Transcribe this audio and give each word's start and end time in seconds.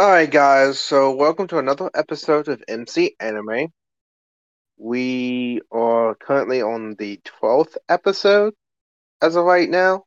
Alright, 0.00 0.30
guys, 0.30 0.78
so 0.78 1.14
welcome 1.14 1.46
to 1.48 1.58
another 1.58 1.90
episode 1.92 2.48
of 2.48 2.64
MC 2.66 3.16
Anime. 3.20 3.70
We 4.78 5.60
are 5.70 6.14
currently 6.14 6.62
on 6.62 6.94
the 6.94 7.20
12th 7.42 7.76
episode 7.86 8.54
as 9.20 9.36
of 9.36 9.44
right 9.44 9.68
now. 9.68 10.04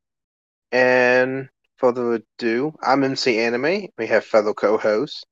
And 0.71 1.47
further 1.77 2.13
ado, 2.13 2.73
I'm 2.81 3.03
MC 3.03 3.37
Anime. 3.37 3.89
We 3.95 4.07
have 4.07 4.25
fellow 4.25 4.55
co 4.55 4.79
hosts. 4.79 5.25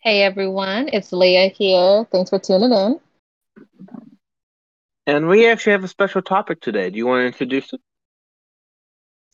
Hey 0.00 0.20
everyone, 0.20 0.90
it's 0.92 1.10
Leah 1.10 1.48
here. 1.48 2.06
Thanks 2.12 2.28
for 2.28 2.38
tuning 2.38 2.70
in. 2.70 3.00
And 5.06 5.26
we 5.26 5.48
actually 5.48 5.72
have 5.72 5.84
a 5.84 5.88
special 5.88 6.20
topic 6.20 6.60
today. 6.60 6.90
Do 6.90 6.98
you 6.98 7.06
want 7.06 7.22
to 7.22 7.26
introduce 7.28 7.72
it? 7.72 7.80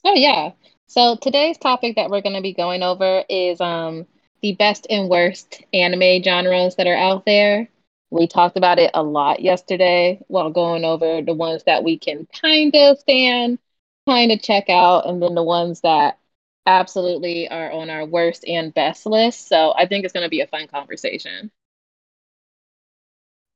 Oh, 0.05 0.14
yeah. 0.14 0.53
So 0.93 1.16
today's 1.16 1.56
topic 1.56 1.96
that 1.96 2.11
we're 2.11 2.20
going 2.20 2.36
to 2.36 2.43
be 2.43 2.52
going 2.52 2.82
over 2.82 3.25
is 3.27 3.62
um, 3.62 4.06
the 4.43 4.52
best 4.56 4.86
and 4.90 5.08
worst 5.08 5.62
anime 5.72 6.22
genres 6.22 6.75
that 6.75 6.86
are 6.86 6.94
out 6.94 7.25
there. 7.25 7.71
We 8.11 8.26
talked 8.26 8.58
about 8.58 8.79
it 8.79 8.90
a 8.93 9.03
lot 9.03 9.40
yesterday 9.40 10.20
while 10.29 10.50
going 10.50 10.84
over 10.84 11.22
the 11.22 11.32
ones 11.32 11.62
that 11.64 11.82
we 11.82 11.98
can 11.98 12.29
kind 12.43 12.76
of 12.76 12.98
stand, 12.98 13.58
kind 14.07 14.32
of 14.32 14.43
check 14.43 14.68
out, 14.68 15.08
and 15.08 15.22
then 15.22 15.34
the 15.34 15.43
ones 15.43 15.81
that 15.81 16.18
absolutely 16.67 17.48
are 17.48 17.72
on 17.72 17.89
our 17.89 18.04
worst 18.04 18.45
and 18.46 18.75
best 18.75 19.06
list. 19.06 19.48
So 19.48 19.72
I 19.75 19.86
think 19.86 20.04
it's 20.04 20.12
going 20.12 20.26
to 20.26 20.29
be 20.29 20.43
a 20.43 20.46
fun 20.46 20.67
conversation. 20.67 21.50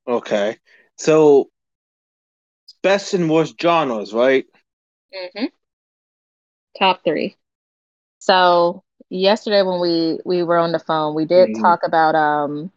Okay. 0.09 0.57
So, 0.97 1.51
best 2.83 3.13
and 3.13 3.29
worst 3.29 3.61
genres, 3.61 4.15
right? 4.15 4.47
Mm-hmm. 5.15 5.45
Top 6.79 7.03
three. 7.05 7.37
So 8.19 8.83
yesterday 9.11 9.63
when 9.63 9.81
we 9.81 10.19
we 10.25 10.43
were 10.43 10.59
on 10.59 10.73
the 10.73 10.79
phone, 10.79 11.15
we 11.15 11.25
did 11.25 11.51
mm-hmm. 11.51 11.63
talk 11.63 11.81
about 11.85 12.15
um 12.15 12.71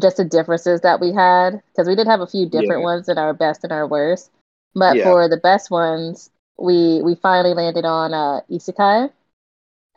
just 0.00 0.18
the 0.18 0.24
differences 0.24 0.82
that 0.82 1.00
we 1.00 1.12
had 1.12 1.62
because 1.72 1.88
we 1.88 1.94
did 1.96 2.06
have 2.06 2.20
a 2.20 2.26
few 2.26 2.46
different 2.46 2.80
yeah. 2.80 2.84
ones 2.84 3.08
in 3.08 3.18
our 3.18 3.32
best 3.32 3.64
and 3.64 3.72
our 3.72 3.86
worst. 3.86 4.30
But 4.74 4.96
yeah. 4.96 5.04
for 5.04 5.28
the 5.28 5.38
best 5.38 5.70
ones, 5.70 6.30
we 6.58 7.00
we 7.02 7.14
finally 7.16 7.54
landed 7.54 7.84
on 7.84 8.12
uh 8.14 8.40
isekai, 8.50 9.10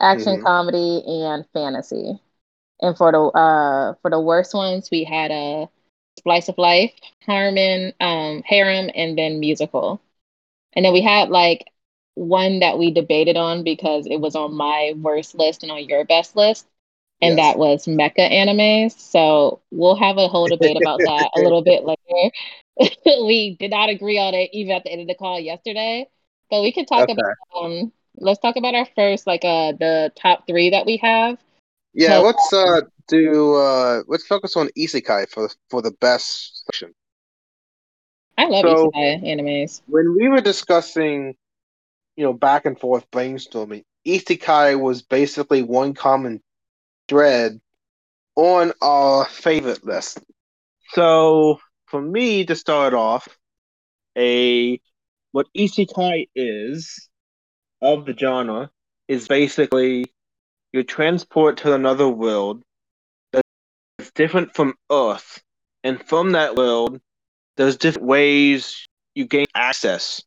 action 0.00 0.34
mm-hmm. 0.36 0.44
comedy, 0.44 1.02
and 1.06 1.44
fantasy. 1.52 2.20
And 2.80 2.96
for 2.96 3.12
the 3.12 3.20
uh 3.20 3.94
for 4.02 4.10
the 4.10 4.20
worst 4.20 4.54
ones, 4.54 4.90
we 4.90 5.04
had 5.04 5.30
a 5.30 5.68
slice 6.22 6.48
of 6.48 6.58
life, 6.58 6.92
Harmon, 7.26 7.92
um, 8.00 8.42
harem, 8.44 8.90
and 8.94 9.16
then 9.16 9.40
musical. 9.40 10.00
And 10.74 10.84
then 10.84 10.92
we 10.92 11.02
had 11.02 11.28
like 11.30 11.71
one 12.14 12.60
that 12.60 12.78
we 12.78 12.90
debated 12.90 13.36
on 13.36 13.64
because 13.64 14.06
it 14.06 14.20
was 14.20 14.34
on 14.34 14.54
my 14.54 14.92
worst 14.96 15.34
list 15.34 15.62
and 15.62 15.72
on 15.72 15.88
your 15.88 16.04
best 16.04 16.36
list, 16.36 16.66
and 17.20 17.36
yes. 17.36 17.54
that 17.54 17.58
was 17.58 17.86
mecha 17.86 18.30
animes. 18.30 18.98
So 18.98 19.60
we'll 19.70 19.96
have 19.96 20.18
a 20.18 20.28
whole 20.28 20.46
debate 20.46 20.76
about 20.80 20.98
that 20.98 21.30
a 21.36 21.40
little 21.40 21.62
bit 21.62 21.84
later. 21.84 22.34
we 23.26 23.56
did 23.58 23.70
not 23.70 23.88
agree 23.88 24.18
on 24.18 24.34
it 24.34 24.50
even 24.52 24.74
at 24.74 24.84
the 24.84 24.90
end 24.90 25.02
of 25.02 25.06
the 25.08 25.14
call 25.14 25.38
yesterday, 25.38 26.08
but 26.50 26.62
we 26.62 26.72
can 26.72 26.86
talk 26.86 27.08
okay. 27.08 27.12
about 27.12 27.64
um. 27.64 27.92
Let's 28.18 28.40
talk 28.40 28.56
about 28.56 28.74
our 28.74 28.86
first, 28.94 29.26
like 29.26 29.42
uh, 29.42 29.72
the 29.72 30.12
top 30.14 30.46
three 30.46 30.68
that 30.70 30.84
we 30.84 30.98
have. 30.98 31.38
Yeah, 31.94 32.18
so, 32.18 32.22
let's 32.22 32.52
uh 32.52 32.80
do 33.08 33.54
uh 33.54 34.02
let's 34.06 34.26
focus 34.26 34.56
on 34.56 34.68
isekai 34.78 35.28
for 35.30 35.48
for 35.70 35.80
the 35.80 35.92
best 35.92 36.64
section. 36.66 36.94
I 38.36 38.46
love 38.46 38.64
so, 38.64 38.90
isekai 38.90 39.22
animes. 39.24 39.80
When 39.86 40.14
we 40.14 40.28
were 40.28 40.42
discussing 40.42 41.36
you 42.16 42.24
know, 42.24 42.32
back 42.32 42.66
and 42.66 42.78
forth 42.78 43.10
brainstorming, 43.10 43.84
Isekai 44.06 44.80
was 44.80 45.02
basically 45.02 45.62
one 45.62 45.94
common 45.94 46.42
thread 47.08 47.60
on 48.36 48.72
our 48.80 49.24
favorite 49.26 49.84
list. 49.84 50.20
So 50.90 51.60
for 51.86 52.00
me 52.00 52.44
to 52.46 52.56
start 52.56 52.94
off, 52.94 53.28
a 54.16 54.80
what 55.32 55.46
Isekai 55.56 56.28
is 56.34 57.08
of 57.80 58.04
the 58.04 58.16
genre 58.16 58.70
is 59.08 59.26
basically 59.28 60.06
you 60.72 60.82
transport 60.82 61.58
to 61.58 61.74
another 61.74 62.08
world 62.08 62.62
that's 63.32 64.10
different 64.14 64.54
from 64.54 64.74
Earth, 64.90 65.42
and 65.84 66.02
from 66.02 66.32
that 66.32 66.54
world, 66.54 67.00
there's 67.56 67.76
different 67.76 68.06
ways 68.06 68.86
you 69.14 69.26
gain 69.26 69.46
access 69.54 70.22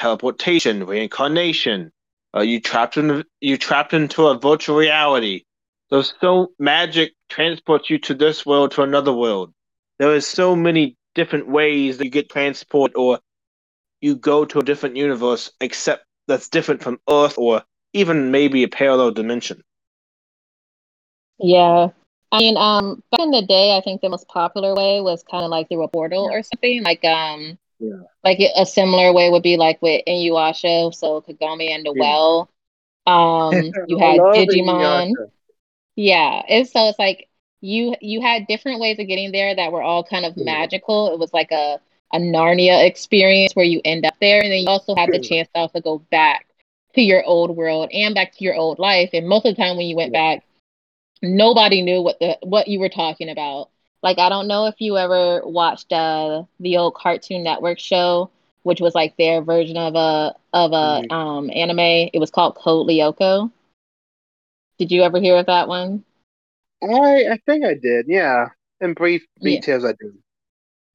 teleportation, 0.00 0.86
reincarnation. 0.86 1.92
Uh, 2.34 2.40
you 2.40 2.60
trapped 2.60 2.96
in 2.96 3.24
you 3.40 3.58
trapped 3.58 3.92
into 3.92 4.26
a 4.26 4.38
virtual 4.38 4.76
reality. 4.76 5.44
There's 5.90 6.14
so 6.20 6.52
magic 6.58 7.12
transports 7.28 7.90
you 7.90 7.98
to 7.98 8.14
this 8.14 8.46
world 8.46 8.72
to 8.72 8.82
another 8.82 9.12
world. 9.12 9.52
There 9.98 10.14
is 10.14 10.26
so 10.26 10.56
many 10.56 10.96
different 11.14 11.48
ways 11.48 11.98
that 11.98 12.04
you 12.04 12.10
get 12.10 12.30
transport 12.30 12.92
or 12.94 13.18
you 14.00 14.16
go 14.16 14.44
to 14.44 14.60
a 14.60 14.62
different 14.62 14.96
universe 14.96 15.52
except 15.60 16.06
that's 16.26 16.48
different 16.48 16.82
from 16.82 17.00
Earth 17.10 17.36
or 17.36 17.62
even 17.92 18.30
maybe 18.30 18.62
a 18.62 18.68
parallel 18.68 19.10
dimension. 19.10 19.62
Yeah. 21.38 21.88
I 22.32 22.38
mean, 22.38 22.56
um, 22.56 23.02
back 23.10 23.20
in 23.20 23.32
the 23.32 23.42
day, 23.42 23.76
I 23.76 23.80
think 23.80 24.00
the 24.00 24.08
most 24.08 24.28
popular 24.28 24.74
way 24.74 25.00
was 25.00 25.24
kind 25.24 25.44
of 25.44 25.50
like 25.50 25.68
through 25.68 25.82
a 25.82 25.88
portal 25.88 26.30
or 26.30 26.42
something. 26.44 26.84
Like, 26.84 27.04
um, 27.04 27.58
yeah. 27.80 28.02
Like 28.22 28.38
a 28.56 28.66
similar 28.66 29.12
way 29.12 29.30
would 29.30 29.42
be 29.42 29.56
like 29.56 29.80
with 29.80 30.02
Inuyasha, 30.06 30.94
so 30.94 31.22
Kagome 31.22 31.70
and 31.70 31.84
the 31.84 31.94
yeah. 31.96 32.00
Well. 32.00 32.50
Um, 33.06 33.54
you 33.88 33.98
had 33.98 34.20
Digimon. 34.20 35.12
Yeah, 35.96 36.42
and 36.48 36.68
so 36.68 36.88
it's 36.88 36.98
like 36.98 37.28
you 37.60 37.96
you 38.00 38.20
had 38.20 38.46
different 38.46 38.80
ways 38.80 38.98
of 38.98 39.06
getting 39.08 39.32
there 39.32 39.54
that 39.54 39.72
were 39.72 39.82
all 39.82 40.04
kind 40.04 40.24
of 40.24 40.34
yeah. 40.36 40.44
magical. 40.44 41.12
It 41.12 41.18
was 41.18 41.32
like 41.32 41.50
a 41.50 41.80
a 42.12 42.18
Narnia 42.18 42.84
experience 42.84 43.54
where 43.54 43.64
you 43.64 43.80
end 43.84 44.04
up 44.04 44.14
there, 44.20 44.42
and 44.42 44.52
then 44.52 44.60
you 44.60 44.68
also 44.68 44.94
had 44.94 45.10
the 45.10 45.18
chance 45.18 45.48
to 45.54 45.60
also 45.60 45.80
go 45.80 45.98
back 46.10 46.46
to 46.94 47.00
your 47.00 47.24
old 47.24 47.56
world 47.56 47.88
and 47.92 48.14
back 48.14 48.32
to 48.36 48.44
your 48.44 48.56
old 48.56 48.78
life. 48.78 49.10
And 49.12 49.28
most 49.28 49.46
of 49.46 49.54
the 49.56 49.62
time, 49.62 49.76
when 49.76 49.86
you 49.86 49.96
went 49.96 50.12
yeah. 50.12 50.34
back, 50.36 50.44
nobody 51.22 51.82
knew 51.82 52.02
what 52.02 52.18
the 52.18 52.36
what 52.42 52.68
you 52.68 52.78
were 52.78 52.88
talking 52.88 53.30
about. 53.30 53.70
Like 54.02 54.18
I 54.18 54.28
don't 54.28 54.48
know 54.48 54.66
if 54.66 54.76
you 54.78 54.96
ever 54.96 55.42
watched 55.44 55.92
uh 55.92 56.44
the 56.58 56.78
old 56.78 56.94
Cartoon 56.94 57.42
Network 57.42 57.78
show, 57.78 58.30
which 58.62 58.80
was 58.80 58.94
like 58.94 59.16
their 59.16 59.42
version 59.42 59.76
of 59.76 59.94
a 59.94 60.34
of 60.52 60.72
a 60.72 60.74
mm-hmm. 60.74 61.12
um 61.12 61.50
anime. 61.52 62.10
It 62.12 62.18
was 62.18 62.30
called 62.30 62.56
Code 62.56 62.88
Lyoko. 62.88 63.50
Did 64.78 64.90
you 64.90 65.02
ever 65.02 65.20
hear 65.20 65.36
of 65.36 65.46
that 65.46 65.68
one? 65.68 66.04
I 66.82 67.26
I 67.32 67.38
think 67.44 67.64
I 67.64 67.74
did. 67.74 68.06
Yeah, 68.08 68.48
in 68.80 68.94
brief 68.94 69.26
details, 69.40 69.82
yeah. 69.82 69.88
I 69.90 69.92
did. 69.92 70.18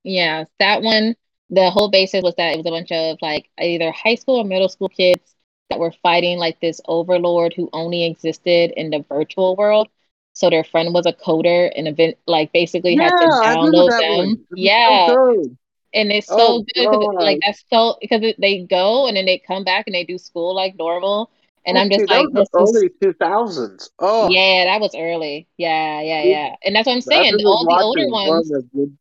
Yeah, 0.03 0.43
that 0.59 0.81
one. 0.81 1.15
The 1.51 1.69
whole 1.69 1.91
basis 1.91 2.23
was 2.23 2.33
that 2.37 2.53
it 2.53 2.57
was 2.57 2.65
a 2.65 2.71
bunch 2.71 2.91
of 2.91 3.19
like 3.21 3.49
either 3.59 3.91
high 3.91 4.15
school 4.15 4.37
or 4.37 4.43
middle 4.43 4.69
school 4.69 4.89
kids 4.89 5.35
that 5.69 5.79
were 5.79 5.93
fighting 6.03 6.39
like 6.39 6.59
this 6.59 6.81
overlord 6.87 7.53
who 7.53 7.69
only 7.71 8.05
existed 8.05 8.71
in 8.75 8.89
the 8.89 9.05
virtual 9.07 9.55
world 9.55 9.89
so 10.35 10.49
their 10.49 10.65
friend 10.65 10.93
was 10.93 11.05
a 11.05 11.13
coder 11.13 11.71
and 11.77 11.87
event 11.87 12.17
like 12.27 12.51
basically 12.51 12.93
yeah, 12.93 13.03
had 13.03 13.09
to 13.09 13.25
download 13.25 13.89
them. 14.01 14.45
Yeah. 14.53 15.07
So 15.07 15.57
and 15.93 16.11
it's 16.11 16.27
so 16.27 16.35
oh, 16.37 16.65
good 16.75 16.91
because 16.91 17.15
like 17.15 17.39
that's 17.43 17.63
so 17.71 17.97
because 18.01 18.21
they 18.37 18.65
go 18.69 19.07
and 19.07 19.15
then 19.15 19.25
they 19.25 19.39
come 19.39 19.63
back 19.63 19.87
and 19.87 19.95
they 19.95 20.03
do 20.03 20.17
school 20.17 20.53
like 20.53 20.75
normal. 20.77 21.31
And 21.65 21.79
I'm 21.79 21.89
just 21.89 22.07
like, 22.09 22.27
this 22.33 22.49
early 22.53 22.91
two 23.01 23.13
thousands. 23.13 23.89
Oh, 23.97 24.29
yeah, 24.29 24.65
that 24.65 24.81
was 24.81 24.93
early. 24.93 25.47
Yeah, 25.57 26.01
yeah, 26.01 26.21
yeah. 26.21 26.55
And 26.63 26.75
that's 26.75 26.85
what 26.85 26.93
I'm 26.93 27.01
saying. 27.01 27.33
All 27.43 27.65
the 27.65 27.81
older 27.81 28.07
ones, 28.09 28.51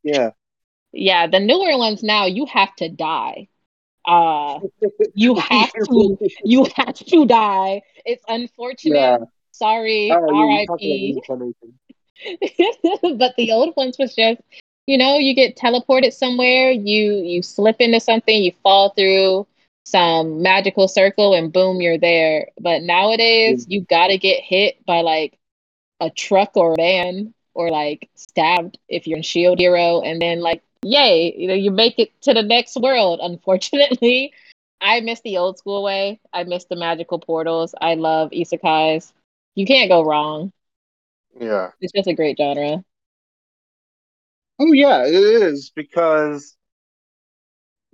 yeah, 0.02 0.30
yeah. 0.92 1.26
The 1.26 1.40
newer 1.40 1.76
ones 1.76 2.02
now, 2.02 2.26
you 2.26 2.46
have 2.46 2.74
to 2.76 2.88
die. 2.88 3.48
Uh, 4.06 4.60
you 5.14 5.34
have 5.34 5.72
to, 5.72 6.30
you 6.44 6.66
have 6.76 6.94
to 6.94 7.26
die. 7.26 7.82
It's 8.06 8.24
unfortunate. 8.28 8.94
Yeah. 8.94 9.18
Sorry, 9.54 10.10
oh, 10.12 10.66
RIP. 10.68 11.22
but 13.18 13.34
the 13.36 13.52
old 13.52 13.74
ones 13.76 13.96
was 13.98 14.12
just, 14.14 14.40
you 14.88 14.98
know, 14.98 15.16
you 15.16 15.32
get 15.32 15.56
teleported 15.56 16.12
somewhere, 16.12 16.72
you 16.72 17.12
you 17.22 17.40
slip 17.40 17.76
into 17.78 18.00
something, 18.00 18.42
you 18.42 18.52
fall 18.64 18.90
through 18.90 19.46
some 19.84 20.42
magical 20.42 20.88
circle, 20.88 21.34
and 21.34 21.52
boom, 21.52 21.80
you're 21.80 21.98
there. 21.98 22.48
But 22.60 22.82
nowadays, 22.82 23.66
you 23.68 23.82
gotta 23.82 24.18
get 24.18 24.42
hit 24.42 24.84
by 24.86 25.02
like 25.02 25.38
a 26.00 26.10
truck 26.10 26.56
or 26.56 26.72
a 26.72 26.76
van, 26.76 27.32
or 27.54 27.70
like 27.70 28.10
stabbed 28.16 28.76
if 28.88 29.06
you're 29.06 29.18
in 29.18 29.22
Shield 29.22 29.60
Hero, 29.60 30.00
and 30.00 30.20
then 30.20 30.40
like, 30.40 30.62
yay, 30.82 31.32
you 31.38 31.46
know, 31.46 31.54
you 31.54 31.70
make 31.70 32.00
it 32.00 32.10
to 32.22 32.34
the 32.34 32.42
next 32.42 32.76
world. 32.76 33.20
Unfortunately, 33.22 34.32
I 34.80 35.00
miss 35.00 35.20
the 35.20 35.38
old 35.38 35.58
school 35.58 35.84
way. 35.84 36.20
I 36.32 36.42
miss 36.42 36.64
the 36.64 36.76
magical 36.76 37.20
portals. 37.20 37.72
I 37.80 37.94
love 37.94 38.30
isekais. 38.32 39.12
You 39.54 39.66
can't 39.66 39.90
go 39.90 40.02
wrong. 40.02 40.52
Yeah. 41.38 41.70
It's 41.80 41.92
just 41.92 42.08
a 42.08 42.14
great 42.14 42.36
genre. 42.38 42.82
Oh 44.58 44.72
yeah, 44.72 45.04
it 45.04 45.14
is 45.14 45.70
because 45.74 46.56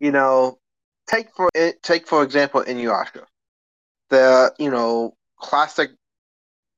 you 0.00 0.10
know, 0.10 0.58
take 1.06 1.30
for 1.36 1.50
it, 1.54 1.82
take 1.82 2.08
for 2.08 2.22
example 2.24 2.62
Inuyasha. 2.62 3.24
The, 4.08 4.52
you 4.58 4.70
know, 4.70 5.14
classic 5.38 5.90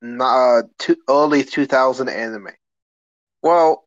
uh, 0.02 0.62
two, 0.78 0.96
early 1.08 1.44
2000 1.44 2.08
anime. 2.08 2.50
Well, 3.42 3.84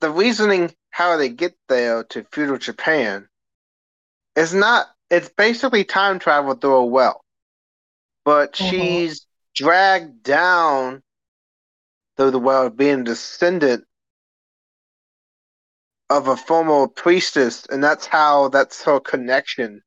the 0.00 0.10
reasoning 0.10 0.72
how 0.90 1.16
they 1.16 1.30
get 1.30 1.56
there 1.68 2.04
to 2.04 2.24
feudal 2.30 2.58
Japan 2.58 3.28
is 4.36 4.54
not. 4.54 4.86
It's 5.10 5.28
basically 5.30 5.82
time 5.82 6.20
travel 6.20 6.54
through 6.54 6.74
a 6.74 6.86
well, 6.86 7.24
but 8.24 8.52
mm-hmm. 8.52 8.70
she's 8.70 9.26
dragged 9.60 10.22
down 10.22 11.02
through 12.16 12.30
the 12.30 12.38
well, 12.38 12.70
being 12.70 13.00
a 13.00 13.04
descendant 13.04 13.84
of 16.08 16.28
a 16.28 16.36
former 16.36 16.88
priestess, 16.88 17.66
and 17.66 17.84
that's 17.84 18.06
how 18.06 18.48
that's 18.48 18.82
her 18.84 18.98
connection 19.00 19.82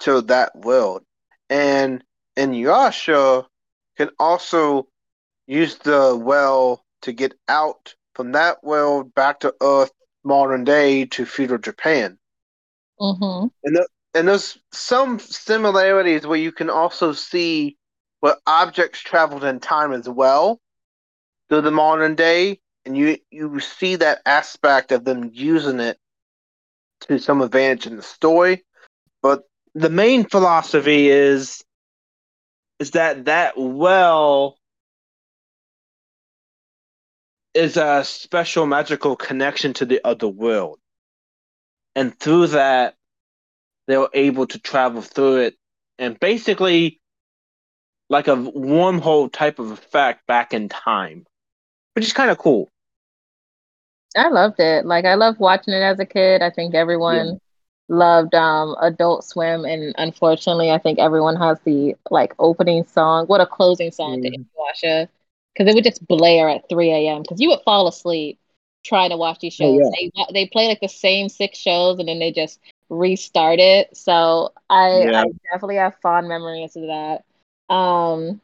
to 0.00 0.22
that 0.22 0.56
world. 0.56 1.02
And 1.50 2.02
Inuyasha 2.38 3.44
can 3.98 4.08
also 4.18 4.88
use 5.46 5.76
the 5.76 6.18
well 6.18 6.82
to 7.02 7.12
get 7.12 7.34
out 7.48 7.94
from 8.14 8.32
that 8.32 8.64
world 8.64 9.14
back 9.14 9.40
to 9.40 9.54
Earth, 9.62 9.92
modern 10.24 10.64
day 10.64 11.04
to 11.04 11.26
feudal 11.26 11.58
Japan. 11.58 12.18
Mm-hmm. 12.98 13.48
And 13.62 13.76
the, 13.76 13.86
and 14.14 14.28
there's 14.28 14.58
some 14.72 15.18
similarities 15.18 16.26
where 16.26 16.38
you 16.38 16.52
can 16.52 16.70
also 16.70 17.12
see 17.12 17.76
where 18.20 18.36
objects 18.46 19.00
traveled 19.00 19.44
in 19.44 19.60
time 19.60 19.92
as 19.92 20.08
well 20.08 20.60
through 21.48 21.62
the 21.62 21.70
modern 21.70 22.14
day, 22.14 22.60
and 22.86 22.96
you 22.96 23.18
you 23.30 23.60
see 23.60 23.96
that 23.96 24.22
aspect 24.24 24.92
of 24.92 25.04
them 25.04 25.30
using 25.32 25.80
it 25.80 25.98
to 27.00 27.18
some 27.18 27.42
advantage 27.42 27.86
in 27.86 27.96
the 27.96 28.02
story. 28.02 28.64
But 29.20 29.42
the 29.74 29.90
main 29.90 30.24
philosophy 30.24 31.08
is 31.08 31.64
is 32.78 32.92
that 32.92 33.24
that 33.24 33.54
well 33.56 34.58
is 37.52 37.76
a 37.76 38.04
special 38.04 38.66
magical 38.66 39.16
connection 39.16 39.72
to 39.74 39.84
the 39.84 40.00
other 40.04 40.28
world. 40.28 40.78
And 41.94 42.18
through 42.18 42.48
that, 42.48 42.96
they 43.86 43.96
were 43.96 44.10
able 44.14 44.46
to 44.46 44.58
travel 44.58 45.02
through 45.02 45.38
it 45.38 45.56
and 45.98 46.18
basically 46.18 47.00
like 48.08 48.28
a 48.28 48.36
wormhole 48.36 49.32
type 49.32 49.58
of 49.58 49.70
effect 49.70 50.26
back 50.26 50.52
in 50.52 50.68
time, 50.68 51.26
which 51.94 52.04
is 52.04 52.12
kind 52.12 52.30
of 52.30 52.38
cool. 52.38 52.68
I 54.16 54.28
loved 54.28 54.60
it. 54.60 54.86
Like 54.86 55.04
I 55.04 55.14
loved 55.14 55.40
watching 55.40 55.74
it 55.74 55.82
as 55.82 55.98
a 55.98 56.06
kid. 56.06 56.42
I 56.42 56.50
think 56.50 56.74
everyone 56.74 57.26
yeah. 57.26 57.32
loved 57.88 58.34
um 58.34 58.76
Adult 58.80 59.24
Swim 59.24 59.64
and 59.64 59.94
unfortunately 59.98 60.70
I 60.70 60.78
think 60.78 60.98
everyone 60.98 61.36
has 61.36 61.58
the 61.64 61.96
like 62.10 62.34
opening 62.38 62.84
song. 62.84 63.26
What 63.26 63.40
a 63.40 63.46
closing 63.46 63.90
song 63.90 64.20
mm. 64.20 64.22
to 64.22 64.38
Inuyasha 64.38 65.08
because 65.52 65.70
it 65.70 65.74
would 65.74 65.84
just 65.84 66.06
blare 66.06 66.48
at 66.48 66.68
3 66.68 66.90
a.m. 66.90 67.22
because 67.22 67.40
you 67.40 67.48
would 67.48 67.62
fall 67.64 67.88
asleep 67.88 68.38
trying 68.84 69.10
to 69.10 69.16
watch 69.16 69.40
these 69.40 69.56
oh, 69.60 69.64
shows. 69.64 69.80
Oh, 69.82 70.10
yeah. 70.14 70.24
They 70.28 70.44
they 70.44 70.48
play 70.48 70.68
like 70.68 70.80
the 70.80 70.88
same 70.88 71.28
six 71.28 71.58
shows 71.58 71.98
and 71.98 72.08
then 72.08 72.20
they 72.20 72.30
just 72.30 72.60
restart 72.88 73.58
it. 73.58 73.96
So 73.96 74.52
I, 74.70 75.04
yeah. 75.04 75.22
I 75.22 75.24
definitely 75.50 75.76
have 75.76 75.96
fond 76.02 76.28
memories 76.28 76.76
of 76.76 76.82
that. 76.82 77.24
Um, 77.74 78.40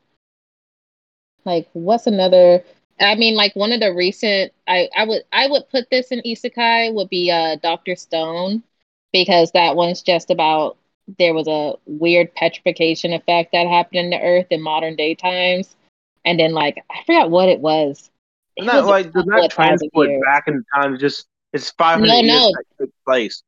like 1.44 1.68
what's 1.72 2.06
another? 2.06 2.64
I 3.00 3.14
mean, 3.14 3.34
like 3.34 3.56
one 3.56 3.72
of 3.72 3.80
the 3.80 3.94
recent, 3.94 4.52
I 4.68 4.88
I 4.96 5.04
would 5.04 5.22
I 5.32 5.46
would 5.46 5.68
put 5.70 5.90
this 5.90 6.08
in 6.12 6.20
isekai 6.20 6.92
would 6.92 7.08
be 7.08 7.30
uh 7.30 7.56
Doctor 7.56 7.96
Stone 7.96 8.62
because 9.12 9.52
that 9.52 9.76
one's 9.76 10.02
just 10.02 10.30
about 10.30 10.76
there 11.18 11.34
was 11.34 11.48
a 11.48 11.74
weird 11.86 12.34
petrification 12.34 13.12
effect 13.12 13.52
that 13.52 13.66
happened 13.66 13.98
in 13.98 14.10
the 14.10 14.20
earth 14.20 14.46
in 14.50 14.62
modern 14.62 14.94
day 14.96 15.14
times 15.14 15.74
and 16.24 16.38
then 16.38 16.52
like 16.52 16.84
I 16.90 17.02
forgot 17.04 17.30
what 17.30 17.48
it 17.48 17.60
was. 17.60 18.10
It 18.56 18.64
not 18.64 18.76
was 18.76 18.86
like 18.86 19.12
does 19.12 19.24
not 19.26 19.50
transport 19.50 20.10
back 20.24 20.44
in 20.48 20.64
time. 20.74 20.98
Just 20.98 21.26
it's 21.52 21.70
five 21.70 22.00
hundred 22.00 22.08
no, 22.08 22.20
years 22.20 22.28
no. 22.28 22.52
that 22.52 22.64
took 22.78 22.90
place. 23.06 23.42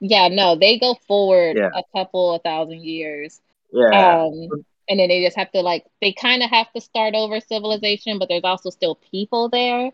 Yeah, 0.00 0.28
no, 0.28 0.56
they 0.56 0.78
go 0.78 0.94
forward 1.06 1.56
yeah. 1.56 1.70
a 1.74 1.82
couple 1.96 2.34
of 2.34 2.42
thousand 2.42 2.84
years. 2.84 3.40
Yeah. 3.72 4.24
Um, 4.24 4.64
and 4.88 5.00
then 5.00 5.08
they 5.08 5.24
just 5.24 5.36
have 5.36 5.50
to 5.52 5.60
like 5.62 5.84
they 6.00 6.12
kind 6.12 6.42
of 6.42 6.50
have 6.50 6.72
to 6.72 6.80
start 6.80 7.14
over 7.14 7.40
civilization, 7.40 8.18
but 8.18 8.28
there's 8.28 8.44
also 8.44 8.70
still 8.70 8.96
people 9.10 9.48
there. 9.48 9.90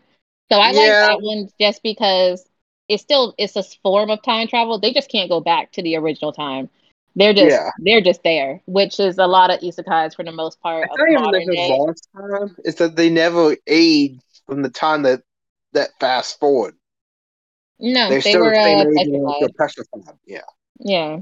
So 0.51 0.59
I 0.59 0.71
yeah. 0.71 0.79
like 0.79 0.89
that 0.89 1.21
one 1.21 1.49
just 1.59 1.81
because 1.83 2.45
it's 2.89 3.01
still 3.01 3.33
it's 3.37 3.55
a 3.55 3.63
form 3.81 4.09
of 4.09 4.21
time 4.21 4.47
travel. 4.47 4.79
They 4.79 4.93
just 4.93 5.09
can't 5.09 5.29
go 5.29 5.39
back 5.39 5.71
to 5.73 5.81
the 5.81 5.95
original 5.95 6.33
time. 6.33 6.69
They're 7.15 7.33
just 7.33 7.51
yeah. 7.51 7.69
they're 7.79 8.01
just 8.01 8.23
there, 8.23 8.61
which 8.65 8.99
is 8.99 9.17
a 9.17 9.27
lot 9.27 9.51
of 9.51 9.59
isekais 9.59 10.15
for 10.15 10.23
the 10.23 10.31
most 10.31 10.59
part. 10.61 10.89
It's 10.91 11.13
not 11.13 11.35
even 11.35 11.55
like 11.55 11.95
a 11.95 12.39
time. 12.39 12.55
It's 12.63 12.79
that 12.79 12.95
they 12.95 13.09
never 13.09 13.55
age 13.67 14.19
from 14.47 14.63
the 14.63 14.69
time 14.69 15.03
that 15.03 15.21
that 15.73 15.89
fast 15.99 16.39
forward. 16.39 16.75
No, 17.79 18.09
They're 18.09 18.21
they 18.21 18.37
were 18.37 18.55
uh, 18.55 18.85
petrified. 18.95 19.55
petrified. 19.57 20.17
Yeah. 20.25 20.41
Yeah. 20.79 21.19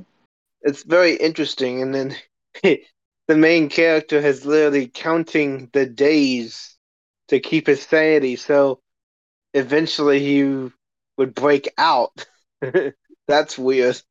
It's 0.62 0.84
very 0.84 1.16
interesting, 1.16 1.82
and 1.82 1.94
then 1.94 2.16
the 2.64 3.36
main 3.36 3.70
character 3.70 4.22
has 4.22 4.46
literally 4.46 4.88
counting 4.88 5.70
the 5.74 5.86
days 5.86 6.78
to 7.30 7.40
keep 7.40 7.68
his 7.68 7.82
sanity. 7.82 8.36
So 8.36 8.80
eventually, 9.54 10.20
he 10.20 10.70
would 11.18 11.34
break 11.34 11.74
out. 11.78 12.26
That's 13.28 13.58
weird. 13.58 14.02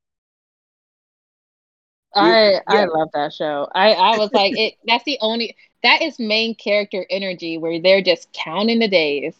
I 2.15 2.53
yeah. 2.53 2.61
I 2.67 2.85
love 2.87 3.09
that 3.15 3.33
show. 3.33 3.69
I 3.75 3.93
I 3.93 4.19
was 4.19 4.33
like 4.33 4.57
it. 4.57 4.75
That's 4.87 5.05
the 5.05 5.19
only 5.21 5.57
that 5.83 6.03
is 6.03 6.19
main 6.19 6.55
character 6.55 7.07
energy 7.09 7.57
where 7.59 7.81
they're 7.81 8.03
just 8.03 8.33
counting 8.33 8.81
the 8.81 8.89
days, 8.89 9.35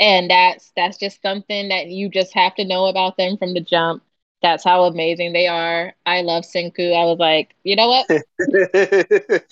and 0.00 0.30
that's 0.30 0.72
that's 0.76 0.98
just 0.98 1.22
something 1.22 1.68
that 1.68 1.88
you 1.88 2.08
just 2.08 2.34
have 2.34 2.54
to 2.56 2.64
know 2.64 2.86
about 2.86 3.16
them 3.16 3.36
from 3.36 3.54
the 3.54 3.60
jump. 3.60 4.02
That's 4.42 4.64
how 4.64 4.84
amazing 4.84 5.32
they 5.32 5.46
are. 5.48 5.94
I 6.06 6.22
love 6.22 6.44
Senku. 6.44 6.94
I 6.94 7.04
was 7.04 7.18
like, 7.18 7.54
you 7.64 7.76
know 7.76 7.88
what? 7.88 8.06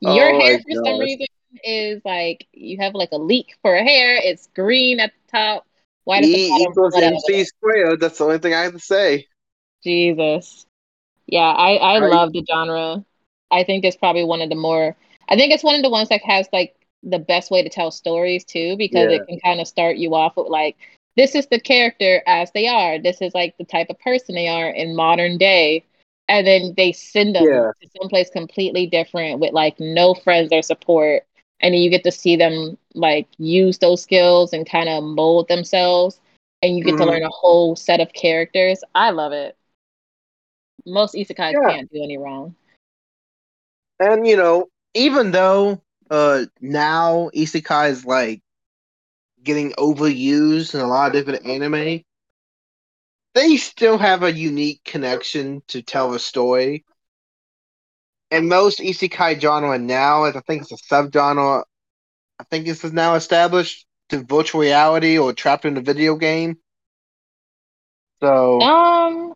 Your 0.00 0.32
oh 0.32 0.32
hair 0.32 0.60
for 0.60 0.76
some 0.84 0.98
reason 0.98 1.26
is 1.64 2.02
like 2.04 2.46
you 2.52 2.78
have 2.80 2.94
like 2.94 3.10
a 3.12 3.18
leak 3.18 3.56
for 3.62 3.74
a 3.74 3.82
hair. 3.84 4.16
It's 4.22 4.48
green 4.54 5.00
at 5.00 5.12
the 5.12 5.30
top, 5.38 5.66
white 6.04 6.22
e 6.22 6.24
at 6.24 6.32
the 6.32 6.40
bottom. 6.40 6.74
equals 6.74 6.98
MC 6.98 7.44
squared. 7.44 8.00
That's 8.00 8.18
the 8.18 8.24
only 8.24 8.38
thing 8.38 8.54
I 8.54 8.62
have 8.62 8.72
to 8.72 8.78
say. 8.80 9.26
Jesus. 9.82 10.66
Yeah, 11.26 11.40
I 11.42 11.74
I 11.76 11.98
right. 11.98 12.00
love 12.00 12.32
the 12.32 12.44
genre. 12.48 13.04
I 13.50 13.64
think 13.64 13.84
it's 13.84 13.96
probably 13.96 14.24
one 14.24 14.42
of 14.42 14.48
the 14.50 14.56
more. 14.56 14.96
I 15.28 15.36
think 15.36 15.52
it's 15.52 15.64
one 15.64 15.76
of 15.76 15.82
the 15.82 15.90
ones 15.90 16.08
that 16.10 16.22
has 16.24 16.48
like 16.52 16.74
the 17.04 17.18
best 17.18 17.50
way 17.50 17.62
to 17.62 17.68
tell 17.68 17.90
stories 17.90 18.44
too, 18.44 18.76
because 18.76 19.10
yeah. 19.10 19.18
it 19.18 19.26
can 19.28 19.38
kind 19.40 19.60
of 19.60 19.68
start 19.68 19.96
you 19.96 20.14
off 20.14 20.36
with 20.36 20.48
like 20.48 20.76
this 21.16 21.34
is 21.34 21.46
the 21.46 21.60
character 21.60 22.22
as 22.26 22.50
they 22.52 22.66
are. 22.66 22.98
This 22.98 23.20
is 23.20 23.34
like 23.34 23.56
the 23.56 23.64
type 23.64 23.88
of 23.90 23.98
person 24.00 24.34
they 24.34 24.48
are 24.48 24.68
in 24.68 24.96
modern 24.96 25.38
day. 25.38 25.84
And 26.28 26.46
then 26.46 26.74
they 26.76 26.92
send 26.92 27.36
them 27.36 27.44
yeah. 27.44 27.70
to 27.80 27.88
someplace 28.00 28.30
completely 28.30 28.86
different 28.86 29.40
with 29.40 29.52
like 29.52 29.78
no 29.78 30.14
friends 30.14 30.50
or 30.52 30.62
support. 30.62 31.24
And 31.60 31.74
then 31.74 31.82
you 31.82 31.90
get 31.90 32.04
to 32.04 32.12
see 32.12 32.36
them 32.36 32.76
like 32.94 33.28
use 33.38 33.78
those 33.78 34.02
skills 34.02 34.52
and 34.52 34.68
kind 34.68 34.88
of 34.88 35.04
mold 35.04 35.48
themselves. 35.48 36.20
And 36.62 36.76
you 36.76 36.82
get 36.82 36.94
mm-hmm. 36.94 37.04
to 37.04 37.10
learn 37.10 37.22
a 37.22 37.28
whole 37.28 37.76
set 37.76 38.00
of 38.00 38.12
characters. 38.12 38.82
I 38.94 39.10
love 39.10 39.32
it. 39.32 39.56
Most 40.86 41.14
isekais 41.14 41.52
yeah. 41.52 41.68
can't 41.68 41.92
do 41.92 42.02
any 42.02 42.18
wrong. 42.18 42.54
And 44.00 44.26
you 44.26 44.36
know, 44.36 44.68
even 44.94 45.30
though 45.30 45.80
uh 46.10 46.44
now 46.60 47.30
isekai 47.34 47.90
is 47.90 48.04
like 48.04 48.42
getting 49.42 49.72
overused 49.72 50.74
in 50.74 50.80
a 50.80 50.86
lot 50.86 51.08
of 51.08 51.12
different 51.12 51.46
anime, 51.46 52.02
they 53.34 53.56
still 53.56 53.98
have 53.98 54.22
a 54.22 54.32
unique 54.32 54.82
connection 54.84 55.62
to 55.68 55.82
tell 55.82 56.14
a 56.14 56.18
story. 56.18 56.84
And 58.30 58.48
most 58.48 58.80
isekai 58.80 59.40
genre 59.40 59.78
now, 59.78 60.24
as 60.24 60.36
I 60.36 60.40
think 60.40 60.62
it's 60.62 60.72
a 60.72 60.76
subgenre. 60.76 61.64
I 62.40 62.44
think 62.44 62.66
this 62.66 62.84
is 62.84 62.92
now 62.92 63.14
established 63.14 63.86
to 64.08 64.24
virtual 64.24 64.62
reality 64.62 65.18
or 65.18 65.32
trapped 65.32 65.64
in 65.64 65.76
a 65.76 65.80
video 65.80 66.16
game. 66.16 66.58
So 68.20 68.60
um, 68.60 69.34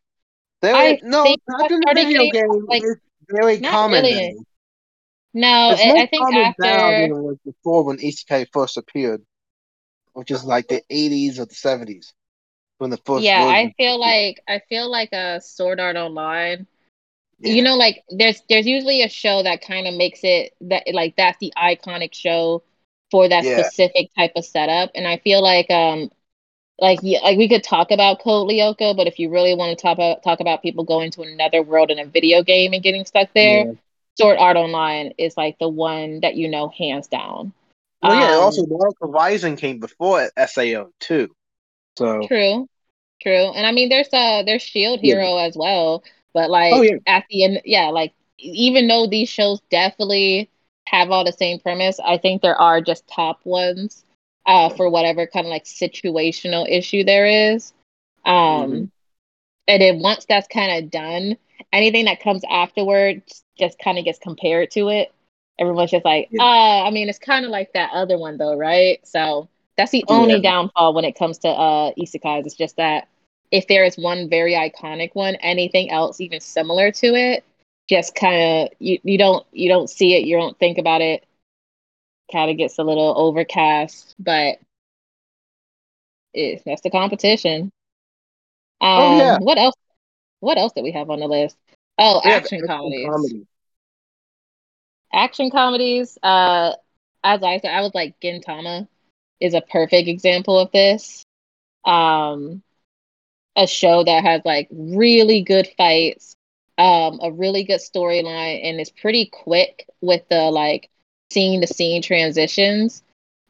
there, 0.63 0.75
I 0.75 1.01
no, 1.03 1.37
not 1.49 1.71
in 1.71 1.81
the 1.81 1.93
video 1.95 2.31
game. 2.31 2.67
Like, 2.67 2.83
it's 2.83 3.01
very 3.29 3.61
common. 3.61 4.03
Really. 4.03 4.37
No, 5.35 5.71
it's 5.73 5.83
I, 5.83 6.03
I 6.03 6.07
think 6.07 6.35
after 6.35 6.63
now 6.63 6.91
than 6.91 7.11
it 7.11 7.15
was 7.15 7.37
before 7.45 7.85
when 7.85 7.99
Isekai 7.99 8.47
first 8.53 8.77
appeared, 8.77 9.23
which 10.15 10.31
is 10.31 10.45
like 10.45 10.69
the 10.69 10.83
eighties 10.91 11.39
or 11.39 11.45
the 11.45 11.55
seventies 11.55 12.13
when 12.79 12.91
the 12.91 12.97
first. 12.99 13.25
Yeah, 13.25 13.45
I 13.45 13.75
feel 13.77 14.01
like 14.01 14.43
I 14.49 14.61
feel 14.69 14.91
like 14.91 15.13
a 15.13 15.41
Sword 15.41 15.81
Art 15.81 15.97
Online. 15.97 16.67
Yeah. 17.41 17.53
You 17.53 17.63
know, 17.63 17.77
like 17.77 18.03
there's 18.09 18.43
there's 18.49 18.67
usually 18.67 19.03
a 19.03 19.09
show 19.09 19.43
that 19.43 19.63
kind 19.63 19.87
of 19.87 19.95
makes 19.95 20.21
it 20.23 20.55
that 20.63 20.85
like 20.93 21.15
that's 21.17 21.39
the 21.39 21.53
iconic 21.57 22.15
show 22.15 22.63
for 23.11 23.29
that 23.29 23.45
yeah. 23.45 23.63
specific 23.63 24.11
type 24.17 24.33
of 24.35 24.45
setup, 24.45 24.91
and 24.95 25.07
I 25.07 25.19
feel 25.19 25.43
like 25.43 25.71
um 25.71 26.11
like 26.81 27.01
yeah, 27.03 27.21
like 27.21 27.39
we 27.39 27.49
could 27.49 27.65
talk 27.65 27.91
about 27.91 28.21
Code 28.21 28.49
Lyoko, 28.49 28.97
but 28.97 29.07
if 29.07 29.19
you 29.19 29.31
really 29.31 29.55
want 29.55 29.77
to 29.77 29.83
talk 29.83 29.99
about 29.99 30.23
talk 30.23 30.41
about 30.41 30.63
people 30.63 30.85
going 30.85 31.11
to 31.13 31.23
another 31.23 31.63
world 31.63 31.91
in 31.91 31.99
a 31.99 32.07
video 32.07 32.43
game 32.43 32.73
and 32.73 32.83
getting 32.83 33.05
stuck 33.05 33.29
there, 33.35 33.67
yeah. 33.67 33.73
Sword 34.19 34.39
Art 34.39 34.57
Online 34.57 35.13
is 35.17 35.37
like 35.37 35.59
the 35.59 35.69
one 35.69 36.21
that 36.21 36.35
you 36.35 36.49
know 36.49 36.69
hands 36.69 37.07
down. 37.07 37.53
Well, 38.03 38.15
yeah. 38.15 38.37
Um, 38.37 38.43
also, 38.43 38.65
Naruto 38.65 39.13
Rising 39.13 39.57
came 39.57 39.81
before 39.81 40.29
SAO 40.47 40.89
too. 41.01 41.31
So 41.97 42.27
true, 42.27 42.69
true. 43.23 43.53
And 43.55 43.67
I 43.67 43.73
mean, 43.73 43.89
there's 43.89 44.09
a 44.13 44.43
there's 44.45 44.63
Shield 44.63 45.01
Hero 45.01 45.37
yeah. 45.37 45.45
as 45.45 45.57
well. 45.57 46.03
But 46.35 46.51
like 46.51 46.73
oh, 46.75 46.83
yeah. 46.83 46.97
at 47.07 47.25
the 47.31 47.45
end, 47.45 47.63
yeah, 47.65 47.89
like 47.89 48.13
even 48.39 48.89
though 48.89 49.07
these 49.07 49.29
shows 49.29 49.61
definitely 49.71 50.51
have 50.87 51.11
all 51.11 51.25
the 51.25 51.33
same 51.33 51.61
premise, 51.61 52.01
I 52.05 52.19
think 52.19 52.43
there 52.43 52.61
are 52.61 52.81
just 52.81 53.07
top 53.09 53.41
ones 53.45 54.05
uh, 54.47 54.69
for 54.71 54.89
whatever 54.89 55.27
kind 55.27 55.47
of 55.47 55.51
like 55.51 55.65
situational 55.65 56.67
issue 56.69 57.05
there 57.05 57.53
is. 57.53 57.73
Um, 58.25 58.35
mm-hmm. 58.35 58.85
And 59.69 59.83
then 59.83 60.01
once 60.01 60.25
that's 60.25 60.49
kind 60.49 60.83
of 60.83 60.91
done, 60.91 61.37
anything 61.73 62.07
that 62.07 62.21
comes 62.21 62.43
afterwards 62.51 63.45
just 63.59 63.79
kind 63.79 63.99
of 63.99 64.05
gets 64.05 64.19
compared 64.19 64.71
to 64.73 64.89
it. 64.89 65.13
Everyone's 65.59 65.91
just 65.91 66.05
like, 66.05 66.29
yeah. 66.31 66.43
uh, 66.43 66.85
I 66.87 66.91
mean, 66.91 67.09
it's 67.09 67.19
kind 67.19 67.45
of 67.45 67.51
like 67.51 67.73
that 67.75 67.91
other 67.93 68.19
one 68.19 68.39
though, 68.39 68.57
right? 68.57 69.07
So 69.07 69.49
that's 69.77 69.93
the 69.93 70.05
only 70.09 70.37
yeah. 70.37 70.51
downfall 70.51 70.95
when 70.95 71.05
it 71.05 71.19
comes 71.19 71.39
to 71.39 71.49
uh 71.49 71.93
isekais. 71.99 72.47
It's 72.47 72.55
just 72.55 72.77
that 72.77 73.09
if 73.51 73.67
there 73.67 73.85
is 73.85 73.97
one 73.97 74.29
very 74.29 74.55
iconic 74.55 75.11
one, 75.15 75.37
anything 75.37 75.91
else 75.91 76.21
even 76.21 76.41
similar 76.41 76.91
to 76.93 77.15
it, 77.15 77.45
just 77.89 78.15
kind 78.15 78.69
of 78.69 78.69
you, 78.79 78.99
you 79.03 79.19
don't 79.19 79.47
you 79.53 79.69
don't 79.69 79.91
see 79.91 80.15
it, 80.15 80.25
you 80.25 80.37
don't 80.37 80.59
think 80.59 80.79
about 80.79 81.01
it. 81.01 81.25
Kind 82.31 82.51
of 82.51 82.57
gets 82.57 82.79
a 82.79 82.85
little 82.85 83.15
overcast, 83.17 84.15
but 84.19 84.59
it, 86.35 86.63
that's 86.65 86.83
the 86.83 86.91
competition. 86.91 87.73
Um, 88.81 88.91
oh, 88.91 89.19
yeah. 89.19 89.39
What 89.41 89.59
else? 89.59 89.75
What 90.41 90.59
else 90.59 90.73
did 90.73 90.85
we 90.85 90.93
have 90.93 91.11
on 91.11 91.21
the 91.21 91.27
list? 91.27 91.57
Oh, 91.99 92.21
action 92.25 92.63
comedies. 92.67 93.09
Comedy. 93.09 93.47
Action 95.13 95.51
comedies. 95.51 96.17
Uh, 96.23 96.75
as 97.25 97.43
I 97.43 97.59
said, 97.59 97.73
I 97.73 97.81
was 97.81 97.95
like 97.95 98.21
Gintama 98.21 98.87
is 99.41 99.55
a 99.55 99.61
perfect 99.61 100.09
example 100.09 100.59
of 100.59 100.71
this. 100.71 101.25
Um, 101.85 102.63
a 103.57 103.67
show 103.67 104.05
that 104.05 104.25
has 104.25 104.43
like 104.45 104.69
really 104.71 105.43
good 105.43 105.69
fights, 105.77 106.35
um, 106.79 107.19
a 107.23 107.33
really 107.33 107.65
good 107.65 107.81
storyline, 107.81 108.61
and 108.65 108.81
is 108.81 108.91
pretty 108.91 109.27
quick 109.27 109.89
with 110.01 110.23
the 110.29 110.51
like 110.51 110.89
scene 111.31 111.61
to 111.61 111.67
scene 111.67 112.03
transitions, 112.03 113.03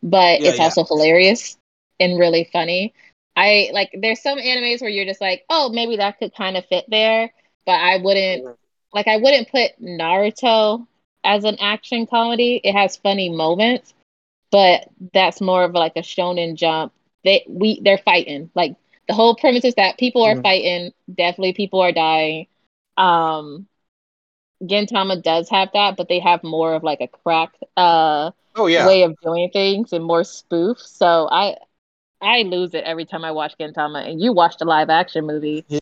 but 0.02 0.40
yeah, 0.40 0.48
it's 0.48 0.58
yeah. 0.58 0.64
also 0.64 0.84
hilarious 0.84 1.56
and 2.00 2.18
really 2.18 2.48
funny. 2.52 2.94
I 3.38 3.70
like 3.72 3.90
there's 3.94 4.20
some 4.20 4.38
animes 4.38 4.80
where 4.80 4.90
you're 4.90 5.04
just 5.04 5.20
like, 5.20 5.44
oh, 5.48 5.68
maybe 5.68 5.96
that 5.98 6.18
could 6.18 6.34
kind 6.34 6.56
of 6.56 6.66
fit 6.66 6.86
there, 6.88 7.32
but 7.64 7.80
I 7.80 7.98
wouldn't 7.98 8.58
like 8.92 9.06
I 9.06 9.18
wouldn't 9.18 9.48
put 9.48 9.80
Naruto 9.80 10.84
as 11.22 11.44
an 11.44 11.56
action 11.60 12.08
comedy. 12.08 12.60
It 12.64 12.72
has 12.72 12.96
funny 12.96 13.30
moments, 13.30 13.94
but 14.50 14.88
that's 15.14 15.40
more 15.40 15.62
of 15.62 15.72
like 15.72 15.92
a 15.94 16.00
shonen 16.00 16.56
jump. 16.56 16.92
They 17.22 17.44
we 17.48 17.80
they're 17.80 17.98
fighting. 17.98 18.50
Like 18.56 18.74
the 19.06 19.14
whole 19.14 19.36
premise 19.36 19.64
is 19.64 19.76
that 19.76 19.98
people 19.98 20.24
are 20.24 20.34
mm 20.34 20.42
fighting. 20.42 20.92
Definitely, 21.08 21.52
people 21.52 21.80
are 21.80 21.92
dying. 21.92 22.48
Um, 22.96 23.68
Gintama 24.64 25.22
does 25.22 25.48
have 25.50 25.68
that, 25.74 25.96
but 25.96 26.08
they 26.08 26.18
have 26.18 26.42
more 26.42 26.74
of 26.74 26.82
like 26.82 27.00
a 27.00 27.06
crack 27.06 27.52
uh 27.76 28.32
oh, 28.56 28.66
yeah. 28.66 28.84
way 28.84 29.02
of 29.02 29.14
doing 29.22 29.50
things 29.50 29.92
and 29.92 30.04
more 30.04 30.24
spoof. 30.24 30.80
So 30.80 31.28
I 31.30 31.56
I 32.20 32.42
lose 32.42 32.74
it 32.74 32.84
every 32.84 33.04
time 33.04 33.24
I 33.24 33.32
watch 33.32 33.54
Gintama. 33.58 34.08
And 34.08 34.20
you 34.20 34.32
watched 34.32 34.60
a 34.60 34.64
live 34.64 34.90
action 34.90 35.26
movie, 35.26 35.64
yeah. 35.68 35.80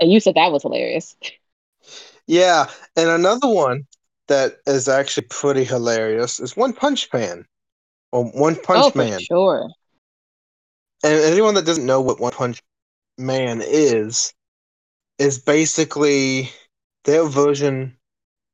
and 0.00 0.10
you 0.10 0.20
said 0.20 0.34
that 0.34 0.52
was 0.52 0.62
hilarious. 0.62 1.16
Yeah, 2.26 2.66
and 2.96 3.10
another 3.10 3.48
one 3.48 3.86
that 4.28 4.56
is 4.66 4.88
actually 4.88 5.26
pretty 5.28 5.64
hilarious 5.64 6.40
is 6.40 6.56
One 6.56 6.72
Punch 6.72 7.08
Man. 7.12 7.44
Or 8.12 8.24
One 8.24 8.56
Punch 8.56 8.94
oh, 8.94 8.98
Man. 8.98 9.20
sure. 9.20 9.68
And 11.02 11.20
anyone 11.20 11.54
that 11.54 11.66
doesn't 11.66 11.84
know 11.84 12.00
what 12.00 12.20
One 12.20 12.32
Punch 12.32 12.62
Man 13.18 13.60
is, 13.62 14.32
is 15.18 15.38
basically 15.38 16.50
their 17.04 17.24
version 17.24 17.96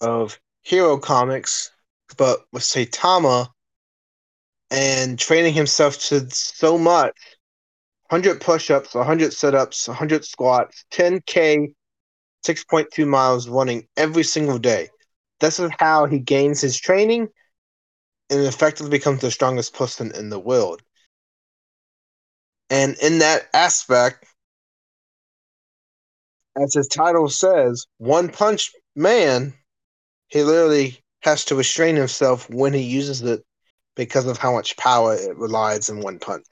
of 0.01 0.39
Hero 0.63 0.99
Comics, 0.99 1.71
but 2.17 2.41
with 2.53 2.63
Saitama 2.63 3.49
and 4.71 5.19
training 5.19 5.55
himself 5.55 5.99
to 5.99 6.29
so 6.31 6.79
much 6.79 7.17
100 8.09 8.41
push 8.41 8.71
ups, 8.71 8.95
100 8.95 9.33
sit 9.33 9.55
ups, 9.55 9.89
100 9.89 10.25
squats, 10.25 10.85
10K, 10.91 11.73
6.2 12.47 13.07
miles 13.07 13.49
running 13.49 13.87
every 13.97 14.25
single 14.25 14.59
day. 14.59 14.89
This 15.41 15.59
is 15.59 15.71
how 15.79 16.07
he 16.07 16.19
gains 16.19 16.61
his 16.61 16.79
training 16.79 17.29
and 18.29 18.41
effectively 18.41 18.91
becomes 18.91 19.21
the 19.21 19.31
strongest 19.31 19.75
person 19.75 20.13
in 20.15 20.29
the 20.29 20.39
world. 20.39 20.83
And 22.69 22.97
in 23.03 23.19
that 23.19 23.49
aspect, 23.53 24.25
as 26.57 26.75
his 26.75 26.89
title 26.89 27.29
says, 27.29 27.87
One 27.99 28.29
Punch 28.29 28.73
Man, 28.95 29.55
he 30.29 30.43
literally 30.43 30.99
has 31.23 31.45
to 31.47 31.57
restrain 31.57 31.97
himself 31.97 32.49
when 32.51 32.73
he 32.73 32.83
uses 32.83 33.23
it 33.23 33.45
because 34.01 34.25
of 34.25 34.39
how 34.39 34.51
much 34.51 34.79
power 34.79 35.15
it 35.15 35.37
relies 35.37 35.91
in 35.91 36.01
one 36.01 36.19
punch. 36.19 36.47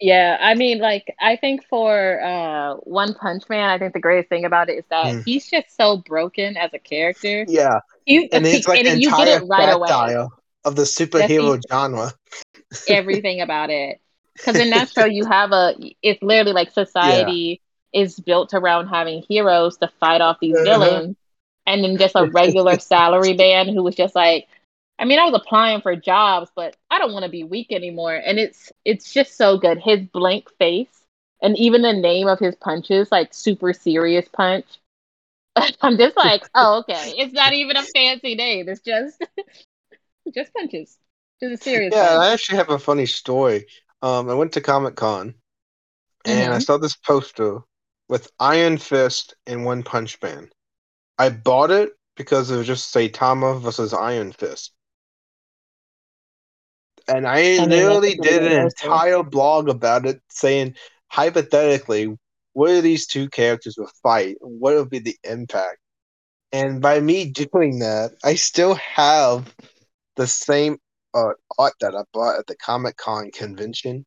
Yeah, 0.00 0.36
I 0.40 0.54
mean, 0.54 0.80
like, 0.80 1.14
I 1.20 1.36
think 1.36 1.64
for 1.70 2.20
uh, 2.20 2.74
One 2.80 3.14
Punch 3.14 3.44
Man, 3.48 3.70
I 3.70 3.78
think 3.78 3.94
the 3.94 4.00
greatest 4.00 4.28
thing 4.28 4.44
about 4.44 4.68
it 4.68 4.72
is 4.72 4.84
that 4.90 5.06
mm. 5.06 5.22
he's 5.24 5.48
just 5.48 5.74
so 5.76 5.98
broken 5.98 6.56
as 6.56 6.70
a 6.74 6.80
character. 6.80 7.46
Yeah, 7.48 7.78
he's, 8.04 8.28
and 8.32 8.44
it's 8.44 8.66
like 8.66 8.84
and 8.84 9.00
you 9.00 9.10
get 9.10 9.28
it 9.28 9.46
right 9.46 9.72
away 9.72 10.26
of 10.64 10.74
the 10.74 10.82
superhero 10.82 11.62
genre. 11.70 12.12
everything 12.88 13.40
about 13.40 13.70
it, 13.70 14.00
because 14.34 14.58
in 14.58 14.70
that 14.70 14.90
show 14.90 15.04
you 15.04 15.24
have 15.30 15.52
a 15.52 15.76
it's 16.02 16.20
literally 16.20 16.52
like 16.52 16.72
society 16.72 17.62
yeah. 17.92 18.02
is 18.02 18.18
built 18.18 18.54
around 18.54 18.88
having 18.88 19.22
heroes 19.28 19.78
to 19.78 19.88
fight 20.00 20.20
off 20.20 20.38
these 20.40 20.56
uh-huh. 20.56 20.64
villains 20.64 21.16
and 21.64 21.82
then 21.84 21.96
just 21.96 22.16
a 22.16 22.26
regular 22.32 22.78
salary 22.78 23.34
man 23.34 23.68
who 23.68 23.82
was 23.82 23.94
just 23.94 24.14
like 24.14 24.48
I 24.98 25.04
mean, 25.04 25.18
I 25.18 25.24
was 25.24 25.34
applying 25.34 25.82
for 25.82 25.94
jobs, 25.94 26.50
but 26.56 26.76
I 26.90 26.98
don't 26.98 27.12
want 27.12 27.24
to 27.24 27.30
be 27.30 27.44
weak 27.44 27.70
anymore. 27.70 28.14
And 28.14 28.38
it's 28.38 28.72
it's 28.84 29.12
just 29.12 29.36
so 29.36 29.58
good. 29.58 29.78
His 29.78 30.00
blank 30.00 30.48
face 30.58 30.88
and 31.42 31.56
even 31.58 31.82
the 31.82 31.92
name 31.92 32.28
of 32.28 32.38
his 32.38 32.54
punches, 32.56 33.12
like 33.12 33.34
super 33.34 33.72
serious 33.72 34.26
punch. 34.32 34.66
I'm 35.82 35.96
just 35.98 36.16
like, 36.16 36.42
oh, 36.54 36.78
okay. 36.80 37.14
It's 37.16 37.32
not 37.32 37.52
even 37.52 37.76
a 37.76 37.82
fancy 37.82 38.34
name. 38.34 38.68
It's 38.68 38.80
just 38.80 39.22
just 40.34 40.52
punches. 40.54 40.96
Just 41.42 41.60
a 41.60 41.62
serious. 41.62 41.94
Yeah, 41.94 42.08
punch. 42.08 42.20
I 42.20 42.32
actually 42.32 42.58
have 42.58 42.70
a 42.70 42.78
funny 42.78 43.06
story. 43.06 43.66
Um, 44.02 44.30
I 44.30 44.34
went 44.34 44.52
to 44.52 44.60
Comic 44.60 44.96
Con 44.96 45.34
and 46.24 46.40
mm-hmm. 46.40 46.52
I 46.52 46.58
saw 46.58 46.78
this 46.78 46.96
poster 46.96 47.60
with 48.08 48.30
Iron 48.40 48.78
Fist 48.78 49.34
and 49.46 49.64
One 49.64 49.82
Punch 49.82 50.18
Man. 50.22 50.48
I 51.18 51.30
bought 51.30 51.70
it 51.70 51.92
because 52.16 52.50
it 52.50 52.56
was 52.56 52.66
just 52.66 52.94
Saitama 52.94 53.60
versus 53.60 53.92
Iron 53.92 54.32
Fist. 54.32 54.72
And 57.08 57.26
I, 57.26 57.56
I 57.56 57.64
literally 57.66 58.16
did 58.16 58.42
an 58.42 58.62
entire 58.66 59.22
blog 59.22 59.68
about 59.68 60.06
it 60.06 60.20
saying 60.28 60.74
hypothetically, 61.08 62.16
what 62.52 62.70
are 62.70 62.80
these 62.80 63.06
two 63.06 63.28
characters 63.28 63.76
would 63.78 63.90
fight? 64.02 64.36
What 64.40 64.74
would 64.74 64.90
be 64.90 64.98
the 64.98 65.16
impact? 65.22 65.78
And 66.52 66.80
by 66.80 67.00
me 67.00 67.30
doing 67.30 67.80
that, 67.80 68.12
I 68.24 68.34
still 68.34 68.74
have 68.76 69.54
the 70.16 70.26
same 70.26 70.78
uh, 71.14 71.32
art 71.58 71.74
that 71.80 71.94
I 71.94 72.02
bought 72.12 72.38
at 72.38 72.46
the 72.46 72.56
Comic 72.56 72.96
Con 72.96 73.30
convention. 73.30 74.06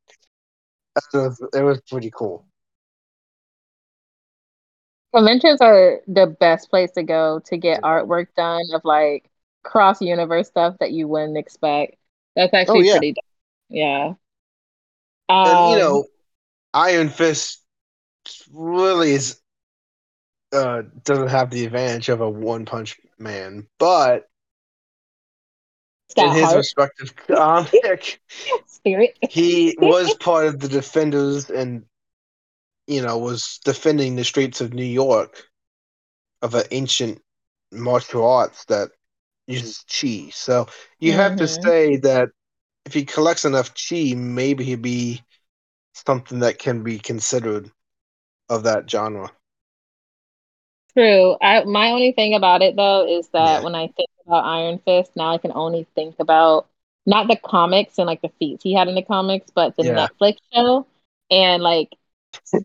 It 0.95 1.03
was, 1.13 1.47
it 1.53 1.61
was 1.61 1.81
pretty 1.89 2.11
cool. 2.11 2.45
Conventions 5.13 5.61
are 5.61 6.01
the 6.07 6.27
best 6.27 6.69
place 6.69 6.91
to 6.91 7.03
go 7.03 7.39
to 7.45 7.57
get 7.57 7.81
artwork 7.81 8.27
done 8.35 8.61
of 8.73 8.81
like 8.83 9.29
cross 9.63 10.01
universe 10.01 10.47
stuff 10.47 10.75
that 10.79 10.91
you 10.91 11.07
wouldn't 11.07 11.37
expect. 11.37 11.98
That's 12.39 12.53
actually 12.53 12.79
oh, 12.79 12.83
yeah. 12.83 12.97
pretty. 12.99 13.15
Yeah. 13.67 14.13
Um, 15.27 15.47
and 15.47 15.71
you 15.71 15.77
know, 15.77 16.05
Iron 16.73 17.09
Fist 17.09 17.61
really 18.53 19.11
is 19.11 19.41
uh, 20.53 20.83
doesn't 21.03 21.27
have 21.27 21.49
the 21.49 21.65
advantage 21.65 22.07
of 22.07 22.21
a 22.21 22.29
One 22.29 22.65
Punch 22.65 22.97
Man, 23.17 23.67
but 23.77 24.29
in 26.15 26.31
his 26.31 26.45
heart. 26.45 26.55
respective 26.55 27.13
comic, 27.27 28.21
spirit, 28.67 29.17
he 29.29 29.75
was 29.81 30.13
part 30.15 30.45
of 30.45 30.61
the 30.61 30.69
Defenders 30.69 31.49
and 31.49 31.83
you 32.87 33.01
know 33.01 33.17
was 33.17 33.59
defending 33.65 34.15
the 34.15 34.23
streets 34.23 34.61
of 34.61 34.73
New 34.73 34.85
York 34.85 35.43
of 36.41 36.55
an 36.55 36.63
ancient 36.71 37.21
martial 37.73 38.25
arts 38.25 38.63
that 38.65 38.91
uses 39.49 39.83
chi. 39.89 40.29
So 40.31 40.67
you 40.99 41.11
mm-hmm. 41.11 41.19
have 41.19 41.35
to 41.37 41.45
mm-hmm. 41.45 41.61
say 41.61 41.97
that 41.97 42.29
if 42.85 42.93
he 42.93 43.05
collects 43.05 43.45
enough 43.45 43.73
chi, 43.75 44.13
maybe 44.15 44.63
he'd 44.63 44.81
be 44.81 45.23
something 45.93 46.39
that 46.39 46.59
can 46.59 46.83
be 46.83 46.99
considered 46.99 47.71
of 48.49 48.63
that 48.63 48.89
genre. 48.89 49.31
True. 50.93 51.37
I, 51.41 51.63
my 51.65 51.91
only 51.91 52.11
thing 52.13 52.33
about 52.35 52.61
it 52.61 52.75
though 52.75 53.07
is 53.07 53.29
that 53.29 53.61
Yeah. 53.61 53.63
when 53.63 53.75
I 53.75 53.87
think 53.87 54.09
about 54.25 54.45
Iron 54.45 54.79
Fist, 54.79 55.15
now 55.15 55.33
I 55.33 55.37
can 55.37 55.51
only 55.53 55.87
think 55.95 56.15
about 56.19 56.67
not 57.05 57.27
the 57.27 57.37
comics 57.37 57.97
and 57.97 58.07
like 58.07 58.21
the 58.21 58.29
feats 58.39 58.63
he 58.63 58.73
had 58.73 58.87
in 58.87 58.95
the 58.95 59.03
comics, 59.03 59.51
but 59.53 59.75
the 59.77 59.85
Yeah. 59.85 60.07
Netflix 60.07 60.37
show. 60.53 60.85
And 61.31 61.61
like 61.63 61.89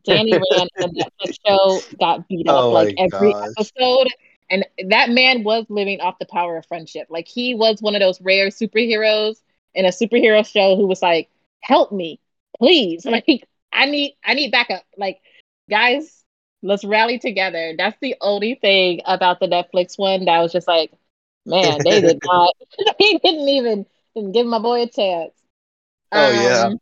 Danny 0.05 0.33
Rand 0.53 0.71
in 0.77 0.93
the 0.95 1.05
Netflix 1.05 1.37
show 1.47 1.97
got 1.99 2.29
beat 2.29 2.49
up 2.49 2.65
Oh 2.65 2.71
like 2.73 2.95
every 2.99 3.33
gosh. 3.33 3.51
episode. 3.59 4.09
And 4.51 4.65
that 4.89 5.11
man 5.11 5.43
was 5.45 5.67
living 5.69 6.01
off 6.01 6.19
the 6.19 6.27
power 6.27 6.57
of 6.57 6.67
friendship. 6.67 7.07
Like 7.11 7.27
he 7.29 7.55
was 7.55 7.81
one 7.81 7.95
of 7.95 8.01
those 8.01 8.21
rare 8.21 8.49
superheroes 8.49 9.37
in 9.75 9.85
a 9.85 9.89
superhero 9.89 10.47
show 10.47 10.77
who 10.77 10.87
was 10.87 11.03
like, 11.03 11.31
"Help 11.63 11.93
me, 11.93 12.21
please! 12.59 13.05
Like 13.11 13.47
I 13.73 13.87
need, 13.87 14.17
I 14.25 14.35
need 14.35 14.53
backup. 14.53 14.85
Like 14.97 15.21
guys, 15.71 16.25
let's 16.63 16.85
rally 16.85 17.19
together." 17.19 17.75
That's 17.77 17.97
the 18.01 18.17
only 18.21 18.55
thing 18.55 19.01
about 19.07 19.41
the 19.41 19.47
Netflix 19.49 19.99
one 19.99 20.25
that 20.27 20.41
was 20.41 20.53
just 20.53 20.69
like, 20.69 20.93
man, 21.47 21.83
they 21.85 22.01
did 22.01 22.21
not, 22.25 22.55
they 22.99 23.19
didn't 23.23 23.49
even 23.49 23.87
didn't 24.15 24.33
give 24.33 24.47
my 24.47 24.59
boy 24.59 24.83
a 24.83 24.89
chance. 24.89 25.33
Oh, 26.13 26.31
yeah. 26.31 26.67
Um, 26.67 26.79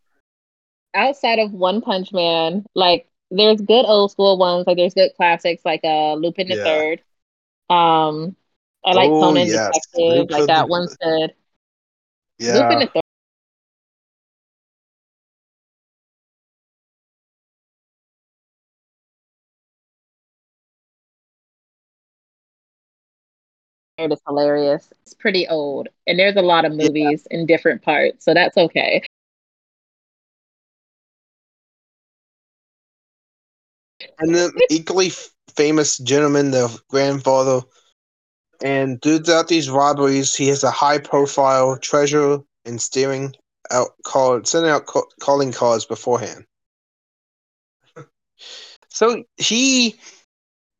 outside 0.94 1.38
of 1.38 1.52
One 1.52 1.80
Punch 1.80 2.12
Man, 2.12 2.64
like 2.74 3.08
there's 3.30 3.60
good 3.60 3.84
old 3.86 4.10
school 4.10 4.38
ones, 4.38 4.66
like 4.66 4.76
there's 4.76 4.94
good 4.94 5.12
classics 5.16 5.62
like 5.64 5.80
uh 5.84 6.14
Lupin 6.14 6.48
the 6.48 6.56
Yeah. 6.56 6.64
Third. 6.64 7.02
Um 7.72 8.36
I 8.84 8.92
like 8.92 9.08
Oh, 9.10 9.20
Conan 9.20 9.46
yes, 9.46 9.70
Detective, 9.72 10.30
like 10.30 10.46
that 10.48 10.68
one's 10.68 10.96
good. 10.96 11.34
Yeah. 12.38 12.68
Lupin 12.68 12.78
the 12.80 13.02
Third 23.98 24.12
is 24.12 24.20
hilarious. 24.26 24.92
It's 25.02 25.14
pretty 25.14 25.46
old. 25.48 25.88
And 26.06 26.18
there's 26.18 26.36
a 26.36 26.42
lot 26.42 26.64
of 26.64 26.72
movies 26.72 27.26
in 27.30 27.46
different 27.46 27.82
parts, 27.82 28.24
so 28.24 28.34
that's 28.34 28.56
okay. 28.56 29.02
And 34.18 34.34
the 34.34 34.52
equally 34.70 35.10
famous 35.56 35.98
gentleman, 35.98 36.50
the 36.50 36.80
grandfather, 36.88 37.62
and 38.62 39.00
throughout 39.02 39.48
these 39.48 39.70
robberies, 39.70 40.34
he 40.34 40.48
has 40.48 40.62
a 40.64 40.70
high-profile 40.70 41.78
treasure 41.78 42.38
and 42.64 42.80
steering 42.80 43.34
out 43.70 43.90
card, 44.04 44.46
sending 44.46 44.70
out 44.70 44.86
ca- 44.86 45.02
calling 45.20 45.52
cards 45.52 45.84
beforehand. 45.84 46.46
so 48.88 49.24
he, 49.36 49.96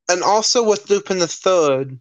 and 0.09 0.23
also 0.23 0.63
with 0.63 0.89
Lupin 0.91 1.19
the 1.19 1.27
Third, 1.27 1.99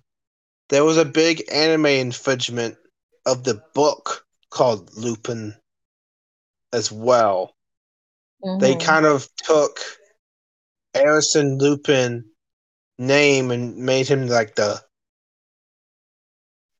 there 0.69 0.83
was 0.83 0.97
a 0.97 1.05
big 1.05 1.43
anime 1.51 1.85
infringement 1.87 2.77
of 3.25 3.43
the 3.43 3.61
book 3.73 4.25
called 4.49 4.95
Lupin 4.95 5.55
as 6.73 6.91
well. 6.91 7.55
They 8.59 8.75
Mhm. 8.75 8.79
kind 8.79 9.05
of 9.05 9.27
took 9.37 9.79
Arsène 10.95 11.59
Lupin 11.59 12.25
name 12.97 13.51
and 13.51 13.77
made 13.77 14.07
him 14.07 14.27
like 14.27 14.55
the 14.55 14.79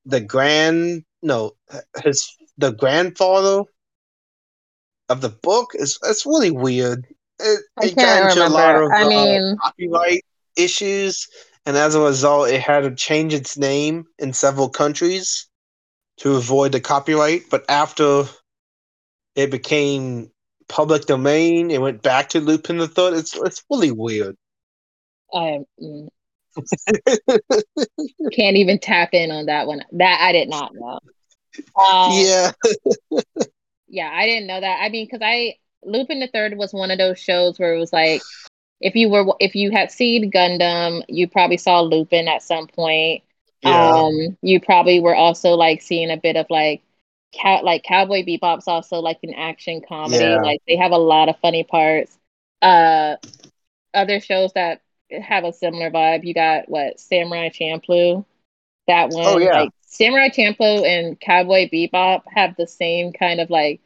the 0.06 0.22
grand 0.22 1.04
no 1.22 1.52
his 2.04 2.28
the 2.58 2.72
grandfather 2.72 3.64
of 5.10 5.22
the 5.22 5.30
book 5.30 5.72
is 5.76 6.00
it's 6.04 6.26
really 6.26 6.52
weird. 6.52 7.06
It, 7.40 7.60
I 7.78 7.86
it 7.88 7.96
got 7.96 8.24
into 8.24 8.48
a 8.48 8.50
lot 8.50 8.76
of 8.76 8.92
I 8.92 9.04
uh, 9.04 9.10
mean- 9.10 9.58
copyright 9.62 10.24
issues, 10.56 11.28
and 11.66 11.76
as 11.78 11.96
a 11.96 12.02
result, 12.02 12.50
it 12.50 12.62
had 12.62 12.82
to 12.82 12.96
change 12.96 13.34
its 13.34 13.58
name 13.58 14.06
in 14.20 14.34
several 14.34 14.70
countries 14.70 15.48
to 16.18 16.36
avoid 16.36 16.72
the 16.72 16.80
copyright. 16.80 17.44
But 17.50 17.66
after 17.70 18.24
it 19.36 19.52
became 19.52 20.32
public 20.72 21.06
domain, 21.06 21.70
it 21.70 21.82
went 21.82 22.02
back 22.02 22.30
to 22.30 22.40
Lupin 22.40 22.78
the 22.78 22.88
Third. 22.88 23.14
It's 23.14 23.36
it's 23.36 23.64
really 23.70 23.92
weird. 23.92 24.38
I 25.34 25.60
mm, 25.82 26.08
can't 28.32 28.58
even 28.58 28.80
tap 28.80 29.10
in 29.14 29.32
on 29.32 29.46
that 29.48 29.68
one. 29.68 29.84
That 29.94 30.20
I 30.22 30.32
did 30.32 30.50
not 30.50 30.74
know. 30.74 31.00
Um, 31.76 32.12
yeah, 32.14 32.52
yeah, 33.88 34.10
I 34.14 34.26
didn't 34.28 34.48
know 34.48 34.60
that. 34.62 34.80
I 34.82 34.90
mean, 34.90 35.06
because 35.06 35.22
I 35.24 35.56
Lupin 35.84 36.20
the 36.20 36.28
Third 36.28 36.58
was 36.58 36.74
one 36.74 36.92
of 36.92 36.98
those 36.98 37.20
shows 37.20 37.60
where 37.60 37.76
it 37.76 37.80
was 37.80 37.94
like, 37.94 38.22
if 38.80 38.96
you 38.96 39.10
were 39.10 39.36
if 39.40 39.56
you 39.56 39.72
had 39.72 39.92
seen 39.92 40.32
Gundam, 40.32 41.04
you 41.10 41.28
probably 41.28 41.58
saw 41.58 41.82
Lupin 41.82 42.28
at 42.28 42.44
some 42.44 42.68
point. 42.68 43.24
yeah, 43.62 44.04
Um, 44.04 44.38
you 44.42 44.60
probably 44.62 45.00
were 45.02 45.16
also 45.16 45.52
like 45.52 45.82
seeing 45.82 46.12
a 46.12 46.18
bit 46.18 46.38
of 46.38 46.48
like 46.50 46.82
cow 47.34 47.62
like 47.64 47.84
Cowboy 47.84 48.24
Bebop's 48.26 48.68
also 48.68 48.98
like 49.00 49.20
an 49.24 49.34
action 49.34 49.82
comedy. 49.88 50.20
Yeah. 50.20 50.42
Like 50.42 50.62
they 50.68 50.76
have 50.78 50.92
a 50.92 50.98
lot 50.98 51.30
of 51.30 51.40
funny 51.40 51.64
parts. 51.64 52.18
Uh, 52.62 53.16
other 53.94 54.20
shows 54.20 54.54
that 54.54 54.82
have 55.22 55.44
a 55.44 55.54
similar 55.54 55.92
vibe. 55.92 56.24
You 56.24 56.34
got 56.34 56.70
what 56.70 57.00
Samurai 57.00 57.50
Champloo. 57.50 58.26
That 58.88 59.10
one, 59.10 59.26
Oh, 59.26 59.38
yeah. 59.38 59.52
like 59.52 59.72
Samurai 59.86 60.30
Champloo 60.30 60.86
and 60.86 61.20
Cowboy 61.20 61.70
Bebop 61.70 62.24
have 62.34 62.56
the 62.56 62.68
same 62.68 63.12
kind 63.14 63.40
of 63.40 63.50
like. 63.50 63.82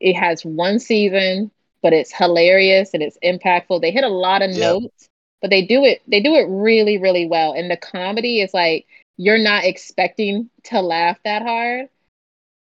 It 0.00 0.14
has 0.14 0.44
one 0.44 0.78
season, 0.78 1.50
but 1.82 1.92
it's 1.92 2.12
hilarious 2.12 2.92
and 2.94 3.02
it's 3.02 3.18
impactful. 3.22 3.80
They 3.80 3.90
hit 3.90 4.04
a 4.04 4.08
lot 4.08 4.42
of 4.42 4.50
Yep. 4.50 4.82
notes, 4.82 5.08
but 5.40 5.50
they 5.50 5.62
do 5.62 5.84
it. 5.84 6.02
They 6.06 6.20
do 6.20 6.34
it 6.34 6.46
really, 6.48 6.98
really 6.98 7.26
well. 7.26 7.52
And 7.52 7.70
the 7.70 7.76
comedy 7.76 8.40
is 8.40 8.52
like 8.52 8.86
you're 9.16 9.38
not 9.38 9.64
expecting 9.64 10.50
to 10.64 10.80
laugh 10.82 11.18
that 11.24 11.42
hard, 11.42 11.88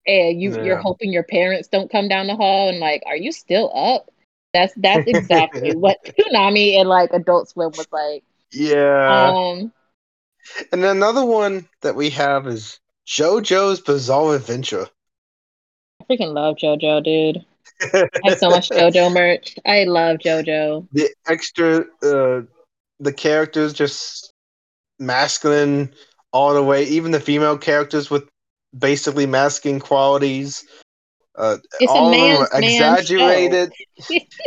and 0.08 0.40
you 0.40 0.64
you're 0.64 0.78
hoping 0.78 1.12
your 1.12 1.22
parents 1.22 1.68
don't 1.68 1.92
come 1.92 2.08
down 2.08 2.26
the 2.26 2.34
hall 2.36 2.68
and 2.70 2.78
like, 2.78 3.02
are 3.06 3.16
you 3.16 3.30
still 3.30 3.70
up? 3.74 4.10
That's 4.54 4.72
that's 4.76 5.06
exactly 5.06 5.76
what 5.76 5.98
Toonami 6.04 6.80
and 6.80 6.88
like 6.88 7.12
Adult 7.12 7.50
Swim 7.50 7.70
was 7.76 7.86
like. 7.92 8.24
yeah. 8.50 9.32
Um, 9.36 9.72
and 10.72 10.82
another 10.82 11.24
one 11.24 11.68
that 11.82 11.94
we 11.94 12.10
have 12.10 12.46
is 12.46 12.80
JoJo's 13.06 13.80
Bizarre 13.80 14.34
Adventure. 14.36 14.88
I 16.00 16.04
freaking 16.04 16.32
love 16.32 16.56
JoJo, 16.56 17.04
dude. 17.04 17.44
I 17.94 18.08
have 18.24 18.38
so 18.38 18.48
much 18.50 18.70
JoJo 18.70 19.12
merch. 19.12 19.56
I 19.66 19.84
love 19.84 20.18
JoJo. 20.18 20.88
the 20.92 21.10
extra 21.26 21.84
uh 22.02 22.42
the 23.00 23.12
characters 23.12 23.72
just 23.74 24.32
masculine 24.98 25.92
all 26.32 26.54
the 26.54 26.62
way 26.62 26.84
even 26.84 27.12
the 27.12 27.20
female 27.20 27.56
characters 27.58 28.10
with 28.10 28.28
basically 28.76 29.26
masking 29.26 29.78
qualities 29.80 30.64
uh 31.36 31.56
It's 31.80 31.92
all 31.92 32.08
a 32.08 32.10
of 32.10 32.10
man's 32.10 32.48
man's 32.54 33.08
exaggerated. 33.08 33.72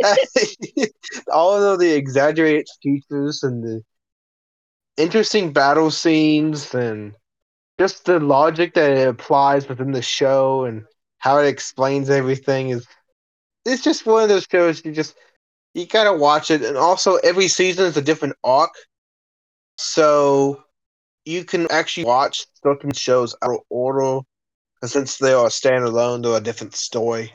all 1.32 1.62
of 1.62 1.78
the 1.78 1.94
exaggerated 1.94 2.66
features 2.82 3.42
and 3.42 3.62
the 3.62 3.82
interesting 4.96 5.52
battle 5.52 5.90
scenes 5.90 6.74
and 6.74 7.14
just 7.78 8.04
the 8.04 8.20
logic 8.20 8.74
that 8.74 8.90
it 8.92 9.08
applies 9.08 9.68
within 9.68 9.92
the 9.92 10.02
show 10.02 10.64
and 10.64 10.84
how 11.18 11.38
it 11.38 11.46
explains 11.46 12.10
everything 12.10 12.70
is 12.70 12.86
it's 13.64 13.82
just 13.82 14.06
one 14.06 14.22
of 14.22 14.28
those 14.28 14.46
shows 14.50 14.84
you 14.84 14.92
just 14.92 15.14
you 15.74 15.86
gotta 15.86 16.12
watch 16.12 16.50
it. 16.50 16.62
And 16.62 16.76
also 16.76 17.16
every 17.16 17.48
season 17.48 17.86
is 17.86 17.96
a 17.96 18.02
different 18.02 18.36
arc. 18.44 18.70
So 19.78 20.62
you 21.24 21.44
can 21.44 21.66
actually 21.70 22.04
watch 22.04 22.46
certain 22.62 22.92
shows 22.92 23.34
out 23.42 23.50
of 23.52 23.60
order 23.70 24.20
and 24.82 24.90
since 24.90 25.18
they 25.18 25.32
are 25.32 25.48
standalone 25.48 26.22
they're 26.22 26.36
a 26.36 26.40
different 26.40 26.74
story 26.74 27.32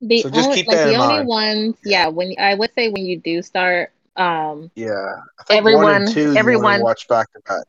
The 0.00 0.22
So 0.22 0.30
just 0.30 0.50
only, 0.50 0.56
keep 0.56 0.66
like 0.66 0.76
that 0.76 0.88
the 0.88 0.92
in 0.92 0.96
only 0.96 1.20
mind. 1.20 1.26
ones, 1.26 1.76
yeah. 1.84 2.08
When 2.08 2.34
I 2.38 2.54
would 2.54 2.72
say 2.74 2.88
when 2.88 3.04
you 3.06 3.18
do 3.18 3.42
start, 3.42 3.92
um, 4.16 4.70
yeah 4.74 5.14
i 5.48 5.56
Everyone- 5.56 5.88
and 6.02 6.08
two 6.08 6.34
everyone- 6.36 6.80
watch 6.80 7.06
back 7.08 7.30
to 7.32 7.40
back 7.46 7.64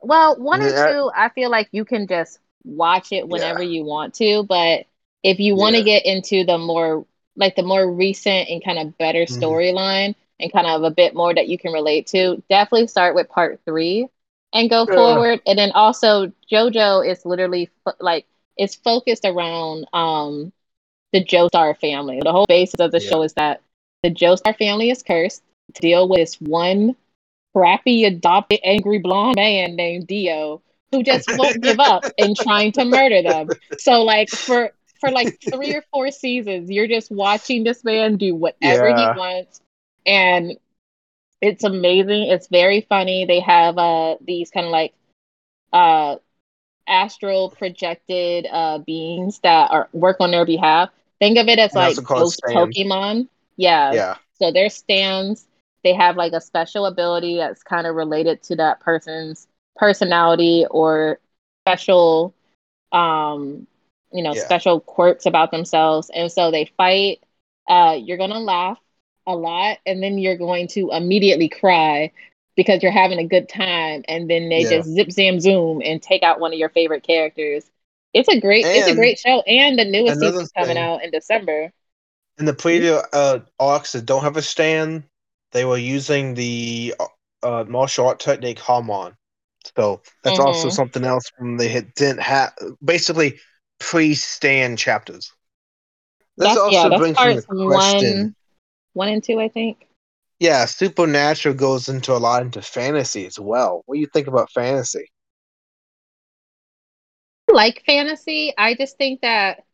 Well, 0.00 0.36
one 0.38 0.62
and 0.62 0.74
Yeah. 0.74 0.86
two, 0.86 1.10
I 1.14 1.28
feel 1.30 1.50
like 1.50 1.68
you 1.72 1.84
can 1.84 2.06
just 2.06 2.38
watch 2.64 3.12
it 3.12 3.28
whenever 3.28 3.62
you 3.62 3.84
want 3.84 4.14
to. 4.14 4.44
But 4.44 4.86
if 5.22 5.40
you 5.40 5.56
want 5.56 5.74
to 5.76 5.80
Yeah. 5.80 5.84
get 5.84 6.06
into 6.06 6.44
the 6.44 6.58
more, 6.58 7.04
like 7.36 7.56
the 7.56 7.62
more 7.62 7.90
recent 7.90 8.48
and 8.48 8.62
kind 8.64 8.78
of 8.78 8.96
better 8.98 9.24
Mhm. 9.28 9.38
storyline 9.40 10.14
and 10.40 10.52
kind 10.52 10.66
of 10.66 10.82
a 10.82 10.90
bit 10.90 11.14
more 11.14 11.34
that 11.34 11.48
you 11.48 11.58
can 11.58 11.72
relate 11.72 12.06
to, 12.08 12.42
definitely 12.48 12.86
start 12.86 13.14
with 13.14 13.28
part 13.28 13.60
three 13.64 14.08
and 14.52 14.70
go 14.70 14.86
Yeah. 14.86 14.94
forward. 14.94 15.40
And 15.46 15.58
then 15.58 15.72
also, 15.72 16.32
JoJo 16.50 17.06
is 17.08 17.24
literally 17.24 17.70
fo- 17.84 17.92
like 18.00 18.26
it's 18.56 18.74
focused 18.76 19.24
around 19.24 19.86
um 19.92 20.52
the 21.12 21.24
Joestar 21.24 21.78
family. 21.78 22.20
The 22.22 22.32
whole 22.32 22.46
basis 22.48 22.80
of 22.80 22.90
the 22.92 23.00
Yeah. 23.00 23.00
show 23.00 23.22
is 23.22 23.34
that 23.34 23.60
the 24.02 24.10
Joestar 24.10 24.56
family 24.56 24.90
is 24.90 25.02
cursed 25.02 25.42
to 25.74 25.80
deal 25.80 26.08
with 26.08 26.18
this 26.18 26.34
one 26.40 26.96
crappy 27.54 28.04
adopted 28.04 28.60
angry 28.64 28.98
blonde 28.98 29.36
man 29.36 29.76
named 29.76 30.06
Dio 30.06 30.62
who 30.92 31.02
just 31.02 31.28
won't 31.28 31.60
give 31.62 31.80
up 31.80 32.08
in 32.16 32.34
trying 32.34 32.72
to 32.72 32.84
murder 32.84 33.22
them. 33.22 33.52
So 33.76 34.02
like 34.02 34.32
for 34.46 34.72
for 35.00 35.10
like 35.10 35.32
three 35.52 35.74
or 35.74 35.82
four 35.92 36.10
seasons, 36.10 36.70
you're 36.70 36.88
just 36.88 37.10
watching 37.10 37.64
this 37.64 37.84
man 37.84 38.16
do 38.16 38.34
whatever 38.34 38.88
Yeah. 38.88 38.92
he 38.92 39.08
wants. 39.08 39.60
And 40.06 40.52
it's 41.40 41.64
amazing. 41.64 42.28
It's 42.30 42.48
very 42.48 42.82
funny. 42.88 43.24
They 43.26 43.40
have 43.40 43.78
uh 43.78 44.16
these 44.20 44.50
kind 44.50 44.66
of 44.66 44.72
like 44.72 44.94
uh 45.72 46.16
astral 46.88 47.50
projected 47.50 48.46
uh 48.50 48.78
beings 48.78 49.40
that 49.40 49.70
are 49.70 49.88
work 49.92 50.16
on 50.20 50.30
their 50.30 50.46
behalf. 50.46 50.90
Think 51.18 51.38
of 51.38 51.48
it 51.48 51.58
as 51.58 51.74
like 51.74 52.00
ghost. 52.02 52.42
Pokemon. 52.54 53.28
Yeah. 53.56 53.98
Yeah. 53.98 54.16
So 54.34 54.52
they're 54.52 54.70
stands. 54.70 55.46
They 55.84 55.94
have 55.94 56.16
like 56.16 56.32
a 56.32 56.40
special 56.40 56.86
ability 56.86 57.36
that's 57.36 57.62
kind 57.62 57.86
of 57.86 57.94
related 57.94 58.42
to 58.44 58.56
that 58.56 58.80
person's 58.80 59.46
personality 59.76 60.66
or 60.70 61.18
special 61.66 62.34
um 62.92 63.66
you 64.12 64.22
know 64.22 64.34
Yeah. 64.34 64.44
special 64.44 64.80
quirks 64.80 65.26
about 65.26 65.50
themselves 65.50 66.10
and 66.14 66.30
so 66.30 66.50
they 66.50 66.64
fight 66.76 67.20
uh 67.68 67.96
you're 68.00 68.16
gonna 68.18 68.38
laugh 68.38 68.78
a 69.28 69.36
lot 69.36 69.78
and 69.86 70.02
then 70.02 70.18
you're 70.18 70.38
going 70.38 70.68
to 70.68 70.90
immediately 70.92 71.48
cry 71.48 72.12
because 72.56 72.82
you're 72.82 72.92
having 72.92 73.18
a 73.20 73.26
good 73.28 73.48
time 73.48 74.04
and 74.08 74.30
then 74.30 74.50
they 74.50 74.64
Yeah. 74.64 74.66
just 74.66 74.88
zip 74.88 75.12
zam 75.12 75.40
zoom 75.40 75.82
and 75.84 76.02
take 76.02 76.24
out 76.24 76.40
one 76.40 76.52
of 76.52 76.58
your 76.58 76.70
favorite 76.70 77.04
characters 77.04 77.64
it's 78.14 78.28
a 78.28 78.40
great 78.40 78.68
it's 78.72 78.88
a 78.88 78.94
great 78.94 79.18
show 79.18 79.40
and 79.42 79.78
the 79.78 79.84
newest 79.86 80.20
season's 80.20 80.52
coming 80.52 80.78
thing- 80.78 80.78
out 80.78 81.04
in 81.04 81.10
december 81.12 81.72
In 82.38 82.46
the 82.46 82.54
previous 82.54 83.02
uh, 83.12 83.40
arcs 83.60 83.92
that 83.92 84.06
don't 84.06 84.22
have 84.22 84.36
a 84.36 84.42
stand, 84.42 85.04
they 85.52 85.64
were 85.64 85.76
using 85.78 86.34
the 86.34 86.94
uh, 87.42 87.64
martial 87.68 88.06
art 88.08 88.20
technique 88.20 88.58
Hamon. 88.60 89.16
So 89.76 90.02
that's 90.22 90.38
also 90.38 90.68
Mhm. 90.68 90.70
something 90.70 91.04
else 91.04 91.28
from 91.36 91.56
they 91.58 91.80
didn't 91.96 92.22
have 92.22 92.54
basically 92.84 93.40
pre-stand 93.80 94.78
chapters. 94.78 95.32
This 96.38 96.56
that's 96.56 96.56
also 96.56 96.88
yeah 96.88 96.88
that's 96.88 97.10
brings 97.10 97.22
me 97.24 97.34
the 97.34 97.42
question. 97.66 97.66
one 97.66 98.34
one 98.94 99.08
and 99.08 99.22
two 99.24 99.40
i 99.40 99.48
think 99.48 99.86
Yeah, 100.40 100.66
supernatural 100.66 101.54
goes 101.54 101.88
into 101.88 102.12
a 102.12 102.18
lot 102.18 102.42
into 102.42 102.62
fantasy 102.62 103.26
as 103.26 103.38
well. 103.40 103.82
What 103.86 103.96
do 103.96 104.00
you 104.00 104.06
think 104.12 104.28
about 104.28 104.52
fantasy? 104.52 105.08
I 107.50 107.52
like 107.52 107.82
fantasy. 107.86 108.52
I 108.56 108.74
just 108.74 108.96
think 108.98 109.20
that 109.22 109.64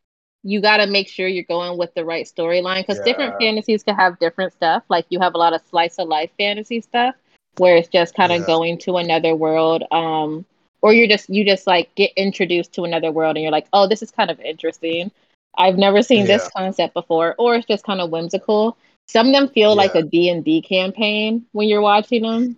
you 0.42 0.60
got 0.60 0.78
to 0.78 0.86
make 0.86 1.08
sure 1.08 1.26
you're 1.26 1.44
going 1.44 1.78
with 1.78 1.92
the 1.94 2.04
right 2.04 2.26
storyline 2.26 2.80
because 2.82 3.00
different 3.00 3.36
fantasies 3.38 3.82
can 3.82 3.94
have 3.96 4.18
different 4.18 4.52
stuff. 4.52 4.82
Like 4.88 5.06
you 5.08 5.20
have 5.20 5.34
a 5.34 5.38
lot 5.38 5.52
of 5.54 5.62
slice 5.68 5.98
of 5.98 6.08
life 6.08 6.30
fantasy 6.38 6.80
stuff 6.80 7.14
where 7.56 7.76
it's 7.76 7.88
just 7.88 8.14
kind 8.14 8.32
of 8.32 8.40
Yeah. 8.40 8.46
going 8.46 8.78
to 8.78 8.96
another 8.96 9.34
world. 9.34 9.84
Um, 9.90 10.44
or 10.82 10.92
you're 10.92 11.08
just 11.08 11.28
you 11.30 11.44
just 11.44 11.66
like 11.66 11.94
get 11.94 12.12
introduced 12.16 12.72
to 12.74 12.84
another 12.84 13.10
world 13.10 13.36
and 13.36 13.42
you're 13.42 13.52
like, 13.52 13.68
oh, 13.72 13.86
this 13.88 14.02
is 14.02 14.10
kind 14.10 14.30
of 14.30 14.40
interesting. 14.40 15.10
I've 15.56 15.78
never 15.78 16.02
seen 16.02 16.26
this 16.26 16.48
concept 16.48 16.94
before, 16.94 17.34
or 17.38 17.54
it's 17.56 17.66
just 17.66 17.84
kind 17.84 18.00
of 18.00 18.10
whimsical. 18.10 18.76
Some 19.06 19.28
of 19.28 19.32
them 19.32 19.48
feel 19.48 19.74
like 19.76 19.94
Yeah. 19.94 19.96
a 19.96 20.02
D 20.02 20.28
and 20.28 20.44
D 20.44 20.62
campaign 20.62 21.46
when 21.52 21.68
you're 21.68 21.80
watching 21.82 22.22
them 22.22 22.56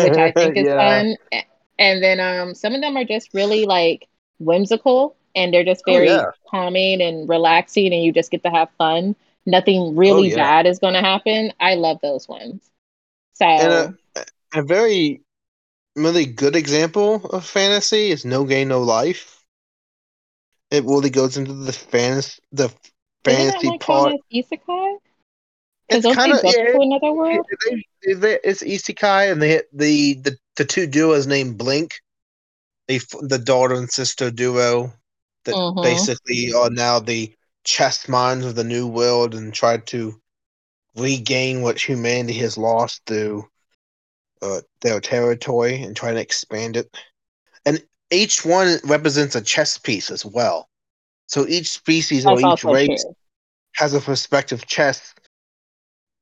which 0.00 0.16
I 0.18 0.32
think 0.32 0.56
is 0.56 0.72
Yeah. 0.72 0.74
fun. 0.74 1.16
And 1.78 2.02
then 2.02 2.20
um, 2.20 2.54
some 2.54 2.74
of 2.74 2.80
them 2.80 2.96
are 2.96 3.04
just 3.04 3.34
really 3.34 3.64
like 3.66 4.08
whimsical 4.38 5.16
and 5.34 5.52
they're 5.52 5.64
just 5.64 5.84
Oh, 5.86 5.98
very 5.98 6.26
yeah. 6.26 6.30
calming 6.50 7.00
and 7.02 7.28
relaxing, 7.28 7.92
and 7.92 8.02
you 8.02 8.12
just 8.12 8.30
get 8.30 8.42
to 8.44 8.50
have 8.50 8.68
fun. 8.78 9.14
Nothing 9.46 9.96
really 9.96 10.30
Oh, 10.30 10.30
bad 10.30 10.66
is 10.66 10.78
going 10.78 10.94
to 10.94 11.00
happen. 11.00 11.52
I 11.60 11.74
love 11.74 11.98
those 12.02 12.28
ones. 12.28 12.70
So 13.34 13.46
And 13.56 13.98
a, 14.16 14.24
a 14.54 14.62
very, 14.62 15.22
really 15.96 16.26
good 16.26 16.56
example 16.56 17.24
of 17.26 17.44
fantasy 17.46 18.10
is 18.10 18.24
No 18.24 18.44
Game 18.44 18.68
No 18.68 18.82
Life. 18.82 19.44
It 20.70 20.84
really 20.84 21.10
goes 21.10 21.36
into 21.36 21.52
the 21.52 21.72
fantasy, 21.72 22.40
the 22.52 22.72
fantasy 23.24 23.70
like 23.70 23.82
part. 23.82 24.16
isekai? 24.38 24.98
Because 25.88 26.02
It's 26.02 26.06
don't 26.06 26.18
kinda, 26.18 26.40
yeah, 26.44 26.54
to 26.72 26.80
another 26.80 27.12
world? 27.12 27.46
they, 28.04 28.14
they, 28.14 28.38
it's 28.44 28.62
isekai, 28.62 29.30
and 29.32 29.42
they 29.42 29.62
the 29.72 30.14
the 30.14 30.36
the 30.56 30.64
two 30.64 30.86
duos 30.86 31.26
named 31.26 31.58
Blank. 31.58 31.92
They 32.88 32.96
f- 32.96 33.08
the 33.20 33.38
daughter 33.38 33.74
and 33.74 33.90
sister 33.90 34.30
duo 34.30 34.92
that 35.44 35.58
Mhm. 35.58 35.82
basically 35.82 36.52
are 36.56 36.70
now 36.70 37.00
the 37.00 37.34
chess 37.64 38.08
minds 38.08 38.44
of 38.46 38.54
the 38.56 38.64
new 38.64 38.86
world 38.86 39.34
and 39.34 39.52
try 39.54 39.78
to 39.78 40.20
regain 40.96 41.62
what 41.62 41.78
humanity 41.80 42.38
has 42.40 42.58
lost 42.58 43.02
through 43.06 43.44
uh, 44.42 44.60
their 44.82 45.00
territory 45.00 45.82
and 45.82 45.96
try 45.96 46.12
to 46.12 46.20
expand 46.20 46.76
it. 46.76 46.88
And 47.64 47.82
each 48.10 48.44
one 48.44 48.78
represents 48.84 49.34
a 49.36 49.40
chess 49.42 49.78
piece 49.78 50.10
as 50.10 50.24
well. 50.24 50.68
So 51.28 51.46
each 51.46 51.68
species 51.70 52.24
That's 52.24 52.26
or 52.26 52.40
each 52.40 52.64
race 52.64 53.06
has 53.76 53.94
a 53.94 54.00
perspective 54.00 54.66
chess, 54.66 55.14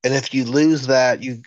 and 0.06 0.14
if 0.14 0.34
you 0.34 0.44
lose 0.46 0.88
that, 0.88 1.24
you 1.24 1.42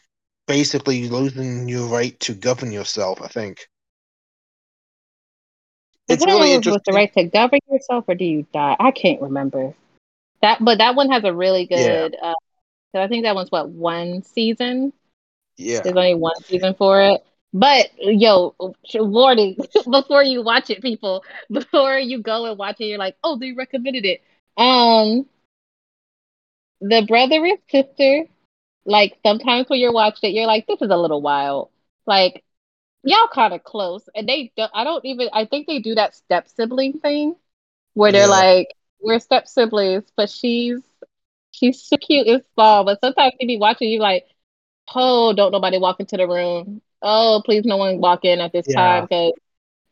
basically 0.48 1.10
losing 1.10 1.69
your 1.69 1.88
right 1.88 2.19
to 2.22 2.36
govern 2.36 2.72
yourself. 2.72 3.22
I 3.22 3.28
think 3.30 3.69
it's 6.10 6.26
really 6.26 6.58
with 6.60 6.84
the 6.86 6.93
right 6.93 7.12
to 7.13 7.24
govern 7.26 7.60
yourself, 7.72 8.06
or 8.08 8.15
do 8.15 8.26
you 8.26 8.45
die? 8.54 8.76
I 8.80 8.91
can't 8.91 9.22
remember 9.22 9.74
that, 10.41 10.63
but 10.63 10.80
that 10.80 10.95
one 10.95 11.10
has 11.12 11.24
a 11.24 11.34
really 11.34 11.65
Yeah. 11.74 12.10
good. 12.10 12.15
Uh, 12.22 12.34
'cause 12.91 13.02
I 13.04 13.08
think 13.08 13.24
that 13.26 13.36
one's 13.36 13.52
what 13.52 13.69
one 13.69 14.24
season. 14.24 14.93
Yeah, 15.58 15.84
There's 15.84 15.95
only 15.98 16.15
one 16.15 16.36
season 16.48 16.76
for 16.76 17.02
it. 17.02 17.24
But 17.54 17.89
yo, 18.00 18.56
warning 18.95 19.58
before 19.91 20.24
you 20.24 20.41
watch 20.43 20.69
it, 20.69 20.82
people. 20.82 21.24
Before 21.52 21.98
you 22.00 22.22
go 22.22 22.45
and 22.45 22.58
watch 22.58 22.82
it, 22.82 22.86
you're 22.86 22.98
like, 23.00 23.17
oh, 23.24 23.38
they 23.38 23.52
recommended 23.54 24.06
it. 24.06 24.22
Um, 24.58 25.28
the 26.82 27.04
brother 27.08 27.45
and 27.45 27.60
sister, 27.69 28.26
like 28.89 29.19
sometimes 29.25 29.69
when 29.69 29.80
you're 29.80 29.93
watching 29.93 30.32
it, 30.32 30.36
you're 30.36 30.47
like, 30.47 30.67
this 30.67 30.82
is 30.82 30.91
a 30.91 30.97
little 30.97 31.21
wild. 31.21 31.71
Like 32.08 32.43
y'all 33.04 33.28
kind 33.34 33.54
of 33.54 33.63
close, 33.63 34.10
and 34.15 34.28
they 34.30 34.52
don't. 34.58 34.71
I 34.75 34.84
don't 34.86 35.06
even. 35.06 35.30
I 35.34 35.45
think 35.45 35.67
they 35.67 35.80
do 35.80 35.95
that 35.95 36.15
step 36.15 36.47
sibling 36.49 36.99
thing 36.99 37.36
where 37.95 38.12
they're 38.12 38.28
Yeah. 38.28 38.30
like, 38.30 38.69
we're 39.02 39.19
step 39.19 39.47
siblings, 39.47 40.06
but 40.17 40.30
she's 40.30 40.82
she's 41.52 41.82
so 41.84 41.97
cute 41.97 42.28
and 42.28 42.43
small. 42.56 42.86
But 42.86 43.02
sometimes 43.02 43.34
you 43.39 43.47
be 43.47 43.58
watching, 43.58 43.89
you 43.89 43.99
like, 43.99 44.25
oh, 44.95 45.34
don't 45.34 45.52
nobody 45.52 45.78
walk 45.80 45.99
into 45.99 46.17
the 46.17 46.28
room. 46.28 46.82
Oh, 47.02 47.41
please, 47.45 47.65
no 47.65 47.78
one 47.78 47.99
walk 48.02 48.25
in 48.25 48.41
at 48.41 48.54
this 48.54 48.67
Yeah. 48.67 48.67
time 48.67 49.06
because 49.06 49.34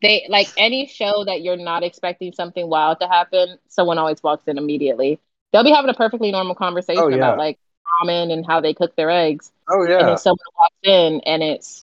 they 0.02 0.28
like 0.30 0.52
any 0.58 0.88
show 0.88 1.26
that 1.26 1.42
you're 1.42 1.58
not 1.58 1.84
expecting 1.84 2.34
something 2.34 2.68
wild 2.70 3.00
to 3.02 3.08
happen. 3.08 3.58
Someone 3.68 3.98
always 3.98 4.24
walks 4.24 4.48
in 4.48 4.58
immediately. 4.58 5.20
They'll 5.52 5.64
be 5.64 5.72
having 5.72 5.90
a 5.90 5.94
perfectly 5.96 6.32
normal 6.32 6.56
conversation 6.56 7.06
Oh, 7.06 7.08
yeah. 7.10 7.36
about 7.36 7.38
like 7.38 7.60
ramen 8.04 8.32
and 8.32 8.46
how 8.46 8.62
they 8.62 8.74
cook 8.74 8.96
their 8.96 9.10
eggs, 9.10 9.52
oh 9.70 9.82
and 9.82 9.92
yeah, 9.92 10.08
then 10.10 10.18
someone 10.18 10.38
walks 10.58 10.76
in 10.84 11.22
and 11.26 11.44
it's 11.44 11.84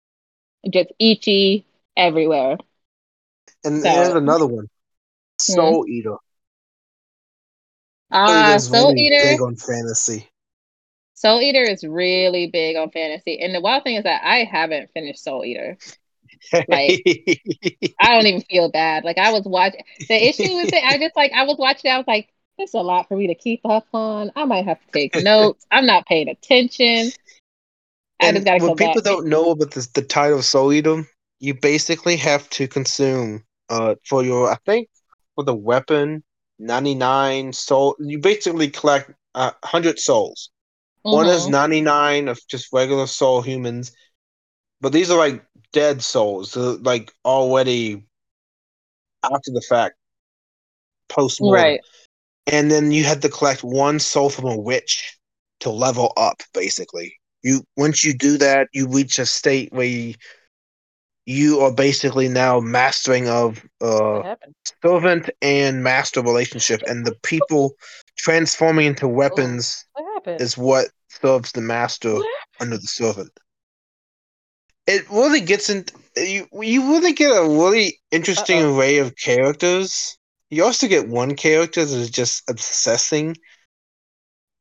just 0.70 0.92
itchy 1.00 1.66
everywhere. 1.96 2.58
and 3.64 3.82
so- 3.82 3.90
there's 3.90 4.14
another 4.14 4.48
one, 4.48 4.68
Soul 5.40 5.86
Eater. 5.88 6.18
Ah, 8.12 8.52
Eater's 8.52 8.68
Soul 8.68 8.90
really 8.90 9.02
Eater. 9.02 9.22
big 9.22 9.42
on 9.42 9.56
fantasy. 9.56 10.30
Soul 11.16 11.42
Eater 11.42 11.64
is 11.64 11.84
really 11.84 12.48
big 12.48 12.76
on 12.76 12.92
fantasy, 12.92 13.40
and 13.40 13.54
the 13.54 13.62
wild 13.62 13.84
thing 13.84 13.96
is 13.96 14.04
that 14.04 14.22
I 14.24 14.44
haven't 14.44 14.92
finished 14.94 15.24
Soul 15.24 15.44
Eater. 15.46 15.78
Like- 16.68 17.02
I 18.00 18.14
don't 18.16 18.28
even 18.28 18.42
feel 18.42 18.70
bad. 18.70 19.04
Like 19.04 19.18
I 19.18 19.32
was 19.32 19.44
watching. 19.46 19.82
The 20.08 20.28
issue 20.30 20.44
is 20.44 20.70
that 20.70 20.84
I 20.86 20.98
just 21.00 21.16
like 21.16 21.32
I 21.34 21.44
was 21.44 21.58
watching. 21.58 21.92
I 21.92 21.98
was 21.98 22.08
like, 22.08 22.30
"It's 22.58 22.74
a 22.74 22.80
lot 22.82 23.08
for 23.08 23.18
me 23.18 23.28
to 23.28 23.36
keep 23.36 23.62
up 23.66 23.88
on. 23.94 24.32
I 24.36 24.46
might 24.46 24.66
have 24.66 24.80
to 24.82 24.88
take 24.92 25.18
notes. 25.18 25.66
I'm 25.72 25.86
not 25.86 26.06
paying 26.08 26.30
attention. 26.30 27.12
I 28.20 28.32
and 28.32 28.38
just 28.38 28.46
gotta 28.46 28.60
what 28.62 28.78
people 28.78 29.02
back." 29.02 29.04
don't 29.04 29.28
know 29.28 29.52
about 29.52 29.72
this, 29.72 29.88
the 29.88 30.02
title 30.02 30.42
Soul 30.42 30.74
Eater, 30.74 31.04
you 31.40 31.54
basically 31.54 32.18
have 32.18 32.50
to 32.52 32.68
consume 32.68 33.44
uh 33.70 33.96
for 34.06 34.24
your 34.24 34.50
I 34.52 34.58
think 34.66 34.90
for 35.36 35.44
the 35.44 35.56
weapon 35.56 36.24
ninety 36.60 36.96
nine 36.96 37.54
soul. 37.54 37.96
You 38.00 38.20
basically 38.20 38.70
collect 38.70 39.12
uh, 39.36 39.52
hundred 39.64 40.00
souls. 40.00 40.50
One 41.04 41.28
is 41.28 41.48
Mhm. 41.48 41.52
ninety 41.52 41.82
nine 41.82 42.28
of 42.28 42.40
just 42.50 42.72
regular 42.74 43.08
soul 43.08 43.42
humans, 43.42 43.92
but 44.82 44.94
these 44.94 45.10
are 45.12 45.18
like 45.18 45.46
dead 45.74 46.02
souls, 46.04 46.52
so 46.52 46.78
like 46.82 47.14
already 47.26 48.06
after 49.24 49.52
the 49.52 49.62
fact, 49.62 49.96
post 51.10 51.42
mortem. 51.42 51.64
right. 51.64 51.82
And 52.48 52.72
then 52.72 52.92
you 52.92 53.04
had 53.04 53.22
to 53.22 53.30
collect 53.30 53.64
one 53.64 54.00
soul 54.00 54.30
from 54.30 54.46
a 54.46 54.58
witch 54.58 55.18
to 55.60 55.70
level 55.70 56.14
up 56.18 56.42
basically. 56.54 57.16
You 57.44 57.64
once 57.76 58.04
you 58.04 58.14
do 58.14 58.38
that 58.38 58.68
you 58.74 58.88
reach 58.88 59.20
a 59.20 59.26
state 59.26 59.72
where 59.72 59.86
you, 59.86 60.16
you 61.26 61.60
are 61.60 61.74
basically 61.74 62.30
now 62.30 62.60
mastering 62.60 63.28
of 63.30 63.64
uh 63.82 64.36
servant 64.82 65.30
and 65.42 65.84
master 65.84 66.22
relationship. 66.22 66.82
And 66.88 67.06
the 67.06 67.16
people 67.24 67.74
transforming 68.18 68.88
into 68.88 69.08
weapons 69.08 69.86
What 69.94 70.42
is 70.42 70.58
what 70.58 70.88
serves 71.10 71.52
the 71.52 71.62
master 71.62 72.18
under 72.60 72.78
the 72.78 72.88
servant. 72.88 73.32
It 74.88 75.10
really 75.10 75.42
gets 75.42 75.70
into 75.70 75.94
you 76.16 76.48
you 76.54 76.92
really 76.92 77.14
get 77.14 77.32
a 77.32 77.44
really 77.44 78.00
interesting 78.12 78.60
Uh-oh. 78.60 78.78
array 78.78 78.98
of 78.98 79.16
characters 79.18 80.18
you 80.50 80.64
also 80.64 80.88
get 80.88 81.08
one 81.08 81.36
character 81.36 81.84
that 81.86 81.96
is 81.96 82.10
just 82.10 82.50
obsessing 82.50 83.36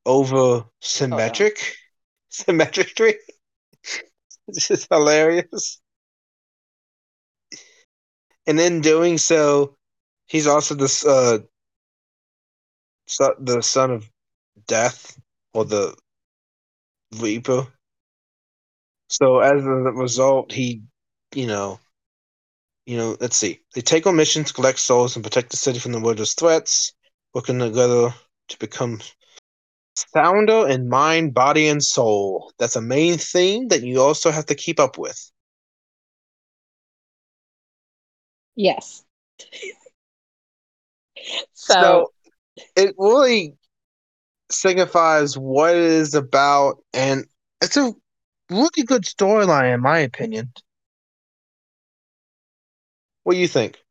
over 0.04 0.64
symmetric 0.80 1.76
symmetry 2.30 3.16
It's 4.48 4.68
just 4.68 4.88
hilarious. 4.90 5.80
And 8.46 8.60
in 8.60 8.80
doing 8.80 9.18
so, 9.18 9.76
he's 10.26 10.46
also 10.46 10.74
the 10.74 10.86
uh, 11.08 11.44
so, 13.08 13.34
the 13.38 13.62
son 13.62 13.90
of 13.90 14.10
death 14.66 15.18
or 15.54 15.64
the 15.64 15.96
Reaper. 17.18 17.66
So 19.08 19.40
as 19.40 19.64
a 19.64 19.70
result, 19.70 20.52
he, 20.52 20.82
you 21.34 21.46
know, 21.46 21.80
you 22.86 22.96
know, 22.96 23.16
let's 23.20 23.36
see. 23.36 23.60
They 23.74 23.80
take 23.80 24.06
on 24.06 24.16
missions, 24.16 24.52
collect 24.52 24.78
souls, 24.78 25.16
and 25.16 25.24
protect 25.24 25.50
the 25.50 25.56
city 25.56 25.80
from 25.80 25.92
the 25.92 26.00
world's 26.00 26.34
threats, 26.34 26.92
working 27.34 27.58
together 27.58 28.14
to 28.48 28.58
become 28.58 29.00
sounder 29.96 30.68
in 30.68 30.88
mind, 30.88 31.34
body, 31.34 31.68
and 31.68 31.82
soul. 31.82 32.52
That's 32.58 32.76
a 32.76 32.80
main 32.80 33.18
theme 33.18 33.68
that 33.68 33.82
you 33.82 34.00
also 34.00 34.30
have 34.30 34.46
to 34.46 34.54
keep 34.54 34.78
up 34.78 34.98
with. 34.98 35.30
Yes. 38.54 39.04
so, 41.52 41.74
so 41.74 42.12
it 42.76 42.94
really 42.96 43.56
signifies 44.50 45.36
what 45.36 45.74
it 45.74 45.82
is 45.82 46.14
about, 46.14 46.76
and 46.94 47.26
it's 47.60 47.76
a 47.76 47.92
really 48.48 48.84
good 48.86 49.02
storyline, 49.02 49.74
in 49.74 49.80
my 49.80 49.98
opinion. 49.98 50.52
What 53.26 53.32
do 53.32 53.40
you 53.40 53.48
think? 53.48 53.82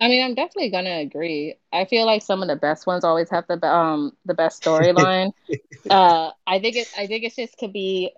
I 0.00 0.06
mean, 0.06 0.22
I'm 0.22 0.36
definitely 0.36 0.70
gonna 0.70 0.98
agree. 0.98 1.56
I 1.72 1.84
feel 1.84 2.06
like 2.06 2.22
some 2.22 2.40
of 2.40 2.46
the 2.46 2.54
best 2.54 2.86
ones 2.86 3.02
always 3.02 3.28
have 3.30 3.44
the 3.48 3.58
um 3.66 4.16
the 4.24 4.34
best 4.34 4.62
storyline. 4.62 5.32
uh, 5.90 6.30
I 6.46 6.60
think 6.60 6.76
it. 6.76 6.88
I 6.96 7.08
think 7.08 7.24
it 7.24 7.34
just 7.34 7.58
could 7.58 7.72
be. 7.72 8.12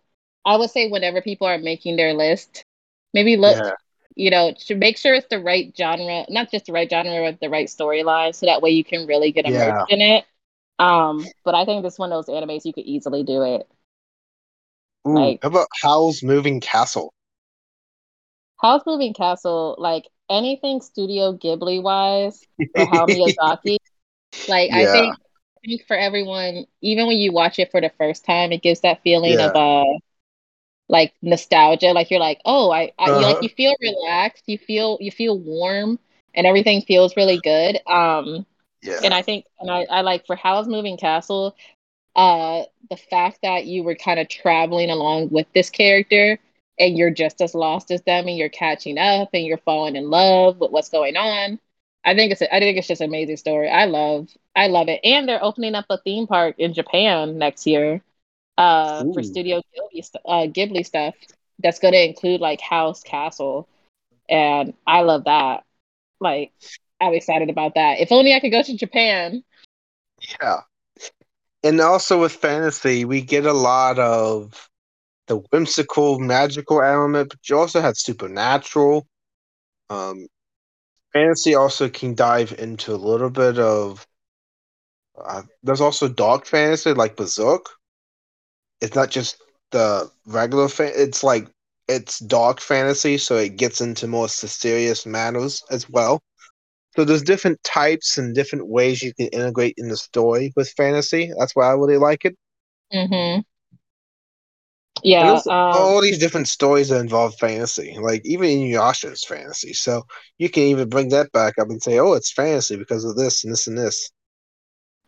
I 0.44 0.59
would 0.59 0.68
say 0.68 0.90
whenever 0.90 1.22
people 1.22 1.46
are 1.46 1.57
making 1.57 1.96
their 1.96 2.12
list, 2.12 2.66
maybe 3.14 3.38
look, 3.38 3.57
yeah. 3.57 3.72
you 4.16 4.29
know, 4.29 4.53
to 4.66 4.74
make 4.74 4.98
sure 4.98 5.14
it's 5.14 5.29
the 5.31 5.40
right 5.40 5.72
genre, 5.74 6.27
not 6.29 6.50
just 6.50 6.66
the 6.66 6.72
right 6.74 6.90
genre, 6.90 7.33
but 7.33 7.40
the 7.40 7.48
right 7.48 7.68
storyline, 7.68 8.35
so 8.35 8.44
that 8.44 8.61
way 8.61 8.68
you 8.68 8.85
can 8.85 9.07
really 9.07 9.33
get 9.33 9.46
immersed 9.46 9.87
yeah. 9.88 9.96
in 9.96 10.00
it. 10.03 10.24
Um, 10.79 11.24
but 11.42 11.55
I 11.55 11.64
think 11.64 11.83
this 11.83 11.98
one 11.98 12.12
of 12.12 12.27
those 12.27 12.35
animes 12.35 12.66
you 12.66 12.74
could 12.74 12.85
easily 12.85 13.22
do 13.22 13.40
it. 13.40 13.66
Ooh, 15.09 15.14
like, 15.14 15.38
how 15.42 15.48
about 15.48 15.68
Howl's 15.83 16.22
Moving 16.22 16.61
Castle? 16.61 17.14
Howl's 18.64 18.87
Moving 18.87 19.12
Castle, 19.12 19.77
like 19.79 20.09
anything 20.31 20.81
Studio 20.81 21.35
Ghibli 21.35 21.83
wise 21.83 22.42
for 22.57 22.87
Hayao 22.87 23.07
Miyazaki, 23.07 23.77
like 24.48 24.70
yeah. 24.70 24.79
I 24.79 24.87
think 24.87 25.16
I 25.16 25.66
think 25.66 25.87
for 25.87 25.96
everyone, 25.96 26.64
even 26.81 27.07
when 27.07 27.18
you 27.18 27.31
watch 27.31 27.59
it 27.59 27.70
for 27.70 27.83
the 27.83 27.92
first 27.98 28.24
time, 28.24 28.53
it 28.53 28.62
gives 28.62 28.81
that 28.81 29.03
feeling 29.03 29.35
yeah. 29.35 29.50
of 29.50 29.55
uh 29.55 29.98
like 30.88 31.12
nostalgia. 31.20 31.92
Like 31.92 32.11
you're 32.11 32.20
like, 32.20 32.40
oh, 32.46 32.70
I, 32.70 32.92
I 32.98 33.11
uh-huh. 33.11 33.20
like 33.20 33.42
you 33.42 33.50
feel 33.50 33.77
relaxed, 33.83 34.44
you 34.46 34.57
feel 34.57 34.96
you 34.98 35.11
feel 35.11 35.38
warm, 35.38 35.98
and 36.35 36.46
everything 36.46 36.81
feels 36.81 37.18
really 37.18 37.40
good. 37.44 37.79
Um, 37.87 38.46
yeah. 38.81 39.00
And 39.05 39.12
I 39.12 39.20
think, 39.20 39.44
and 39.61 39.70
I, 39.70 39.85
I 39.90 40.00
like 40.00 40.27
for 40.27 40.37
Howl's 40.37 40.68
Moving 40.68 40.96
Castle, 40.96 41.55
uh, 42.16 42.62
the 42.88 42.96
fact 42.96 43.40
that 43.42 43.66
you 43.66 43.83
were 43.83 43.94
kind 43.94 44.18
of 44.18 44.29
traveling 44.31 44.88
along 44.88 45.29
with 45.29 45.46
this 45.53 45.68
character 45.68 46.38
and 46.79 46.97
you're 46.99 47.11
just 47.11 47.41
as 47.41 47.55
lost 47.55 47.91
as 47.91 48.03
them 48.03 48.27
and 48.27 48.37
you're 48.37 48.49
catching 48.49 48.99
up 48.99 49.31
and 49.33 49.47
you're 49.47 49.59
falling 49.59 49.97
in 49.97 50.11
love 50.11 50.59
with 50.59 50.71
what's 50.71 50.89
going 50.89 51.17
on. 51.17 51.59
I 52.05 52.15
think 52.15 52.33
it's 52.33 52.43
a, 52.43 52.55
I 52.55 52.59
think 52.59 52.77
it's 52.77 52.89
just 52.89 53.01
an 53.01 53.09
amazing 53.09 53.37
story. 53.37 53.71
I 53.71 53.87
love 53.87 54.29
I 54.55 54.67
love 54.67 54.89
it. 54.89 55.01
And 55.05 55.29
they're 55.29 55.43
opening 55.43 55.75
up 55.75 55.87
a 55.89 55.99
theme 55.99 56.27
park 56.27 56.57
in 56.59 56.75
Japan 56.75 57.39
next 57.39 57.67
year 57.67 58.03
uh, 58.59 59.05
for 59.13 59.23
Studio 59.23 59.63
Ghibli, 59.75 60.11
uh, 60.25 60.47
Ghibli 60.47 60.85
stuff 60.85 61.15
that's 61.61 61.79
going 61.79 61.95
to 61.95 62.05
include 62.05 62.41
like 62.41 62.61
Howl's 62.61 63.03
Castle. 63.03 63.69
And 64.29 64.75
I 64.87 65.01
love 65.01 65.25
that. 65.25 65.65
Like 66.21 66.53
I'm 67.01 67.15
excited 67.15 67.51
about 67.51 67.75
that. 67.75 68.01
If 68.01 68.13
only 68.13 68.35
I 68.35 68.41
could 68.41 68.53
go 68.53 68.63
to 68.63 68.77
Japan. 68.77 69.43
Yeah. 70.41 70.61
And 71.63 71.81
also 71.81 72.21
with 72.21 72.33
fantasy, 72.33 73.05
we 73.05 73.23
get 73.23 73.47
a 73.47 73.53
lot 73.53 73.99
of 73.99 74.69
the 75.27 75.37
whimsical, 75.51 76.19
magical 76.19 76.83
element, 76.83 77.31
but 77.31 77.49
you 77.49 77.59
also 77.59 77.81
have 77.81 77.97
supernatural. 77.97 79.07
Um, 79.91 80.27
fantasy 81.13 81.55
also 81.55 81.89
can 81.89 82.15
dive 82.15 82.55
into 82.59 82.95
a 82.95 82.97
little 82.97 83.31
bit 83.31 83.59
of. 83.59 84.07
Uh, 85.23 85.43
there's 85.63 85.81
also 85.81 86.09
dark 86.09 86.45
fantasy 86.47 86.93
like 86.93 87.17
Berserk. 87.17 87.67
It's 88.81 88.97
not 88.97 89.11
just 89.11 89.43
the 89.71 90.11
regular 90.27 90.69
fan. 90.69 90.93
It's 90.95 91.23
like 91.23 91.49
it's 91.89 92.19
dark 92.19 92.61
fantasy, 92.61 93.19
so 93.19 93.37
it 93.37 93.57
gets 93.57 93.81
into 93.81 94.07
more 94.07 94.29
serious 94.29 95.07
matters 95.07 95.63
as 95.71 95.89
well. 95.89 96.23
So 96.97 97.05
there's 97.05 97.23
different 97.23 97.63
types 97.65 98.19
and 98.19 98.35
different 98.35 98.69
ways 98.69 99.03
you 99.03 99.13
can 99.15 99.27
integrate 99.29 99.75
in 99.79 99.89
the 99.89 99.97
story 99.97 100.53
with 100.57 100.71
fantasy. 100.77 101.33
That's 101.39 101.55
why 101.57 101.67
I 101.67 101.73
really 101.73 101.99
like 101.99 102.25
it. 102.25 102.37
Mm-hmm. 102.93 103.41
Yeah, 105.05 105.33
um, 105.33 105.43
all 105.51 106.01
these 106.01 106.19
different 106.19 106.49
stories 106.49 106.88
that 106.88 107.01
involve 107.01 107.35
fantasy, 107.37 107.95
like 108.01 108.23
even 108.25 108.49
Inuyasha's 108.49 109.23
fantasy. 109.23 109.75
So 109.75 110.07
you 110.38 110.49
can 110.49 110.62
even 110.62 110.88
bring 110.88 111.11
that 111.11 111.31
back 111.31 111.59
up 111.59 111.69
and 111.69 111.83
say, 111.83 111.99
"Oh, 111.99 112.14
it's 112.14 112.33
fantasy 112.33 112.77
because 112.77 113.05
of 113.05 113.14
this 113.14 113.45
and 113.45 113.53
this 113.53 113.67
and 113.67 113.77
this." 113.77 114.11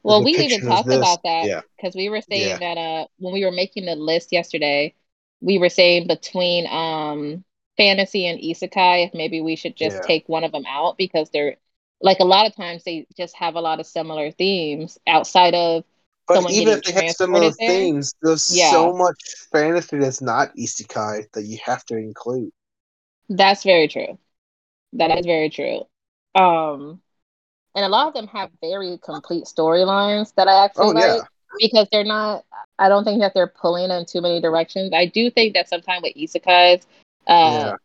Well, 0.02 0.22
we 0.22 0.32
even 0.32 0.60
talked 0.60 0.86
about 0.86 1.22
that 1.24 1.64
because 1.76 1.94
yeah. 1.94 1.98
we 1.98 2.10
were 2.10 2.20
saying 2.20 2.48
yeah. 2.48 2.58
that 2.58 2.78
uh, 2.78 3.06
when 3.18 3.32
we 3.32 3.44
were 3.46 3.50
making 3.50 3.86
the 3.86 3.96
list 3.96 4.32
yesterday, 4.32 4.94
we 5.40 5.56
were 5.56 5.70
saying 5.70 6.08
between 6.08 6.66
um 6.66 7.42
fantasy 7.78 8.26
and 8.26 8.38
isekai, 8.38 9.06
if 9.06 9.14
maybe 9.14 9.40
we 9.40 9.56
should 9.56 9.76
just 9.76 9.96
yeah. 9.96 10.02
take 10.06 10.28
one 10.28 10.44
of 10.44 10.52
them 10.52 10.64
out 10.68 10.98
because 10.98 11.30
they're 11.30 11.56
like 12.02 12.18
a 12.20 12.24
lot 12.24 12.46
of 12.46 12.54
times 12.54 12.84
they 12.84 13.06
just 13.16 13.34
have 13.34 13.54
a 13.54 13.60
lot 13.62 13.80
of 13.80 13.86
similar 13.86 14.30
themes 14.30 14.98
outside 15.06 15.54
of 15.54 15.84
but 16.26 16.50
even 16.50 16.78
if 16.78 16.84
they 16.84 16.92
have 16.92 17.10
similar 17.12 17.50
there. 17.50 17.68
themes, 17.68 18.14
there's 18.22 18.56
yeah. 18.56 18.70
so 18.70 18.92
much 18.92 19.16
fantasy 19.52 19.98
that's 19.98 20.20
not 20.20 20.54
isekai 20.56 21.30
that 21.32 21.42
you 21.42 21.58
have 21.64 21.84
to 21.86 21.96
include. 21.96 22.50
That's 23.28 23.62
very 23.62 23.88
true. 23.88 24.18
That 24.94 25.16
is 25.18 25.26
very 25.26 25.50
true. 25.50 25.82
Um, 26.34 27.00
and 27.74 27.84
a 27.84 27.88
lot 27.88 28.08
of 28.08 28.14
them 28.14 28.26
have 28.28 28.50
very 28.60 28.98
complete 29.02 29.44
storylines 29.44 30.34
that 30.36 30.48
I 30.48 30.64
actually 30.64 30.86
oh, 30.86 30.90
like 30.90 31.04
yeah. 31.04 31.20
because 31.60 31.88
they're 31.92 32.04
not. 32.04 32.44
I 32.78 32.88
don't 32.88 33.04
think 33.04 33.20
that 33.20 33.32
they're 33.34 33.46
pulling 33.46 33.90
in 33.90 34.06
too 34.06 34.20
many 34.20 34.40
directions. 34.40 34.92
I 34.94 35.06
do 35.06 35.30
think 35.30 35.54
that 35.54 35.68
sometimes 35.68 36.02
with 36.02 36.14
isekais, 36.16 36.84
uh, 37.26 37.70
yeah. 37.70 37.76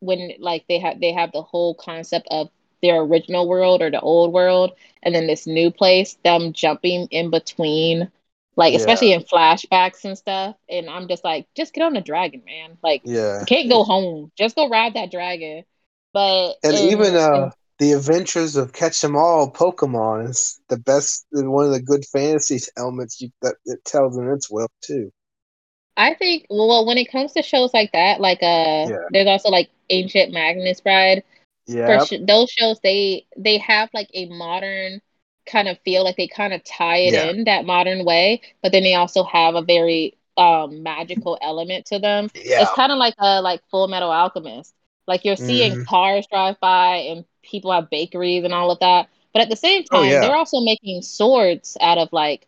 when 0.00 0.32
like 0.38 0.64
they 0.68 0.78
have 0.78 1.00
they 1.00 1.12
have 1.12 1.32
the 1.32 1.42
whole 1.42 1.74
concept 1.74 2.28
of 2.30 2.48
their 2.82 3.00
original 3.00 3.48
world 3.48 3.82
or 3.82 3.90
the 3.90 4.00
old 4.00 4.32
world 4.32 4.72
and 5.02 5.14
then 5.14 5.26
this 5.26 5.46
new 5.46 5.70
place 5.70 6.16
them 6.24 6.52
jumping 6.52 7.06
in 7.10 7.30
between 7.30 8.10
like 8.56 8.72
yeah. 8.72 8.78
especially 8.78 9.12
in 9.12 9.22
flashbacks 9.22 10.04
and 10.04 10.16
stuff 10.16 10.56
and 10.68 10.88
i'm 10.88 11.08
just 11.08 11.24
like 11.24 11.46
just 11.54 11.74
get 11.74 11.82
on 11.82 11.94
the 11.94 12.00
dragon 12.00 12.42
man. 12.46 12.78
Like 12.82 13.02
yeah. 13.04 13.44
can't 13.46 13.68
go 13.68 13.84
home. 13.84 14.30
Just 14.36 14.56
go 14.56 14.68
ride 14.68 14.94
that 14.94 15.10
dragon. 15.10 15.64
But 16.12 16.54
and 16.62 16.74
in, 16.74 16.90
even 16.90 17.14
uh 17.14 17.44
in, 17.44 17.52
the 17.78 17.92
adventures 17.92 18.56
of 18.56 18.72
catch 18.72 19.00
them 19.00 19.16
all 19.16 19.50
pokemon 19.50 20.30
is 20.30 20.60
the 20.68 20.78
best 20.78 21.26
one 21.32 21.66
of 21.66 21.72
the 21.72 21.82
good 21.82 22.04
fantasy 22.06 22.60
elements 22.76 23.20
you, 23.20 23.30
that 23.42 23.56
it 23.64 23.84
tells 23.84 24.16
in 24.16 24.30
its 24.30 24.50
well 24.50 24.68
too. 24.82 25.12
I 25.96 26.14
think 26.14 26.46
well 26.50 26.86
when 26.86 26.98
it 26.98 27.10
comes 27.10 27.32
to 27.32 27.42
shows 27.42 27.72
like 27.74 27.92
that 27.92 28.20
like 28.20 28.42
uh 28.42 28.86
yeah. 28.88 29.06
there's 29.10 29.28
also 29.28 29.48
like 29.48 29.70
ancient 29.90 30.32
magus' 30.32 30.80
bride 30.80 31.22
yeah 31.66 32.04
sh- 32.04 32.14
those 32.26 32.50
shows 32.50 32.78
they 32.82 33.26
they 33.36 33.58
have 33.58 33.88
like 33.92 34.08
a 34.14 34.26
modern 34.26 35.00
kind 35.46 35.68
of 35.68 35.78
feel 35.84 36.04
like 36.04 36.16
they 36.16 36.26
kind 36.26 36.52
of 36.52 36.62
tie 36.64 36.98
it 36.98 37.12
yeah. 37.12 37.24
in 37.26 37.44
that 37.44 37.64
modern 37.64 38.04
way 38.04 38.40
but 38.62 38.72
then 38.72 38.82
they 38.82 38.94
also 38.94 39.22
have 39.24 39.54
a 39.54 39.62
very 39.62 40.16
um 40.36 40.82
magical 40.82 41.38
element 41.40 41.86
to 41.86 41.98
them 41.98 42.28
yeah. 42.34 42.62
it's 42.62 42.72
kind 42.72 42.92
of 42.92 42.98
like 42.98 43.14
a 43.18 43.40
like 43.40 43.60
full 43.70 43.88
metal 43.88 44.12
alchemist 44.12 44.74
like 45.06 45.24
you're 45.24 45.36
seeing 45.36 45.72
mm. 45.72 45.86
cars 45.86 46.26
drive 46.26 46.58
by 46.60 46.96
and 46.96 47.24
people 47.42 47.72
have 47.72 47.88
bakeries 47.90 48.44
and 48.44 48.52
all 48.52 48.70
of 48.70 48.78
that 48.80 49.08
but 49.32 49.42
at 49.42 49.48
the 49.48 49.56
same 49.56 49.84
oh, 49.92 49.98
time 49.98 50.08
oh, 50.08 50.10
yeah. 50.10 50.20
they're 50.20 50.36
also 50.36 50.60
making 50.60 51.00
swords 51.00 51.76
out 51.80 51.98
of 51.98 52.08
like 52.12 52.46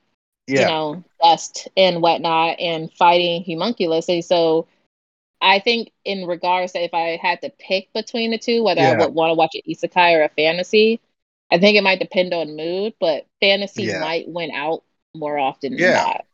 you 0.48 0.61
know 0.61 1.04
dust 1.22 1.68
and 1.76 2.02
whatnot 2.02 2.59
and 2.59 2.92
fighting 2.94 3.44
homunculus 3.44 4.09
and 4.09 4.24
so 4.24 4.66
I 5.40 5.61
think 5.61 5.92
in 6.05 6.27
regards 6.27 6.72
to 6.72 6.83
if 6.83 6.92
I 6.92 7.18
had 7.20 7.40
to 7.42 7.51
pick 7.51 7.92
between 7.92 8.31
the 8.31 8.38
two, 8.38 8.62
whether 8.62 8.81
yeah. 8.81 8.92
I 8.92 8.96
would 8.96 9.14
want 9.14 9.31
to 9.31 9.35
watch 9.35 9.55
an 9.55 9.62
isekai 9.68 10.16
or 10.16 10.24
a 10.24 10.29
fantasy, 10.31 11.01
I 11.51 11.59
think 11.59 11.77
it 11.77 11.83
might 11.83 12.01
depend 12.01 12.35
on 12.35 12.57
mood, 12.57 12.94
but 13.01 13.27
fantasy 13.40 13.85
yeah. 13.85 14.01
might 14.01 14.29
win 14.29 14.51
out 14.51 14.83
more 15.14 15.38
often 15.38 15.72
yeah. 15.72 15.79
than 15.79 15.94
not. 15.94 16.24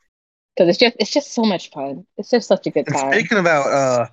Because 0.56 0.68
it's 0.70 0.78
just 0.78 0.96
it's 0.98 1.10
just 1.10 1.32
so 1.32 1.42
much 1.42 1.70
fun. 1.70 2.06
It's 2.16 2.30
just 2.30 2.48
such 2.48 2.66
a 2.66 2.70
good 2.70 2.86
time. 2.86 3.12
Speaking 3.12 3.38
about 3.38 3.66
uh 3.66 4.06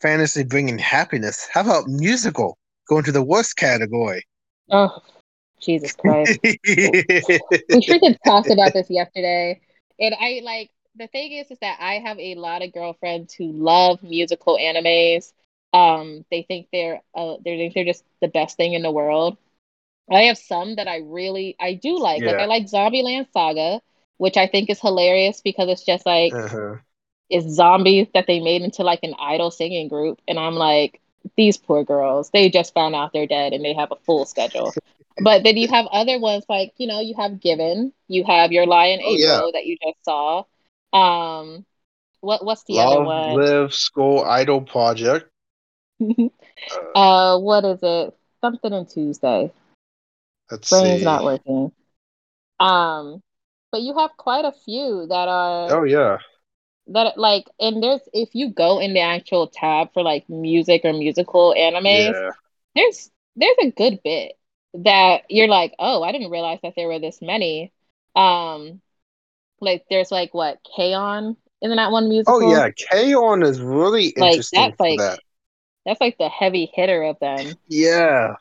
fantasy 0.00 0.44
bringing 0.44 0.78
happiness, 0.78 1.48
how 1.52 1.62
about 1.62 1.88
musical 1.88 2.56
going 2.88 3.04
to 3.04 3.12
the 3.12 3.22
worst 3.22 3.56
category? 3.56 4.24
Oh, 4.70 5.02
Jesus 5.60 5.92
Christ! 5.94 6.38
we 6.44 6.58
freaking 6.64 8.16
talked 8.24 8.50
about 8.50 8.72
this 8.72 8.88
yesterday, 8.88 9.60
and 9.98 10.14
I 10.18 10.40
like 10.44 10.70
the 10.96 11.06
thing 11.06 11.32
is, 11.32 11.50
is 11.50 11.58
that 11.60 11.78
I 11.80 11.94
have 11.94 12.18
a 12.18 12.34
lot 12.34 12.62
of 12.62 12.72
girlfriends 12.72 13.34
who 13.34 13.52
love 13.52 14.02
musical 14.02 14.58
animes. 14.58 15.32
Um, 15.72 16.24
they 16.30 16.42
think 16.42 16.68
they're 16.72 17.00
uh, 17.14 17.36
they 17.44 17.56
think 17.56 17.74
they're 17.74 17.84
just 17.84 18.04
the 18.20 18.28
best 18.28 18.56
thing 18.56 18.74
in 18.74 18.82
the 18.82 18.90
world. 18.90 19.36
I 20.10 20.22
have 20.22 20.38
some 20.38 20.76
that 20.76 20.88
I 20.88 20.98
really 20.98 21.56
I 21.60 21.74
do 21.74 21.98
like. 21.98 22.22
Yeah. 22.22 22.32
Like 22.32 22.40
I 22.40 22.44
like 22.46 22.64
Zombieland 22.64 23.28
Saga, 23.32 23.80
which 24.16 24.36
I 24.36 24.48
think 24.48 24.68
is 24.68 24.80
hilarious 24.80 25.40
because 25.40 25.68
it's 25.68 25.84
just 25.84 26.04
like 26.04 26.34
uh-huh. 26.34 26.76
it's 27.28 27.46
zombies 27.46 28.08
that 28.14 28.26
they 28.26 28.40
made 28.40 28.62
into 28.62 28.82
like 28.82 29.00
an 29.04 29.14
idol 29.20 29.50
singing 29.50 29.88
group, 29.88 30.20
and 30.26 30.38
I'm 30.38 30.56
like, 30.56 31.00
these 31.36 31.56
poor 31.56 31.84
girls, 31.84 32.30
they 32.30 32.50
just 32.50 32.74
found 32.74 32.96
out 32.96 33.12
they're 33.12 33.26
dead 33.26 33.52
and 33.52 33.64
they 33.64 33.74
have 33.74 33.92
a 33.92 33.96
full 34.04 34.26
schedule. 34.26 34.74
but 35.22 35.44
then 35.44 35.56
you 35.56 35.68
have 35.68 35.86
other 35.86 36.18
ones 36.18 36.44
like 36.48 36.72
you 36.78 36.88
know 36.88 37.00
you 37.00 37.14
have 37.16 37.40
Given, 37.40 37.92
you 38.08 38.24
have 38.24 38.50
your 38.50 38.66
Lie 38.66 38.86
in 38.86 39.00
oh, 39.00 39.14
April 39.14 39.16
yeah. 39.18 39.50
that 39.52 39.66
you 39.66 39.76
just 39.80 40.04
saw. 40.04 40.44
Um, 40.92 41.64
what 42.20 42.44
what's 42.44 42.64
the 42.64 42.74
Love, 42.74 42.92
other 42.92 43.04
one? 43.04 43.36
Live 43.36 43.74
School 43.74 44.24
Idol 44.24 44.62
Project. 44.62 45.30
uh, 46.94 47.38
what 47.38 47.64
is 47.64 47.78
it? 47.82 48.16
Something 48.40 48.72
on 48.72 48.86
Tuesday. 48.86 49.52
Let's 50.50 50.70
Brain's 50.70 51.00
see. 51.00 51.04
not 51.04 51.24
working. 51.24 51.72
Um, 52.58 53.22
but 53.70 53.82
you 53.82 53.96
have 53.96 54.10
quite 54.16 54.44
a 54.44 54.52
few 54.52 55.06
that 55.08 55.28
are. 55.28 55.72
Oh 55.72 55.84
yeah. 55.84 56.18
That 56.88 57.16
like, 57.16 57.46
and 57.60 57.82
there's 57.82 58.00
if 58.12 58.30
you 58.34 58.50
go 58.50 58.80
in 58.80 58.94
the 58.94 59.00
actual 59.00 59.46
tab 59.46 59.92
for 59.92 60.02
like 60.02 60.28
music 60.28 60.82
or 60.84 60.92
musical 60.92 61.54
animes, 61.56 62.12
yeah. 62.12 62.30
there's 62.74 63.10
there's 63.36 63.56
a 63.62 63.70
good 63.70 64.00
bit 64.02 64.32
that 64.74 65.22
you're 65.28 65.48
like, 65.48 65.74
oh, 65.78 66.02
I 66.02 66.12
didn't 66.12 66.30
realize 66.30 66.58
that 66.62 66.74
there 66.76 66.88
were 66.88 66.98
this 66.98 67.20
many. 67.22 67.72
Um, 68.16 68.80
like 69.60 69.84
there's 69.90 70.10
like 70.10 70.34
what 70.34 70.58
K-On! 70.76 71.36
Isn't 71.62 71.76
that 71.76 71.92
one 71.92 72.08
musical? 72.08 72.42
Oh 72.42 72.50
yeah, 72.50 72.70
K-On! 72.90 73.42
is 73.42 73.60
really 73.60 74.14
like, 74.16 74.32
interesting. 74.32 74.60
That's 74.60 74.80
like 74.80 74.98
that. 74.98 75.20
that's 75.86 76.00
like 76.00 76.18
the 76.18 76.28
heavy 76.28 76.70
hitter 76.74 77.02
of 77.02 77.18
them. 77.20 77.54
Yeah. 77.68 78.34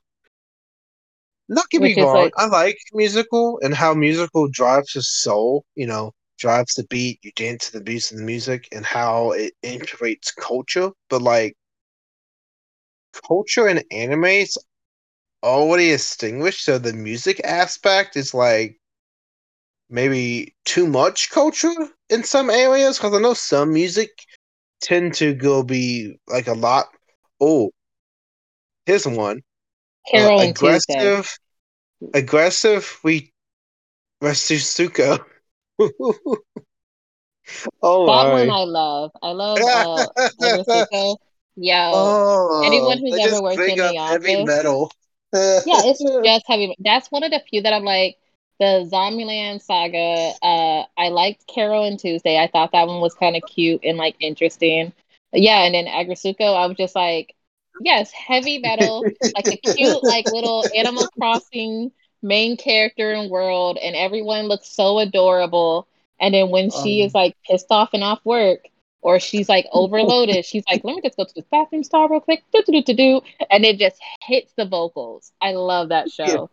Not 1.51 1.69
get 1.71 1.81
me 1.81 1.99
wrong, 1.99 2.13
like, 2.13 2.33
I 2.37 2.45
like 2.45 2.77
musical 2.93 3.59
and 3.63 3.73
how 3.73 3.95
musical 3.95 4.47
drives 4.47 4.93
the 4.93 5.01
soul. 5.01 5.65
You 5.75 5.87
know, 5.87 6.13
drives 6.37 6.75
the 6.75 6.83
beat, 6.85 7.19
you 7.23 7.31
dance 7.35 7.67
to 7.67 7.79
the 7.79 7.83
beats 7.83 8.11
of 8.11 8.17
the 8.17 8.23
music, 8.23 8.67
and 8.71 8.85
how 8.85 9.31
it 9.31 9.53
integrates 9.63 10.31
culture. 10.31 10.91
But 11.09 11.23
like, 11.23 11.57
culture 13.27 13.67
in 13.67 13.83
anime 13.91 14.25
is 14.25 14.57
already 15.43 15.89
distinguished, 15.89 16.63
so 16.63 16.77
the 16.77 16.93
music 16.93 17.41
aspect 17.43 18.15
is 18.15 18.33
like 18.33 18.78
maybe 19.89 20.55
too 20.65 20.87
much 20.87 21.29
culture 21.31 21.73
in 22.09 22.23
some 22.23 22.49
areas 22.49 22.97
because 22.97 23.13
I 23.13 23.19
know 23.19 23.33
some 23.33 23.73
music 23.73 24.09
tend 24.81 25.13
to 25.15 25.33
go 25.33 25.63
be 25.63 26.17
like 26.27 26.47
a 26.47 26.53
lot. 26.53 26.87
Oh, 27.39 27.71
here's 28.85 29.05
one. 29.07 29.41
Carole 30.11 30.39
uh, 30.39 30.43
aggressive, 30.43 31.37
Tuesday. 32.01 32.19
aggressive. 32.19 32.99
We 33.03 33.31
Retsuko. 34.21 35.23
oh, 37.81 38.05
that 38.05 38.25
my. 38.25 38.31
one 38.31 38.49
I 38.49 38.63
love. 38.63 39.11
I 39.21 39.31
love 39.31 39.59
uh, 39.61 40.07
Retsuko. 40.41 41.17
Yo, 41.61 41.75
oh, 41.93 42.63
anyone 42.65 42.99
who's 42.99 43.19
ever 43.19 43.41
worked 43.41 43.59
in 43.59 43.77
the 43.77 43.97
office, 43.97 44.25
heavy 44.25 44.45
metal. 44.45 44.91
yeah, 45.33 45.81
it's 45.83 46.01
just 46.23 46.45
heavy. 46.47 46.73
That's 46.79 47.11
one 47.11 47.23
of 47.23 47.31
the 47.31 47.41
few 47.49 47.61
that 47.63 47.73
I'm 47.73 47.83
like 47.83 48.15
the 48.59 48.89
Zombieland 48.91 49.61
saga. 49.61 50.33
Uh, 50.41 50.83
I 50.97 51.09
liked 51.09 51.47
Carole 51.47 51.85
and 51.85 51.99
Tuesday. 51.99 52.37
I 52.37 52.47
thought 52.47 52.71
that 52.73 52.87
one 52.87 53.01
was 53.01 53.13
kind 53.13 53.35
of 53.35 53.43
cute 53.49 53.81
and 53.83 53.97
like 53.97 54.15
interesting. 54.19 54.93
Yeah, 55.31 55.63
and 55.63 55.73
then 55.73 55.85
Aggretsuko, 55.85 56.55
I 56.55 56.65
was 56.65 56.77
just 56.77 56.95
like, 56.95 57.35
yes, 57.81 58.11
heavy 58.11 58.59
metal, 58.59 59.03
like 59.35 59.47
a 59.47 59.57
cute 59.57 60.03
like 60.03 60.25
little 60.31 60.65
Animal 60.75 61.07
Crossing 61.17 61.91
main 62.21 62.57
character 62.57 63.11
and 63.11 63.29
world, 63.29 63.77
and 63.81 63.95
everyone 63.95 64.47
looks 64.47 64.67
so 64.67 64.99
adorable. 64.99 65.87
And 66.19 66.33
then 66.33 66.49
when 66.49 66.65
um, 66.65 66.83
she 66.83 67.01
is 67.01 67.13
like 67.13 67.37
pissed 67.49 67.67
off 67.69 67.93
and 67.93 68.03
off 68.03 68.19
work, 68.25 68.65
or 69.01 69.19
she's 69.19 69.47
like 69.47 69.67
overloaded, 69.71 70.43
she's 70.45 70.63
like, 70.69 70.83
let 70.83 70.95
me 70.95 71.01
just 71.01 71.17
go 71.17 71.23
to 71.23 71.33
the 71.33 71.45
bathroom 71.51 71.83
stall 71.83 72.09
real 72.09 72.19
quick, 72.19 72.43
and 72.53 73.65
it 73.65 73.77
just 73.77 74.01
hits 74.23 74.51
the 74.57 74.65
vocals. 74.65 75.31
I 75.41 75.53
love 75.53 75.89
that 75.89 76.11
show. 76.11 76.49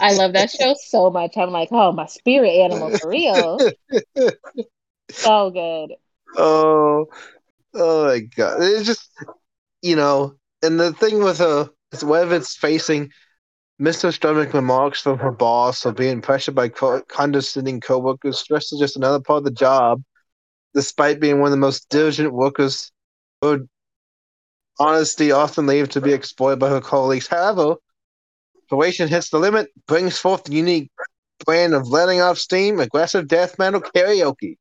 I 0.00 0.12
love 0.12 0.32
that 0.34 0.50
show 0.50 0.74
so 0.74 1.10
much. 1.10 1.36
I'm 1.36 1.50
like, 1.50 1.68
oh, 1.72 1.92
my 1.92 2.06
spirit 2.06 2.50
animal 2.50 2.90
for 2.98 3.08
real. 3.08 3.58
so 5.10 5.50
good. 5.50 5.94
Oh, 6.36 7.06
oh 7.74 8.06
my 8.06 8.20
god! 8.20 8.62
It's 8.62 8.86
just 8.86 9.10
you 9.82 9.96
know, 9.96 10.34
and 10.62 10.78
the 10.78 10.92
thing 10.92 11.22
with 11.22 11.38
her 11.38 11.70
is 11.92 12.04
whether 12.04 12.34
it's 12.34 12.56
facing 12.56 13.10
Mr. 13.80 14.12
Stomach 14.12 14.54
remarks 14.54 15.00
from 15.00 15.18
her 15.18 15.30
boss 15.30 15.84
or 15.84 15.92
being 15.92 16.20
pressured 16.22 16.54
by 16.54 16.68
co- 16.68 17.02
condescending 17.08 17.80
coworkers, 17.80 18.38
stress 18.38 18.72
is 18.72 18.80
just 18.80 18.96
another 18.96 19.20
part 19.20 19.38
of 19.38 19.44
the 19.44 19.50
job. 19.50 20.02
Despite 20.74 21.20
being 21.20 21.38
one 21.40 21.48
of 21.48 21.52
the 21.52 21.56
most 21.58 21.88
diligent 21.88 22.32
workers, 22.32 22.90
her 23.42 23.60
honesty 24.78 25.32
often 25.32 25.66
leaves 25.66 25.90
to 25.90 26.00
be 26.00 26.12
exploited 26.12 26.58
by 26.58 26.68
her 26.70 26.80
colleagues. 26.80 27.26
However, 27.26 27.76
Croatian 28.68 29.08
hits 29.08 29.30
the 29.30 29.38
limit, 29.38 29.70
brings 29.86 30.18
forth 30.18 30.44
the 30.44 30.52
unique 30.52 30.90
brand 31.44 31.74
of 31.74 31.88
letting 31.88 32.20
off 32.20 32.38
steam, 32.38 32.80
aggressive 32.80 33.28
death 33.28 33.58
metal 33.58 33.80
karaoke. 33.80 34.56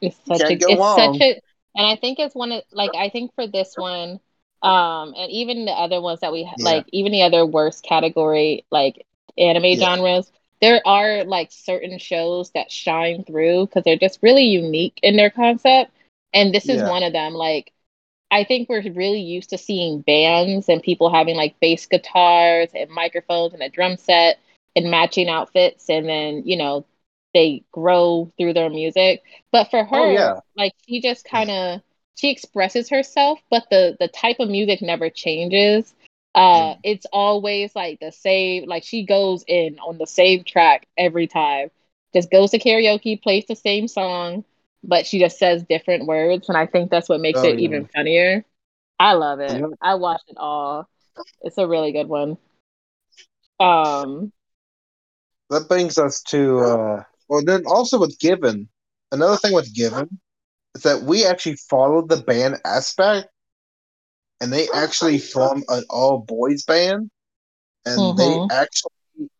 It's 0.00 0.16
such 0.26 0.42
a, 0.42 0.52
it's 0.52 0.64
such 0.64 1.20
a, 1.20 1.40
and 1.74 1.86
I 1.86 1.96
think 1.96 2.18
it's 2.18 2.34
one 2.34 2.52
of 2.52 2.62
like 2.72 2.90
I 2.94 3.08
think 3.08 3.34
for 3.34 3.46
this 3.46 3.74
one, 3.76 4.20
um, 4.62 5.14
and 5.16 5.30
even 5.30 5.64
the 5.64 5.72
other 5.72 6.00
ones 6.00 6.20
that 6.20 6.32
we 6.32 6.40
yeah. 6.40 6.52
like, 6.58 6.86
even 6.92 7.12
the 7.12 7.22
other 7.22 7.46
worst 7.46 7.84
category 7.84 8.64
like 8.70 9.06
anime 9.38 9.64
yeah. 9.64 9.76
genres, 9.76 10.30
there 10.60 10.80
are 10.86 11.24
like 11.24 11.50
certain 11.50 11.98
shows 11.98 12.50
that 12.52 12.70
shine 12.70 13.24
through 13.24 13.66
because 13.66 13.84
they're 13.84 13.96
just 13.96 14.20
really 14.22 14.44
unique 14.44 14.98
in 15.02 15.16
their 15.16 15.30
concept, 15.30 15.90
and 16.32 16.54
this 16.54 16.68
is 16.68 16.80
yeah. 16.80 16.88
one 16.88 17.02
of 17.02 17.12
them. 17.12 17.32
Like 17.32 17.72
I 18.34 18.42
think 18.42 18.68
we're 18.68 18.82
really 18.90 19.20
used 19.20 19.50
to 19.50 19.58
seeing 19.58 20.00
bands 20.00 20.68
and 20.68 20.82
people 20.82 21.08
having 21.08 21.36
like 21.36 21.60
bass 21.60 21.86
guitars 21.86 22.68
and 22.74 22.90
microphones 22.90 23.54
and 23.54 23.62
a 23.62 23.68
drum 23.68 23.96
set 23.96 24.40
and 24.74 24.90
matching 24.90 25.28
outfits 25.28 25.88
and 25.88 26.08
then, 26.08 26.42
you 26.44 26.56
know, 26.56 26.84
they 27.32 27.62
grow 27.70 28.32
through 28.36 28.54
their 28.54 28.70
music. 28.70 29.22
But 29.52 29.70
for 29.70 29.78
oh, 29.78 29.84
her, 29.84 29.96
oh, 29.98 30.10
yeah. 30.10 30.40
like 30.56 30.72
she 30.84 31.00
just 31.00 31.24
kind 31.24 31.48
of 31.48 31.80
she 32.16 32.32
expresses 32.32 32.88
herself, 32.88 33.38
but 33.50 33.68
the 33.70 33.96
the 34.00 34.08
type 34.08 34.40
of 34.40 34.48
music 34.48 34.82
never 34.82 35.10
changes. 35.10 35.94
Uh 36.34 36.74
mm. 36.74 36.78
it's 36.82 37.06
always 37.12 37.76
like 37.76 38.00
the 38.00 38.10
same 38.10 38.66
like 38.66 38.82
she 38.82 39.06
goes 39.06 39.44
in 39.46 39.78
on 39.78 39.96
the 39.96 40.08
same 40.08 40.42
track 40.42 40.88
every 40.98 41.28
time. 41.28 41.70
Just 42.12 42.32
goes 42.32 42.50
to 42.50 42.58
karaoke, 42.58 43.22
plays 43.22 43.44
the 43.46 43.54
same 43.54 43.86
song 43.86 44.44
but 44.86 45.06
she 45.06 45.18
just 45.18 45.38
says 45.38 45.64
different 45.68 46.06
words, 46.06 46.48
and 46.48 46.58
I 46.58 46.66
think 46.66 46.90
that's 46.90 47.08
what 47.08 47.20
makes 47.20 47.40
oh, 47.40 47.44
it 47.44 47.58
yeah. 47.58 47.64
even 47.64 47.88
funnier. 47.94 48.44
I 48.98 49.14
love 49.14 49.40
it. 49.40 49.52
Yeah. 49.52 49.66
I 49.82 49.94
watched 49.94 50.28
it 50.28 50.36
all. 50.36 50.88
It's 51.42 51.58
a 51.58 51.66
really 51.66 51.92
good 51.92 52.08
one. 52.08 52.36
Um, 53.60 54.32
that 55.50 55.68
brings 55.68 55.98
us 55.98 56.22
to 56.28 56.58
uh, 56.60 57.02
well, 57.28 57.44
then 57.44 57.64
also 57.66 57.98
with 57.98 58.18
Given. 58.18 58.68
Another 59.12 59.36
thing 59.36 59.52
with 59.52 59.72
Given 59.74 60.18
is 60.74 60.82
that 60.82 61.02
we 61.02 61.24
actually 61.24 61.56
followed 61.56 62.08
the 62.08 62.16
band 62.16 62.56
aspect, 62.64 63.28
and 64.40 64.52
they 64.52 64.68
actually 64.74 65.18
form 65.18 65.62
an 65.68 65.84
all 65.88 66.18
boys 66.18 66.64
band, 66.64 67.10
and 67.86 67.98
mm-hmm. 67.98 68.18
they 68.18 68.54
actually 68.54 69.30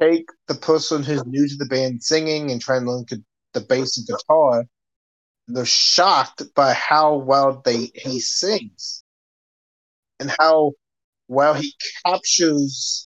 take 0.00 0.28
the 0.48 0.54
person 0.54 1.02
who's 1.02 1.24
new 1.26 1.48
to 1.48 1.56
the 1.56 1.66
band 1.66 2.02
singing 2.02 2.50
and 2.50 2.60
trying 2.60 2.84
to 2.84 2.90
learn 2.90 3.04
the 3.56 3.62
bass 3.62 3.98
and 3.98 4.06
guitar, 4.06 4.64
they're 5.48 5.64
shocked 5.64 6.42
by 6.54 6.74
how 6.74 7.16
well 7.16 7.62
they 7.64 7.90
he 7.94 8.20
sings 8.20 9.02
and 10.20 10.30
how 10.38 10.72
well 11.28 11.54
he 11.54 11.74
captures 12.04 13.08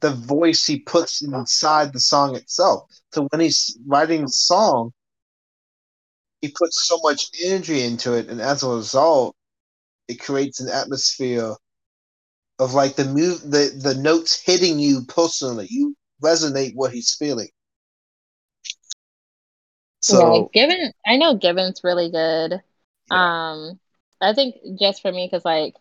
the 0.00 0.10
voice 0.10 0.64
he 0.66 0.78
puts 0.78 1.22
inside 1.22 1.92
the 1.92 2.00
song 2.00 2.36
itself. 2.36 2.90
So 3.12 3.28
when 3.30 3.40
he's 3.40 3.76
writing 3.86 4.22
the 4.22 4.28
song, 4.28 4.92
he 6.40 6.48
puts 6.48 6.88
so 6.88 6.98
much 7.02 7.26
energy 7.42 7.82
into 7.82 8.14
it, 8.14 8.28
and 8.28 8.40
as 8.40 8.62
a 8.62 8.68
result, 8.68 9.36
it 10.08 10.20
creates 10.20 10.60
an 10.60 10.68
atmosphere 10.70 11.54
of 12.58 12.74
like 12.74 12.96
the 12.96 13.04
move, 13.04 13.42
the 13.42 13.78
the 13.82 13.94
notes 13.94 14.40
hitting 14.40 14.78
you 14.78 15.02
personally. 15.06 15.66
You 15.70 15.96
resonate 16.22 16.74
what 16.74 16.92
he's 16.92 17.14
feeling. 17.14 17.50
So 20.10 20.42
yeah, 20.42 20.48
Given, 20.52 20.92
I 21.06 21.16
know 21.16 21.36
Given's 21.36 21.82
really 21.84 22.10
good. 22.10 22.60
Yeah. 23.10 23.26
Um, 23.52 23.80
I 24.20 24.34
think 24.34 24.56
just 24.78 25.02
for 25.02 25.12
me, 25.12 25.26
because 25.30 25.44
like 25.44 25.74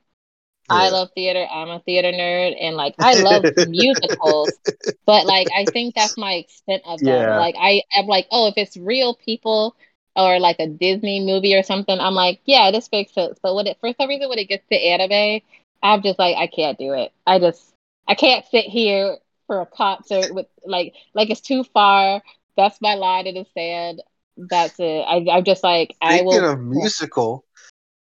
I 0.70 0.90
love 0.90 1.10
theater. 1.16 1.46
I'm 1.52 1.70
a 1.70 1.80
theater 1.82 2.12
nerd, 2.12 2.56
and 2.60 2.76
like 2.76 2.96
I 3.00 3.16
love 3.16 3.48
musicals, 3.58 4.60
but 5.06 5.26
like 5.26 5.50
I 5.56 5.68
think 5.74 5.96
that's 5.96 6.18
my 6.18 6.34
extent 6.34 6.84
of 6.86 7.04
them. 7.04 7.28
Yeah. 7.28 7.36
Like 7.36 7.56
I 7.60 7.84
am 7.96 8.06
like, 8.08 8.28
oh, 8.32 8.48
if 8.48 8.56
it's 8.58 8.78
real 8.78 9.16
people 9.16 9.76
or 10.16 10.40
like 10.40 10.58
a 10.60 10.68
Disney 10.68 11.26
movie 11.26 11.56
or 11.56 11.64
something, 11.64 11.98
I'm 12.00 12.14
like, 12.16 12.42
yeah, 12.46 12.72
this 12.72 12.90
makes 12.92 13.14
sense. 13.14 13.40
But 13.42 13.56
when 13.56 13.68
it 13.68 13.78
for 13.80 13.94
some 13.94 14.10
reason 14.10 14.30
when 14.30 14.40
it 14.40 14.50
gets 14.50 14.68
to 14.70 14.76
anime, 14.78 15.42
I'm 15.82 16.02
just 16.04 16.20
like, 16.20 16.36
I 16.38 16.48
can't 16.48 16.78
do 16.78 16.94
it. 16.94 17.12
I 17.26 17.40
just 17.40 17.74
I 18.08 18.16
can't 18.16 18.46
sit 18.46 18.66
here 18.66 19.18
for 19.48 19.62
a 19.62 19.66
concert 19.66 20.34
with 20.34 20.48
like 20.66 20.94
like 21.14 21.30
it's 21.30 21.42
too 21.42 21.64
far. 21.64 22.22
That's 22.58 22.82
my 22.82 22.96
line 22.96 23.28
in 23.28 23.36
the 23.36 23.46
sand. 23.54 24.02
That's 24.40 24.80
it. 24.80 25.06
I, 25.08 25.26
I'm 25.32 25.44
just 25.46 25.64
like 25.64 25.96
I 26.02 26.22
Speaking 26.22 26.24
will. 26.24 26.46
of 26.46 26.60
musical, 26.60 27.46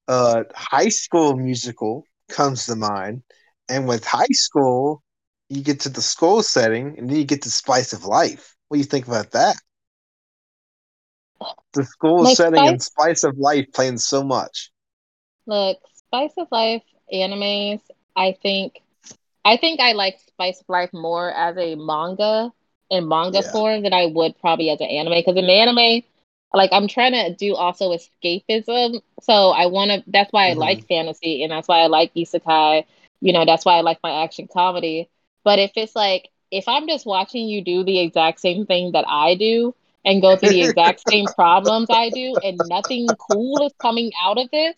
uh, 0.07 0.43
High 0.55 0.89
School 0.89 1.35
Musical 1.35 2.05
comes 2.29 2.65
to 2.65 2.75
mind, 2.75 3.23
and 3.69 3.87
with 3.87 4.05
High 4.05 4.31
School, 4.31 5.03
you 5.49 5.63
get 5.63 5.81
to 5.81 5.89
the 5.89 6.01
school 6.01 6.43
setting, 6.43 6.97
and 6.97 7.09
then 7.09 7.17
you 7.17 7.25
get 7.25 7.43
the 7.43 7.49
spice 7.51 7.93
of 7.93 8.05
life. 8.05 8.55
What 8.67 8.75
do 8.77 8.79
you 8.79 8.85
think 8.85 9.07
about 9.07 9.31
that? 9.31 9.55
The 11.73 11.83
school 11.85 12.25
Like 12.25 12.27
setting 12.27 12.67
and 12.67 12.81
Spice- 12.81 12.81
spice 12.81 13.23
of 13.23 13.37
life 13.37 13.67
playing 13.73 13.97
so 13.97 14.23
much. 14.23 14.71
Look, 15.45 15.77
Spice 15.93 16.33
of 16.37 16.47
Life 16.51 16.83
animes, 17.13 17.81
I 18.15 18.33
think 18.41 18.81
I 19.45 19.57
think 19.57 19.79
I 19.79 19.93
like 19.93 20.19
Spice 20.19 20.61
of 20.61 20.69
Life 20.69 20.91
more 20.93 21.31
as 21.31 21.57
a 21.57 21.75
manga 21.75 22.51
in 22.89 23.07
manga 23.07 23.41
Yeah. 23.41 23.51
form 23.51 23.83
than 23.83 23.93
I 23.93 24.05
would 24.07 24.39
probably 24.39 24.69
as 24.69 24.79
an 24.81 24.87
anime. 24.87 25.13
Because 25.13 25.37
in 25.37 25.45
the 25.47 25.53
anime, 25.53 26.03
like 26.53 26.71
I'm 26.73 26.87
trying 26.87 27.13
to 27.13 27.33
do 27.35 27.55
also 27.55 27.91
escapism. 27.91 29.01
So 29.21 29.49
I 29.51 29.67
wanna 29.67 30.03
that's 30.07 30.31
why 30.31 30.49
I 30.49 30.53
Mhm. 30.53 30.53
like 30.53 30.85
fantasy 30.87 31.43
and 31.43 31.51
that's 31.51 31.67
why 31.67 31.79
I 31.79 31.87
like 31.87 32.13
isekai. 32.15 32.85
You 33.21 33.33
know, 33.33 33.45
that's 33.45 33.65
why 33.65 33.75
I 33.77 33.81
like 33.81 33.99
my 34.03 34.23
action 34.23 34.47
comedy. 34.51 35.09
But 35.43 35.59
if 35.59 35.71
it's 35.75 35.95
like 35.95 36.29
if 36.51 36.67
I'm 36.67 36.87
just 36.87 37.05
watching 37.05 37.47
you 37.47 37.63
do 37.63 37.83
the 37.83 37.99
exact 37.99 38.39
same 38.39 38.65
thing 38.65 38.91
that 38.93 39.05
I 39.07 39.35
do 39.35 39.73
and 40.05 40.21
go 40.21 40.35
through 40.35 40.49
the 40.49 40.61
exact 40.63 41.01
same 41.09 41.29
problems 41.29 41.89
I 41.89 42.09
do 42.09 42.37
and 42.41 42.67
nothing 42.67 43.15
cool 43.19 43.65
is 43.65 43.73
coming 43.81 44.11
out 44.21 44.37
of 44.37 44.49
this, 44.51 44.75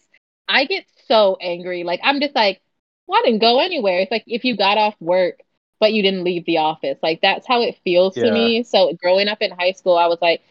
I 0.47 0.65
get 0.65 0.85
so 1.07 1.37
angry. 1.41 1.83
Like 1.83 1.99
I'm 2.03 2.19
just 2.19 2.35
like, 2.35 2.61
well, 3.07 3.19
I 3.19 3.25
didn't 3.25 3.41
go 3.41 3.59
anywhere. 3.59 3.99
It's 3.99 4.11
like 4.11 4.23
if 4.27 4.43
you 4.43 4.55
got 4.57 4.77
off 4.77 4.95
work 4.99 5.39
but 5.79 5.93
you 5.93 6.01
didn't 6.01 6.23
leave 6.23 6.45
the 6.45 6.57
office. 6.57 6.97
Like 7.03 7.19
that's 7.21 7.45
how 7.47 7.61
it 7.61 7.77
feels 7.83 8.17
to 8.19 8.31
me. 8.31 8.63
So 8.63 8.93
growing 9.01 9.27
up 9.27 9.41
in 9.41 9.51
high 9.51 9.73
school, 9.73 9.97
I 9.97 10.07
was 10.07 10.19
like, 10.21 10.41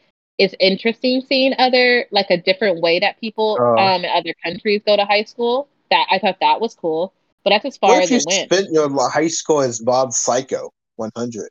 it's 0.42 0.54
interesting 0.60 1.22
seeing 1.28 1.54
other 1.58 2.06
like 2.10 2.30
a 2.30 2.36
different 2.36 2.80
way 2.80 2.98
that 3.00 3.20
people 3.20 3.56
Oh. 3.60 3.76
um 3.78 4.04
in 4.04 4.10
other 4.10 4.34
countries 4.44 4.82
go 4.84 4.96
to 4.96 5.04
high 5.04 5.24
school. 5.24 5.68
That 5.90 6.06
I 6.10 6.18
thought 6.18 6.38
that 6.40 6.60
was 6.60 6.74
cool. 6.74 7.12
But 7.44 7.50
that's 7.50 7.64
as 7.64 7.76
far 7.76 8.00
as 8.00 8.10
you 8.10 8.18
it 8.18 8.24
went. 8.26 8.52
spent 8.52 8.70
your 8.72 8.88
high 9.10 9.28
school 9.28 9.60
as 9.60 9.82
Mob 9.82 10.12
Psycho 10.12 10.70
100? 10.96 11.48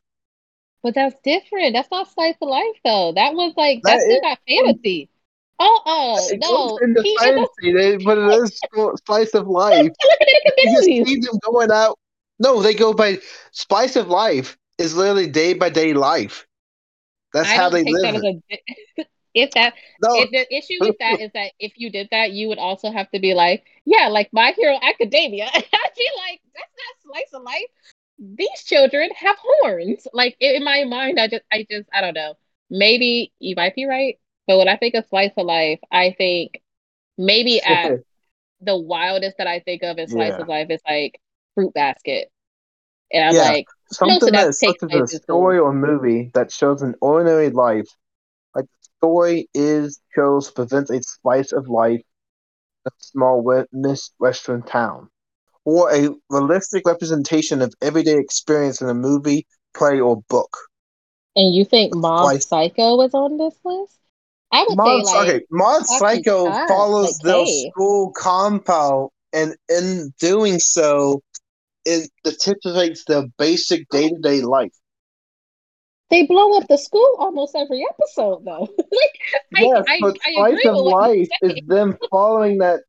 But 0.84 0.96
that's 0.96 1.16
different. 1.24 1.74
That's 1.74 1.92
not 1.92 2.10
slice 2.12 2.36
of 2.42 2.50
life 2.50 2.78
though. 2.84 3.12
That 3.14 3.34
was 3.34 3.54
like 3.58 3.82
That 3.84 3.98
that's 3.98 4.06
is- 4.06 4.22
got 4.22 4.40
fantasy. 4.48 5.10
Oh, 5.64 5.80
oh 5.86 6.30
no. 6.42 6.78
into 6.86 7.02
He 7.04 7.16
fantasy, 7.20 7.72
they- 7.74 7.98
but 8.04 8.18
it 8.18 8.32
is 8.44 8.60
spice 8.98 9.34
of 9.36 9.48
life. 9.48 9.84
look 9.84 10.22
at 10.22 10.28
it 10.28 10.54
You 10.58 10.72
just 10.76 10.86
see 10.86 11.20
them 11.20 11.38
going 11.46 11.72
out. 11.72 11.98
No, 12.40 12.62
they 12.64 12.74
go 12.74 12.94
by 12.94 13.20
spice 13.52 13.96
of 13.96 14.08
life 14.08 14.58
is 14.80 14.96
literally 14.96 15.28
day 15.28 15.54
by 15.54 15.70
day 15.70 15.94
life. 15.94 16.48
That's 17.34 17.52
I 17.52 17.58
how 17.58 17.70
don't 17.70 17.72
they 17.72 17.84
live. 17.86 18.24
a 18.24 19.06
if 19.34 19.54
that 19.54 19.74
No, 20.02 20.14
if 20.14 20.32
the 20.32 20.56
issue 20.56 20.82
with 20.84 20.98
that 21.00 21.20
is 21.22 21.32
that 21.34 21.52
if 21.60 21.74
you 21.78 21.90
did 21.92 22.10
that, 22.12 22.32
you 22.32 22.48
would 22.50 22.58
also 22.60 22.92
have 22.92 23.10
to 23.12 23.20
be 23.20 23.34
like, 23.34 23.64
yeah, 23.86 24.08
like 24.08 24.30
My 24.34 24.52
Hero 24.56 24.78
Academia. 24.82 25.46
I'd 25.54 25.62
be 25.98 26.08
like 26.18 26.42
that's 26.56 26.74
not 26.78 27.14
slice 27.16 27.34
of 27.34 27.44
life. 27.44 27.68
These 28.20 28.64
children 28.66 29.10
have 29.16 29.38
horns. 29.40 30.08
Like 30.14 30.36
in 30.40 30.64
my 30.64 30.84
mind, 30.86 31.20
I 31.20 31.28
just, 31.28 31.44
I 31.52 31.66
just, 31.70 31.90
I 31.94 32.02
don't 32.02 32.16
know. 32.16 32.36
Maybe 32.70 33.34
you 33.40 33.56
might 33.56 33.76
be 33.76 33.86
right, 33.86 34.18
but 34.48 34.58
when 34.58 34.68
I 34.70 34.78
think 34.78 34.96
of 34.96 35.06
slice 35.08 35.32
of 35.38 35.46
life, 35.46 35.80
I 35.92 36.14
think 36.18 36.62
maybe 37.18 37.62
at 37.64 37.96
the 38.62 38.78
wildest 38.78 39.38
that 39.38 39.48
I 39.48 39.60
think 39.60 39.84
of 39.84 39.98
in 39.98 40.08
slice 40.08 40.36
Yeah. 40.36 40.40
of 40.40 40.48
life 40.48 40.68
is 40.70 40.82
like 40.88 41.20
fruit 41.56 41.74
basket, 41.74 42.32
and 43.12 43.24
I'm 43.24 43.36
Yeah. 43.36 43.38
like, 43.38 43.70
something 43.92 44.32
that 44.34 44.58
takes 44.60 44.82
such 44.82 44.92
as 44.92 45.02
a 45.02 45.08
story 45.08 45.60
or 45.60 45.74
movie 45.74 46.32
that 46.34 46.52
shows 46.52 46.82
an 46.82 46.96
ordinary 47.02 47.50
life. 47.50 47.88
Like 48.56 48.66
the 48.66 48.90
story 49.00 49.50
is 49.54 50.00
shows 50.16 50.52
presents 50.52 50.92
a 50.92 51.02
slice 51.04 51.52
of 51.52 51.68
life 51.68 52.02
in 52.86 52.88
a 52.88 52.92
small 52.98 53.42
we- 53.44 53.96
western 54.20 54.64
town, 54.64 55.10
or 55.66 55.94
a 55.94 56.10
realistic 56.30 56.88
representation 56.88 57.62
of 57.62 57.74
everyday 57.82 58.18
experience 58.18 58.82
in 58.82 58.90
a 58.90 58.94
movie, 58.94 59.46
play, 59.74 60.00
or 60.00 60.22
book. 60.30 60.58
and 61.36 61.54
you 61.56 61.64
think 61.66 61.96
Mob 61.96 62.30
Slice- 62.30 62.48
Psycho 62.48 62.96
was 62.98 63.14
on 63.14 63.38
this 63.38 63.56
list? 63.64 63.98
I 64.52 64.66
would 64.68 64.78
Mod, 64.78 65.06
say 65.06 65.18
like. 65.18 65.28
okay, 65.30 65.46
Mob 65.52 65.84
Psycho 65.86 66.52
follows 66.68 67.20
like, 67.24 67.34
their 67.34 67.46
hey. 67.46 67.70
school 67.70 68.12
compound, 68.16 69.10
and 69.34 69.56
in 69.70 70.14
doing 70.20 70.60
so, 70.60 71.22
it 71.86 72.10
depicts 72.24 73.06
their 73.06 73.24
basic 73.38 73.88
day 73.90 74.10
to 74.10 74.18
day 74.20 74.42
life. 74.42 74.74
They 76.12 76.26
blow 76.28 76.58
up 76.58 76.68
the 76.68 76.78
school 76.78 77.16
almost 77.18 77.56
every 77.56 77.84
episode, 77.90 78.46
though. 78.46 78.68
like, 78.92 79.20
I, 79.56 79.70
Yes, 79.70 79.86
I, 79.88 79.98
but 80.00 80.18
I 80.28 80.32
agree 80.42 80.70
of 80.70 80.76
with 80.76 80.84
what 80.84 80.96
you 81.00 81.10
Life 81.10 81.30
is 81.42 81.62
them 81.68 81.98
following 82.10 82.58
that 82.60 82.82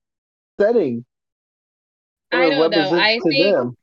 setting. 0.61 1.05
I 2.33 2.49
don't 2.49 2.71
know. 2.71 2.91
I 2.97 3.23
think 3.29 3.57
them. 3.57 3.77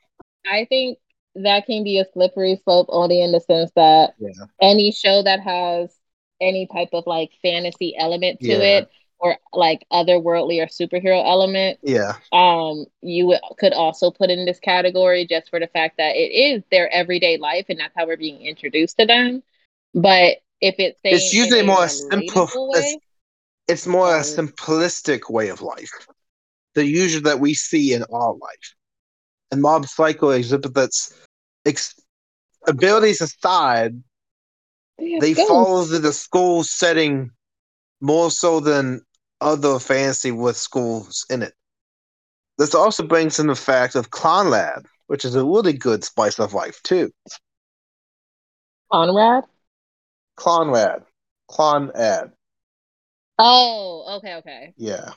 I 0.46 0.66
think 0.66 1.00
that 1.36 1.66
can 1.66 1.84
be 1.84 2.00
a 2.00 2.06
slippery 2.14 2.60
slope 2.64 2.88
only 2.90 3.22
in 3.22 3.32
the 3.32 3.40
sense 3.40 3.72
that 3.76 4.16
Yeah. 4.20 4.46
any 4.62 4.92
show 4.92 5.24
that 5.24 5.40
has 5.42 5.96
any 6.42 6.68
type 6.68 6.90
of 6.94 7.06
like 7.08 7.32
fantasy 7.42 7.96
element 7.98 8.42
to 8.44 8.54
Yeah. 8.54 8.62
it 8.62 8.90
or 9.20 9.38
like 9.54 9.86
otherworldly 9.92 10.62
or 10.62 10.68
superhero 10.68 11.24
element, 11.26 11.80
Yeah. 11.84 12.14
um, 12.32 12.86
you 13.02 13.28
would, 13.28 13.40
could 13.58 13.74
also 13.74 14.12
put 14.12 14.30
in 14.30 14.46
this 14.46 14.60
category 14.60 15.26
just 15.26 15.50
for 15.50 15.60
the 15.60 15.68
fact 15.68 15.98
that 15.98 16.16
it 16.16 16.32
is 16.32 16.64
their 16.72 16.92
everyday 16.94 17.38
life 17.38 17.66
and 17.70 17.80
that's 17.80 17.94
how 17.96 18.08
we're 18.08 18.18
being 18.18 18.42
introduced 18.46 18.98
to 18.98 19.06
them. 19.06 19.44
But 19.94 20.38
if 20.62 20.76
it's 20.80 21.00
It's 21.04 21.34
usually 21.34 21.60
in 21.60 21.66
a 21.66 21.68
more 21.68 21.88
simple. 21.88 22.72
It's, 22.76 22.98
it's 23.68 23.88
more 23.88 24.16
a 24.16 24.20
Um, 24.20 24.24
simplistic 24.24 25.30
way 25.30 25.50
of 25.50 25.62
life. 25.62 25.92
The 26.76 26.86
usual 26.86 27.24
that 27.24 27.40
we 27.40 27.54
see 27.54 27.94
in 27.94 28.04
our 28.04 28.34
life. 28.34 28.76
And 29.52 29.62
Mob 29.62 29.86
Psycho 29.88 30.30
exhibits 30.30 31.14
ex- 31.66 32.00
abilities 32.68 33.22
aside, 33.22 34.02
they 34.98 35.34
ghosts. 35.34 35.50
follow 35.50 35.84
the, 35.86 36.00
the 36.00 36.14
school 36.14 36.64
setting 36.64 37.32
more 38.02 38.30
so 38.32 38.60
than 38.60 39.02
other 39.42 39.80
fantasy 39.80 40.32
with 40.32 40.58
schools 40.58 41.26
in 41.30 41.42
it. 41.42 41.54
This 42.58 42.76
also 42.76 43.04
brings 43.04 43.40
in 43.40 43.48
the 43.48 43.56
fact 43.56 43.96
of 43.96 44.10
Clannad, 44.10 44.86
which 45.08 45.24
is 45.26 45.36
a 45.36 45.46
really 45.46 45.74
good 45.74 46.04
spice 46.04 46.40
of 46.40 46.54
life 46.54 46.82
too. 46.84 47.12
Conrad. 48.92 49.44
Clonrad. 50.38 51.04
Clon 51.50 51.92
ad. 51.96 52.32
Oh, 53.38 54.18
okay, 54.18 54.36
okay. 54.36 54.74
Yeah. 54.78 55.10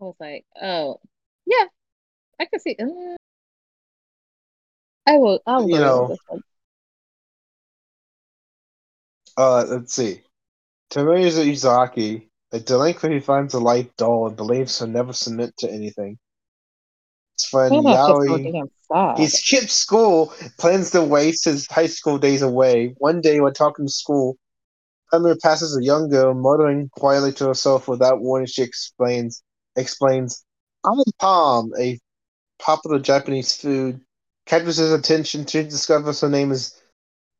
I 0.00 0.04
was 0.04 0.14
like, 0.20 0.44
oh, 0.60 1.00
yeah, 1.46 1.64
I 2.38 2.46
can 2.46 2.60
see. 2.60 2.76
Uh, 2.78 3.16
I 5.06 5.16
will. 5.16 5.40
I 5.46 5.56
will 5.58 5.68
You 5.68 5.78
know, 5.78 6.08
this 6.08 6.18
one. 6.28 6.42
Uh, 9.36 9.64
let's 9.68 9.94
see. 9.94 10.22
Tomoyasu 10.90 11.44
Izaki, 11.50 12.28
a 12.52 12.60
delinquent 12.60 13.14
who 13.14 13.20
finds 13.20 13.54
a 13.54 13.60
life 13.60 13.88
dull 13.96 14.26
and 14.26 14.36
believes 14.36 14.78
he'll 14.78 14.88
never 14.88 15.12
submit 15.12 15.56
to 15.58 15.70
anything. 15.70 16.18
His 17.38 17.44
friend 17.48 17.76
Maybe 17.76 17.88
I 17.88 17.96
should 17.96 18.16
Yaoi, 18.16 18.54
he 19.14 19.26
skips 19.28 19.74
school, 19.74 20.32
plans 20.58 20.90
to 20.92 21.02
waste 21.02 21.44
his 21.44 21.66
high 21.66 21.86
school 21.86 22.18
days 22.18 22.42
away. 22.42 22.94
One 22.98 23.20
day, 23.20 23.40
while 23.40 23.52
talking 23.52 23.86
to 23.86 23.92
school, 23.92 24.36
Summer 25.12 25.36
passes 25.42 25.76
a 25.76 25.82
young 25.84 26.08
girl, 26.08 26.34
muttering 26.34 26.88
quietly 26.96 27.32
to 27.34 27.46
herself 27.48 27.88
without 27.88 28.20
warning. 28.20 28.46
She 28.46 28.62
explains, 28.62 29.42
explains, 29.76 30.44
"I'm 30.84 30.98
a 31.00 31.04
Palm, 31.20 31.72
a 31.78 31.98
popular 32.58 32.98
Japanese 32.98 33.54
food." 33.56 34.00
catches 34.46 34.76
his 34.78 34.92
attention. 34.92 35.46
She 35.46 35.62
discovers 35.64 36.20
her 36.20 36.28
name 36.28 36.52
is 36.52 36.74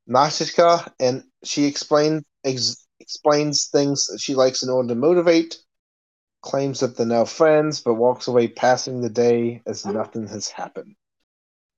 Nashika, 0.09 0.91
and 0.99 1.23
she 1.43 1.65
explains 1.65 2.23
ex- 2.43 2.87
explains 3.01 3.65
things 3.65 4.07
she 4.19 4.35
likes 4.35 4.63
in 4.63 4.69
order 4.69 4.89
to 4.89 4.95
motivate. 4.95 5.57
Claims 6.41 6.79
that 6.79 6.97
they're 6.97 7.05
now 7.05 7.25
friends, 7.25 7.81
but 7.81 7.95
walks 7.95 8.27
away, 8.27 8.47
passing 8.47 9.01
the 9.01 9.09
day 9.09 9.61
as 9.65 9.85
nothing 9.85 10.27
has 10.27 10.47
happened. 10.47 10.95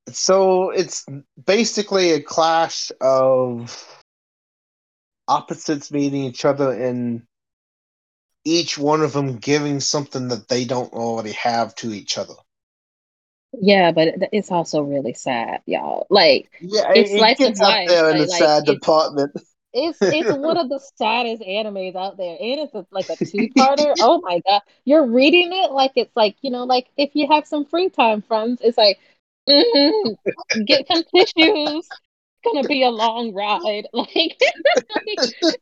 So 0.10 0.70
it's 0.70 1.06
basically 1.46 2.12
a 2.12 2.22
clash 2.22 2.92
of 3.02 4.02
opposites 5.28 5.92
meeting 5.92 6.24
each 6.26 6.46
other 6.46 6.72
and 6.72 7.24
each 8.46 8.78
one 8.78 9.02
of 9.02 9.14
them 9.14 9.38
giving 9.38 9.80
something 9.80 10.28
that 10.30 10.48
they 10.50 10.66
don't 10.66 10.94
already 10.94 11.32
have 11.34 11.74
to 11.76 11.94
each 11.94 12.18
other. 12.18 12.34
Yeah, 13.62 13.92
but 13.92 14.16
it's 14.32 14.52
also 14.52 14.82
really 14.82 15.14
sad, 15.14 15.62
y'all. 15.66 16.08
Like, 16.10 16.50
yeah, 16.60 16.92
it's 16.96 17.12
it, 17.12 17.16
it 17.16 17.38
gets 17.38 17.62
up 17.62 17.70
life. 17.70 17.88
there 17.88 18.10
in 18.10 18.18
Like, 18.18 18.28
the 18.28 18.32
like 18.32 18.40
sad 18.40 18.66
department. 18.66 19.32
it's 19.74 20.02
it's 20.10 20.30
one 20.30 20.58
of 20.58 20.70
the 20.70 20.80
saddest 20.98 21.42
animes 21.44 21.96
out 21.96 22.18
there, 22.18 22.38
and 22.40 22.60
it's 22.62 22.74
a, 22.76 22.86
like 22.92 23.10
a 23.10 23.18
two 23.24 23.50
parter. 23.58 23.96
oh 24.00 24.22
my 24.24 24.42
god, 24.48 24.62
you're 24.86 25.06
reading 25.08 25.52
it 25.54 25.72
like 25.72 25.94
it's 25.96 26.16
like 26.16 26.36
you 26.42 26.52
know, 26.52 26.64
like 26.66 26.88
if 26.98 27.12
you 27.16 27.28
have 27.30 27.48
some 27.48 27.66
free 27.66 27.90
time, 27.90 28.22
friends, 28.22 28.62
it's 28.64 28.78
like 28.78 29.00
mm, 29.50 30.18
get 30.66 30.88
some 30.88 31.04
tissues. 31.04 31.86
It's 31.92 32.42
gonna 32.44 32.66
be 32.66 32.84
a 32.84 32.90
long 32.92 33.34
ride. 33.34 33.88
Like, 33.94 34.38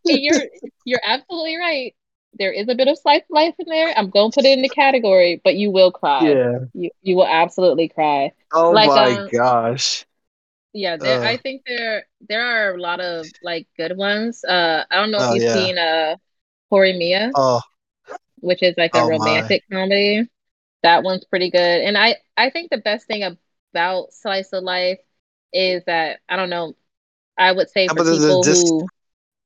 you're 0.03 0.43
you're 0.86 1.01
absolutely 1.03 1.57
right. 1.57 1.95
There 2.38 2.51
is 2.51 2.68
a 2.70 2.76
bit 2.76 2.88
of 2.88 2.97
slice 2.97 3.24
of 3.24 3.30
life 3.30 3.55
in 3.59 3.68
there. 3.68 3.93
I'm 3.97 4.09
gonna 4.09 4.32
put 4.32 4.45
it 4.45 4.53
in 4.53 4.62
the 4.62 4.70
category, 4.70 5.41
but 5.43 5.55
you 5.55 5.72
will 5.72 5.91
cry. 5.91 6.39
yeah. 6.39 6.66
You 6.74 6.89
you 7.01 7.16
will 7.16 7.28
absolutely 7.28 7.89
cry. 7.89 8.32
Oh 8.53 8.80
Like 8.80 8.95
my 8.95 9.16
um 9.16 9.32
gosh. 9.32 10.05
Yeah, 10.74 10.97
there 10.97 11.19
I 11.24 11.36
Uh, 11.36 11.38
think 11.38 11.63
there 11.67 12.07
there 12.22 12.41
are 12.45 12.76
a 12.76 12.82
lot 12.82 13.01
of 13.01 13.32
like 13.41 13.67
good 13.78 13.97
ones. 13.97 14.43
Uh 14.43 14.86
I 14.89 14.95
don't 14.97 15.11
know 15.11 15.24
if 15.24 15.30
oh 15.30 15.34
you've 15.34 15.43
yeah. 15.43 15.47
seen 15.47 15.78
uh 15.78 16.15
Horimiya, 16.72 17.36
Oh 17.36 17.61
which 18.39 18.63
is 18.63 18.76
like 18.78 18.95
a 18.95 19.03
oh 19.03 19.11
my. 19.11 19.43
romantic 19.43 19.63
comedy. 19.72 20.28
That 20.84 21.03
one's 21.03 21.26
pretty 21.26 21.51
good. 21.51 21.82
And 21.84 21.97
I 21.97 22.17
I 22.38 22.49
think 22.51 22.72
the 22.72 22.78
best 22.78 23.07
thing 23.07 23.24
about 23.74 24.13
slice 24.13 24.53
of 24.53 24.63
life 24.63 24.99
is 25.53 25.84
that 25.86 26.19
I 26.30 26.36
don't 26.38 26.49
know, 26.49 26.76
I 27.38 27.51
would 27.53 27.69
say 27.69 27.89
How 27.89 27.95
for 27.95 28.03
people 28.03 28.45
dis? 28.45 28.63
who 28.78 28.91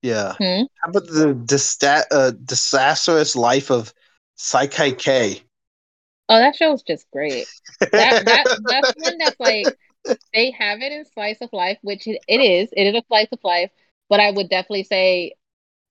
Yeah. 0.01 0.37
hmm? 0.41 0.63
How 0.81 0.89
about 0.91 1.07
the 1.07 1.33
dista- 1.35 2.05
uh, 2.11 2.31
disastrous 2.31 3.35
life 3.35 3.71
of 3.71 3.93
Saiki 4.37 4.97
K? 4.97 5.43
Oh, 6.29 6.37
that 6.39 6.55
show's 6.55 6.83
just 6.83 7.09
great. 7.11 7.49
That 7.95 8.25
that 8.25 8.49
that's 8.57 8.91
one 8.95 9.17
that's 9.17 9.39
like 9.39 9.73
they 10.33 10.51
have 10.51 10.81
it 10.81 10.91
in 10.91 11.05
slice 11.05 11.37
of 11.41 11.49
life, 11.53 11.77
which 11.81 12.07
it 12.07 12.19
is. 12.27 12.69
It 12.73 12.87
is 12.87 12.95
a 12.95 13.03
slice 13.07 13.27
of 13.31 13.39
life, 13.43 13.71
but 14.09 14.19
I 14.19 14.31
would 14.31 14.49
definitely 14.49 14.83
say 14.83 15.33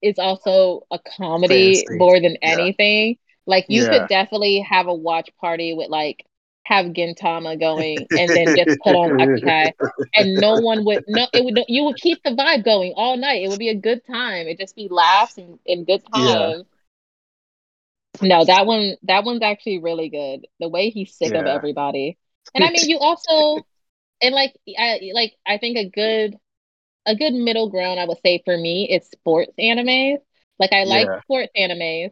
it's 0.01 0.19
also 0.19 0.85
a 0.91 0.99
comedy 1.17 1.87
more 1.89 2.19
than 2.19 2.37
Yeah. 2.43 2.67
anything. 2.77 3.17
Like 3.45 3.65
you 3.69 3.85
Yeah. 3.85 3.87
could 3.87 4.07
definitely 4.07 4.59
have 4.69 4.87
a 4.87 4.93
watch 4.93 5.29
party 5.39 5.73
with 5.73 5.89
like 5.89 6.25
have 6.63 6.87
Gintama 6.87 7.59
going 7.59 8.07
and 8.15 8.35
then 8.35 8.53
just 8.55 8.77
put 8.79 8.95
on 8.95 9.11
Akikai 9.19 9.71
and 10.15 10.39
no 10.39 10.57
one 10.57 10.85
would 10.85 11.03
no 11.07 11.27
it 11.33 11.43
would 11.43 11.59
you 11.67 11.83
would 11.85 11.97
keep 11.97 12.23
the 12.23 12.31
vibe 12.31 12.63
going 12.65 12.93
all 12.95 13.17
night. 13.17 13.43
It 13.43 13.49
would 13.49 13.59
be 13.59 13.69
a 13.69 13.75
good 13.75 14.01
time. 14.05 14.47
It'd 14.47 14.59
just 14.59 14.75
be 14.75 14.87
laughs 14.89 15.37
and, 15.37 15.59
and 15.67 15.85
good 15.85 16.03
Yeah. 16.13 16.53
times. 16.53 16.65
No, 18.21 18.45
that 18.45 18.65
one 18.65 18.95
that 19.03 19.23
one's 19.25 19.41
actually 19.41 19.79
really 19.79 20.09
good. 20.09 20.47
The 20.59 20.69
way 20.69 20.89
he's 20.89 21.15
sick 21.15 21.35
of 21.35 21.45
everybody. 21.47 22.17
And 22.53 22.63
I 22.63 22.69
mean 22.71 22.87
you 22.87 22.99
also 22.99 23.65
and 24.21 24.33
like 24.35 24.55
I 24.77 24.99
like 25.13 25.33
I 25.47 25.57
think 25.57 25.77
a 25.77 25.89
good 25.89 26.37
a 27.05 27.15
good 27.15 27.33
middle 27.33 27.69
ground 27.69 27.99
I 27.99 28.05
would 28.05 28.19
say 28.25 28.41
for 28.45 28.57
me 28.57 28.89
is 28.89 29.07
sports 29.09 29.53
animes. 29.59 30.17
Like 30.59 30.73
I 30.73 30.83
like 30.85 31.11
Yeah. 31.11 31.21
sports 31.23 31.51
animes. 31.57 32.11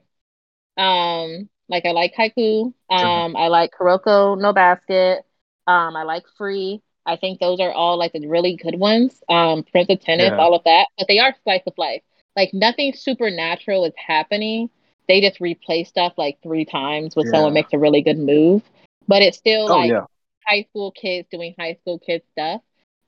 Um 0.77 1.49
like 1.69 1.85
I 1.85 1.91
like 1.91 2.13
Haikyu. 2.15 2.73
Um 2.89 3.35
I 3.35 3.47
like 3.47 3.71
Kuroko 3.79 4.39
no 4.39 4.53
Basket. 4.53 5.23
Um 5.67 5.95
I 5.95 6.03
like 6.03 6.23
Free. 6.37 6.81
I 7.05 7.15
think 7.17 7.39
those 7.39 7.59
are 7.59 7.71
all 7.71 7.97
like 7.97 8.13
the 8.13 8.27
really 8.27 8.55
good 8.55 8.79
ones. 8.79 9.21
Um 9.29 9.63
Prince 9.63 9.89
of 9.89 10.01
Tennis, 10.01 10.33
Yeah. 10.33 10.39
all 10.39 10.55
of 10.55 10.63
that. 10.65 10.87
But 10.97 11.07
they 11.07 11.19
are 11.19 11.35
slice 11.43 11.63
of 11.67 11.73
life. 11.77 12.01
Like 12.35 12.51
nothing 12.53 12.93
supernatural 12.93 13.85
is 13.85 13.93
happening. 13.97 14.69
They 15.07 15.21
just 15.21 15.39
replay 15.39 15.85
stuff 15.85 16.13
like 16.17 16.37
three 16.43 16.65
times 16.65 17.15
when 17.15 17.25
someone 17.25 17.53
makes 17.53 17.73
a 17.73 17.79
really 17.79 18.01
good 18.01 18.17
move. 18.19 18.63
But 19.07 19.21
it's 19.21 19.37
still 19.37 19.69
Oh 19.69 19.71
like 19.71 19.95
yeah. 19.95 20.05
High 20.47 20.63
school 20.69 20.91
kids 20.91 21.27
doing 21.31 21.55
high 21.59 21.75
school 21.81 21.99
kids 21.99 22.25
stuff 22.31 22.61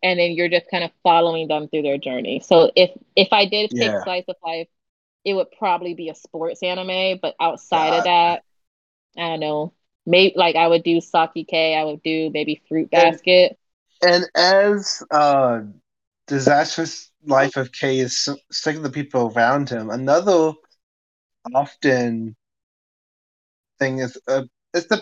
and 0.03 0.19
then 0.19 0.31
you're 0.31 0.49
just 0.49 0.69
kind 0.69 0.83
of 0.83 0.91
following 1.03 1.47
them 1.47 1.67
through 1.67 1.83
their 1.83 1.97
journey. 1.97 2.39
So 2.39 2.71
if 2.75 2.91
if 3.15 3.29
i 3.31 3.45
did 3.45 3.73
pick 3.75 3.93
Yeah. 3.93 4.03
slice 4.03 4.25
of 4.27 4.36
life 4.43 4.67
it 5.25 5.33
would 5.33 5.51
probably 5.57 5.93
be 5.93 6.09
a 6.09 6.15
sports 6.15 6.63
anime 6.63 7.19
but 7.21 7.36
outside 7.39 7.93
of 7.93 8.03
that 8.03 8.43
i 9.17 9.29
don't 9.29 9.39
know. 9.39 9.73
Maybe 10.05 10.33
like 10.36 10.55
i 10.55 10.67
would 10.67 10.83
do 10.83 10.97
Saiki 10.97 11.47
K 11.47 11.75
i 11.75 11.83
would 11.83 12.01
do 12.03 12.29
maybe 12.33 12.61
fruit 12.67 12.91
basket. 12.91 13.57
and 14.01 14.25
as 14.36 15.03
uh, 15.11 15.61
disastrous 16.27 17.11
life 17.25 17.55
of 17.57 17.71
K 17.71 17.99
is 17.99 18.27
sick 18.51 18.75
of 18.75 18.83
the 18.83 18.89
people 18.89 19.31
around 19.36 19.69
him, 19.69 19.89
another 19.89 20.53
often 21.53 22.36
thing 23.79 23.99
is 23.99 24.17
uh, 24.27 24.43
is 24.73 24.88
the 24.88 25.01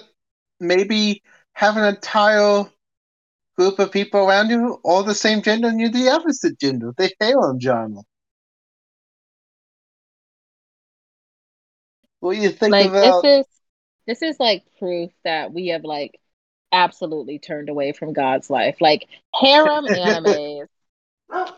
maybe 0.59 1.21
have 1.53 1.77
an 1.77 1.85
entire 1.85 2.65
group 3.57 3.79
of 3.79 3.91
people 3.91 4.21
around 4.21 4.49
you 4.49 4.79
all 4.83 5.03
the 5.03 5.15
same 5.15 5.41
gender 5.41 5.67
and 5.67 5.79
you're 5.79 5.89
the 5.89 6.09
opposite 6.09 6.59
gender. 6.59 6.93
The 6.97 7.11
harem 7.19 7.59
genre. 7.59 8.01
What 12.19 12.35
do 12.35 12.41
you 12.41 12.49
think 12.49 12.71
like 12.71 12.89
about? 12.89 13.23
this 13.23 13.47
is 13.47 13.47
this 14.07 14.21
is 14.21 14.39
like 14.39 14.63
proof 14.79 15.11
that 15.23 15.53
we 15.53 15.67
have 15.67 15.83
like 15.83 16.19
absolutely 16.71 17.37
turned 17.39 17.69
away 17.69 17.91
from 17.91 18.13
god's 18.13 18.49
life 18.49 18.77
like 18.81 19.07
harem 19.33 19.85
animes 19.95 20.67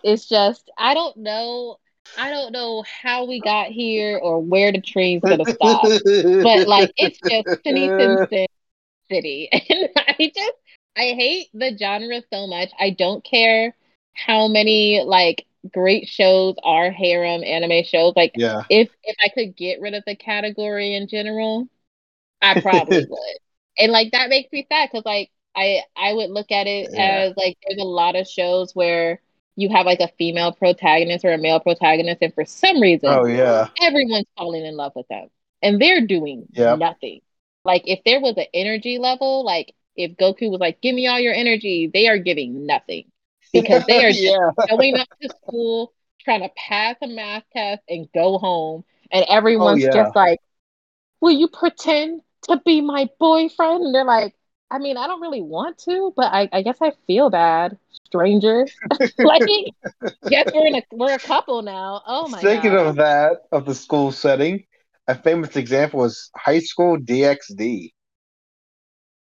it's 0.04 0.28
just 0.28 0.70
i 0.78 0.94
don't 0.94 1.18
know 1.18 1.78
i 2.18 2.30
don't 2.32 2.52
know 2.52 2.84
how 2.84 3.26
we 3.26 3.40
got 3.42 3.68
here 3.68 4.18
or 4.22 4.40
where 4.42 4.72
the 4.72 4.82
train's 4.82 5.24
gonna 5.26 5.46
stop 5.46 5.96
but 6.42 6.66
like 6.66 6.92
it's 6.98 7.20
just 7.30 7.48
Shinichi 7.66 8.18
Sin 8.30 8.48
City, 9.10 9.50
and 9.52 9.90
I 9.98 10.32
just 10.36 10.54
I 10.98 11.14
hate 11.18 11.48
the 11.54 11.76
genre 11.78 12.22
so 12.32 12.48
much. 12.48 12.70
I 12.80 12.92
don't 12.92 13.24
care 13.24 13.76
how 14.14 14.48
many 14.48 15.02
like 15.06 15.46
great 15.74 16.08
shows 16.08 16.56
are 16.64 16.92
harem 16.92 17.44
anime 17.44 17.84
shows. 17.86 18.14
Like 18.16 18.36
yeah. 18.36 18.64
if 18.70 18.90
if 19.04 19.16
I 19.24 19.30
could 19.30 19.56
get 19.56 19.82
rid 19.82 19.94
of 19.94 20.04
the 20.06 20.16
category 20.16 20.96
in 20.96 21.08
general, 21.08 21.68
I 22.42 22.56
probably 22.56 23.02
would. 23.08 23.38
And 23.78 23.92
like 23.92 24.12
that 24.12 24.30
makes 24.30 24.52
me 24.52 24.66
sad 24.72 24.90
because 24.92 25.06
like 25.06 25.32
I 25.56 25.82
I 25.96 26.14
would 26.14 26.30
look 26.32 26.52
at 26.52 26.68
it 26.68 26.90
Yeah. 26.90 26.98
as 26.98 27.34
like 27.38 27.58
there's 27.68 27.82
a 27.82 27.86
lot 27.86 28.16
of 28.16 28.28
shows 28.28 28.76
where 28.76 29.22
you 29.56 29.70
have 29.70 29.86
like 29.86 30.00
a 30.02 30.10
female 30.18 30.52
protagonist 30.54 31.26
or 31.26 31.34
a 31.34 31.38
male 31.38 31.60
protagonist, 31.60 32.22
and 32.22 32.34
for 32.34 32.46
some 32.46 32.82
reason 32.82 33.22
Oh 33.22 33.26
yeah. 33.26 33.70
everyone's 33.82 34.26
falling 34.38 34.66
in 34.66 34.76
love 34.78 34.94
with 34.96 35.08
them 35.10 35.30
and 35.62 35.82
they're 35.82 36.06
doing 36.06 36.48
Yep. 36.54 36.82
nothing 36.82 37.22
like 37.66 37.84
if 37.88 38.02
there 38.06 38.22
was 38.22 38.36
an 38.38 38.46
energy 38.54 39.00
level 39.00 39.46
like 39.46 39.74
if 39.98 40.14
goku 40.18 40.52
was 40.52 40.62
like 40.62 40.82
give 40.82 40.96
me 40.96 41.08
all 41.08 41.20
your 41.20 41.34
energy 41.34 41.90
they 41.94 42.08
are 42.08 42.20
giving 42.20 42.66
nothing 42.68 43.06
because 43.54 43.86
they 43.88 44.06
are 44.06 44.14
just 44.14 44.40
yeah. 44.40 44.52
showing 44.70 44.98
up 44.98 45.10
to 45.22 45.30
school 45.30 45.94
trying 46.22 46.42
to 46.42 46.50
pass 46.58 46.96
a 47.04 47.08
math 47.08 47.44
test 47.54 47.84
and 47.90 48.10
go 48.14 48.38
home 48.40 48.84
and 49.12 49.26
Oh 49.58 49.70
everyone's 49.70 49.80
yeah. 49.80 49.92
just 49.92 50.16
like 50.16 50.40
will 51.22 51.32
you 51.32 51.48
pretend 51.48 52.22
to 52.44 52.62
be 52.66 52.82
my 52.82 53.10
boyfriend 53.20 53.84
and 53.84 53.96
they're 53.96 54.06
like 54.06 54.36
i 54.72 54.80
mean 54.80 54.98
i 54.98 55.08
don't 55.08 55.22
really 55.22 55.42
want 55.42 55.78
to 55.80 56.14
but 56.16 56.32
i, 56.34 56.50
I 56.54 56.62
guess 56.64 56.78
i 56.82 56.92
feel 57.08 57.30
bad 57.30 57.78
stranger 58.06 58.68
like 59.24 59.44
guess 60.30 60.52
we're 60.54 60.68
in 60.68 60.76
a 60.76 60.84
we're 60.92 61.14
a 61.14 61.20
couple 61.20 61.62
now 61.62 62.02
oh 62.06 62.28
my 62.28 62.46
god. 62.48 62.62
Speaking 62.62 62.72
god 62.72 62.88
of 62.88 62.96
that, 62.98 63.48
of 63.52 63.66
the 63.66 63.76
school 63.76 64.12
setting, 64.12 64.66
a 65.08 65.16
famous 65.16 65.56
example 65.56 66.04
is 66.06 66.30
High 66.36 66.60
School 66.60 66.98
DxD. 66.98 67.92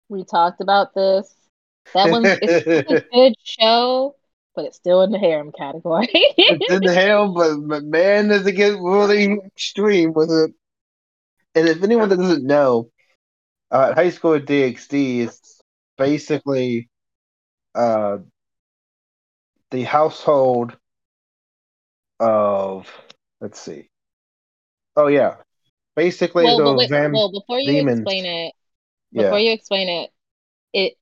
We 0.10 0.24
talked 0.24 0.62
about 0.62 0.94
this. 0.94 1.34
That 1.94 2.12
one 2.12 2.24
it's 2.26 2.68
a 2.90 3.04
good 3.12 3.34
show, 3.44 4.16
but 4.56 4.66
it's 4.66 4.78
still 4.78 5.02
in 5.02 5.12
the 5.12 5.20
harem 5.20 5.52
category. 5.52 6.10
It's 6.14 6.72
in 6.72 6.82
the 6.82 6.94
hell, 6.94 7.34
but, 7.34 7.58
but 7.68 7.84
man, 7.84 8.30
does 8.30 8.46
it 8.46 8.54
get 8.54 8.78
really 8.80 9.40
extreme 9.46 10.14
with 10.14 10.32
it. 10.32 10.52
And 11.56 11.68
if 11.68 11.84
anyone 11.84 12.10
that 12.10 12.18
doesn't 12.18 12.46
know, 12.46 12.90
uh, 13.72 13.94
High 13.94 14.10
School 14.10 14.40
DxD 14.40 15.20
is 15.20 15.62
basically 15.98 16.90
uh, 17.76 18.20
the 19.72 19.84
household 19.84 20.76
of, 22.20 22.90
let's 23.42 23.60
see. 23.60 23.90
Oh, 24.96 25.08
yeah. 25.08 25.38
Basically, 25.96 26.54
well, 26.56 26.56
those 26.56 26.76
wait, 26.76 26.92
well, 27.12 27.32
before 27.32 27.60
you 27.60 27.80
demons. 27.80 27.82
explain 27.82 28.26
it, 28.26 28.54
before 29.16 29.40
Yeah. 29.40 29.40
you 29.40 29.52
explain 29.54 29.90
it, 29.90 30.12
it 30.74 30.98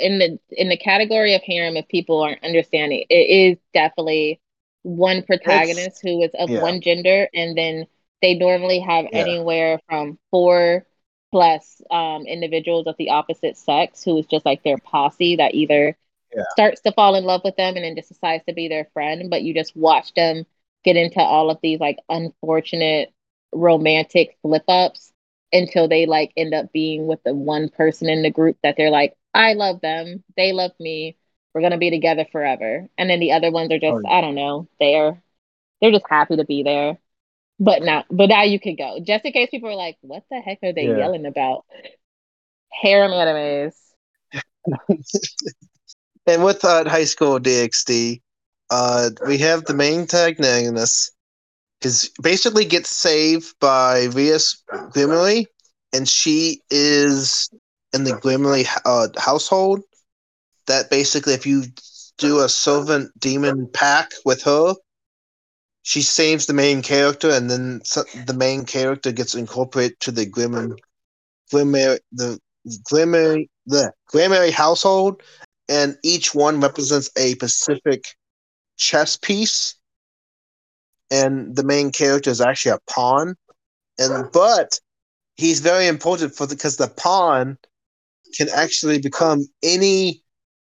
in 0.00 0.18
the 0.20 0.38
in 0.50 0.68
the 0.68 0.78
category 0.78 1.34
of 1.34 1.42
harem, 1.42 1.76
if 1.76 1.88
people 1.88 2.22
aren't 2.22 2.44
understanding, 2.44 3.04
it 3.10 3.14
is 3.14 3.58
definitely 3.74 4.40
one 4.82 5.22
protagonist 5.24 6.00
who 6.02 6.22
is 6.22 6.32
of 6.38 6.50
yeah. 6.50 6.58
one 6.58 6.80
gender, 6.82 7.28
and 7.34 7.56
then 7.58 7.86
they 8.22 8.34
normally 8.34 8.80
have 8.80 9.06
Yeah. 9.10 9.10
anywhere 9.14 9.80
from 9.88 10.18
four 10.30 10.86
plus 11.32 11.82
um, 11.90 12.26
individuals 12.26 12.86
of 12.86 12.96
the 12.98 13.10
opposite 13.10 13.56
sex 13.56 14.04
who 14.04 14.18
is 14.18 14.26
just 14.26 14.46
like 14.46 14.62
their 14.64 14.78
posse 14.78 15.36
that 15.36 15.54
either 15.54 15.96
Yeah. 16.34 16.44
starts 16.48 16.80
to 16.82 16.92
fall 16.92 17.14
in 17.14 17.24
love 17.24 17.42
with 17.44 17.56
them 17.56 17.76
and 17.76 17.84
then 17.84 17.96
just 17.96 18.08
decides 18.08 18.44
to 18.46 18.52
be 18.54 18.68
their 18.68 18.86
friend, 18.92 19.30
but 19.30 19.42
you 19.42 19.54
just 19.54 19.76
watch 19.76 20.12
them 20.14 20.44
get 20.84 20.96
into 20.96 21.20
all 21.20 21.50
of 21.50 21.58
these 21.62 21.80
like 21.80 21.98
unfortunate 22.08 23.12
romantic 23.52 24.36
flip 24.42 24.64
ups 24.68 25.12
until 25.52 25.88
they 25.88 26.06
like 26.06 26.32
end 26.36 26.54
up 26.54 26.72
being 26.72 27.06
with 27.06 27.22
the 27.24 27.34
one 27.34 27.68
person 27.68 28.08
in 28.08 28.22
the 28.22 28.30
group 28.30 28.56
that 28.62 28.76
they're 28.76 28.90
like, 28.90 29.14
I 29.34 29.54
love 29.54 29.80
them, 29.80 30.22
they 30.36 30.52
love 30.52 30.72
me, 30.78 31.16
we're 31.54 31.60
gonna 31.60 31.78
be 31.78 31.90
together 31.90 32.26
forever. 32.30 32.88
And 32.96 33.10
then 33.10 33.20
the 33.20 33.32
other 33.32 33.50
ones 33.50 33.72
are 33.72 33.78
just, 33.78 33.96
oh, 34.04 34.08
I 34.08 34.20
don't 34.20 34.34
know, 34.34 34.68
they're 34.78 35.20
they're 35.80 35.92
just 35.92 36.06
happy 36.08 36.36
to 36.36 36.44
be 36.44 36.62
there. 36.62 36.98
But 37.58 37.82
now 37.82 38.04
but 38.10 38.28
now 38.28 38.44
you 38.44 38.60
can 38.60 38.76
go. 38.76 38.98
Just 39.02 39.24
in 39.24 39.32
case 39.32 39.50
people 39.50 39.70
are 39.70 39.76
like, 39.76 39.98
what 40.00 40.24
the 40.30 40.40
heck 40.40 40.58
are 40.62 40.72
they 40.72 40.86
yeah. 40.86 40.98
yelling 40.98 41.26
about? 41.26 41.64
Harem 42.70 43.10
animes. 43.10 43.74
and 46.26 46.44
with 46.44 46.64
uh, 46.64 46.88
high 46.88 47.04
school 47.04 47.40
DxD, 47.40 48.20
uh, 48.70 49.10
we 49.26 49.38
have 49.38 49.64
the 49.64 49.74
main 49.74 50.00
antagonist 50.00 51.12
is 51.84 52.10
basically 52.22 52.64
gets 52.64 52.90
saved 52.90 53.54
by 53.60 54.06
Rias 54.06 54.62
Gremory, 54.68 55.46
and 55.92 56.08
she 56.08 56.60
is 56.70 57.50
in 57.92 58.04
the 58.04 58.12
Gremory 58.12 58.66
uh, 58.84 59.08
household. 59.18 59.80
That 60.66 60.90
basically, 60.90 61.34
if 61.34 61.46
you 61.46 61.64
do 62.18 62.40
a 62.40 62.48
Servant 62.48 63.10
Demon 63.18 63.68
pack 63.72 64.10
with 64.24 64.42
her, 64.42 64.74
she 65.82 66.02
saves 66.02 66.46
the 66.46 66.52
main 66.52 66.82
character, 66.82 67.30
and 67.30 67.50
then 67.50 67.80
the 68.26 68.34
main 68.36 68.64
character 68.64 69.10
gets 69.10 69.34
incorporated 69.34 69.98
to 70.00 70.10
the 70.12 70.26
Glimmer, 70.26 70.76
Glimmer, 71.50 71.98
the 72.12 72.38
Glimmer, 72.84 73.38
the 73.66 73.92
Glimmer 74.06 74.50
household, 74.50 75.22
and 75.68 75.96
each 76.04 76.34
one 76.34 76.60
represents 76.60 77.10
a 77.16 77.32
specific 77.32 78.04
chess 78.76 79.16
piece 79.16 79.79
and 81.10 81.56
the 81.56 81.64
main 81.64 81.90
character 81.90 82.30
is 82.30 82.40
actually 82.40 82.72
a 82.72 82.78
pawn, 82.88 83.34
and 83.98 84.30
but 84.32 84.78
he's 85.36 85.60
very 85.60 85.86
important 85.86 86.34
for 86.34 86.46
because 86.46 86.76
the 86.76 86.88
pawn 86.88 87.58
can 88.36 88.48
actually 88.54 89.00
become 89.00 89.46
any 89.62 90.22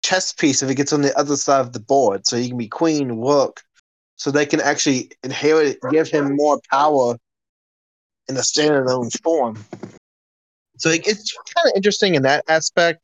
chess 0.03 0.34
piece 0.34 0.63
if 0.63 0.69
it 0.69 0.75
gets 0.75 0.93
on 0.93 1.01
the 1.01 1.17
other 1.17 1.36
side 1.36 1.61
of 1.61 1.73
the 1.73 1.79
board. 1.79 2.25
So 2.25 2.38
he 2.38 2.49
can 2.49 2.57
be 2.57 2.67
queen, 2.67 3.11
rook. 3.11 3.61
So 4.15 4.29
they 4.29 4.45
can 4.45 4.61
actually 4.61 5.11
inherit, 5.23 5.79
give 5.89 6.07
him 6.07 6.36
more 6.36 6.59
power 6.69 7.15
in 8.29 8.38
a 8.38 8.41
standalone 8.41 9.11
form. 9.23 9.57
So 10.77 10.89
it's 10.89 11.36
kind 11.55 11.67
of 11.67 11.73
interesting 11.75 12.15
in 12.15 12.21
that 12.23 12.43
aspect, 12.47 13.01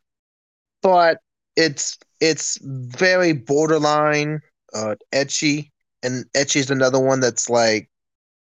but 0.82 1.19
it's 1.55 1.97
it's 2.19 2.57
very 2.61 3.34
borderline, 3.34 4.41
uh, 4.73 4.95
ecchi 5.11 5.71
and 6.08 6.26
Ecchi's 6.32 6.72
another 6.72 6.99
one 6.99 7.20
that's 7.20 7.49
like 7.49 7.89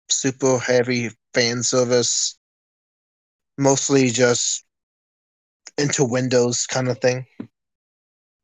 super 0.08 0.58
heavy 0.58 1.10
fan 1.34 1.62
service, 1.62 2.40
mostly 3.58 4.10
just 4.10 4.66
into 5.78 6.06
Windows 6.06 6.66
kind 6.68 6.88
of 6.88 7.00
thing. 7.00 7.26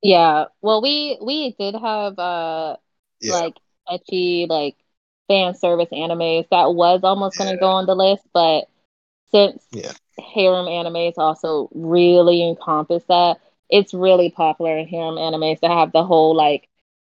Yeah, 0.03 0.45
well, 0.61 0.81
we 0.81 1.17
we 1.21 1.55
did 1.57 1.75
have 1.75 2.19
uh 2.19 2.75
yeah. 3.21 3.33
like 3.33 3.55
ecchi 3.89 4.47
like 4.49 4.75
fan 5.27 5.55
service 5.55 5.89
animes 5.91 6.47
that 6.49 6.73
was 6.73 6.99
almost 7.03 7.39
yeah. 7.39 7.45
going 7.45 7.55
to 7.55 7.59
go 7.59 7.67
on 7.67 7.85
the 7.85 7.95
list, 7.95 8.23
but 8.33 8.65
since 9.31 9.63
yeah. 9.71 9.93
harem 10.19 10.65
animes 10.65 11.13
also 11.17 11.69
really 11.73 12.47
encompass 12.47 13.03
that, 13.07 13.37
it's 13.69 13.93
really 13.93 14.29
popular 14.29 14.77
in 14.77 14.87
harem 14.87 15.15
animes 15.15 15.59
to 15.61 15.69
have 15.69 15.93
the 15.93 16.03
whole 16.03 16.35
like 16.35 16.67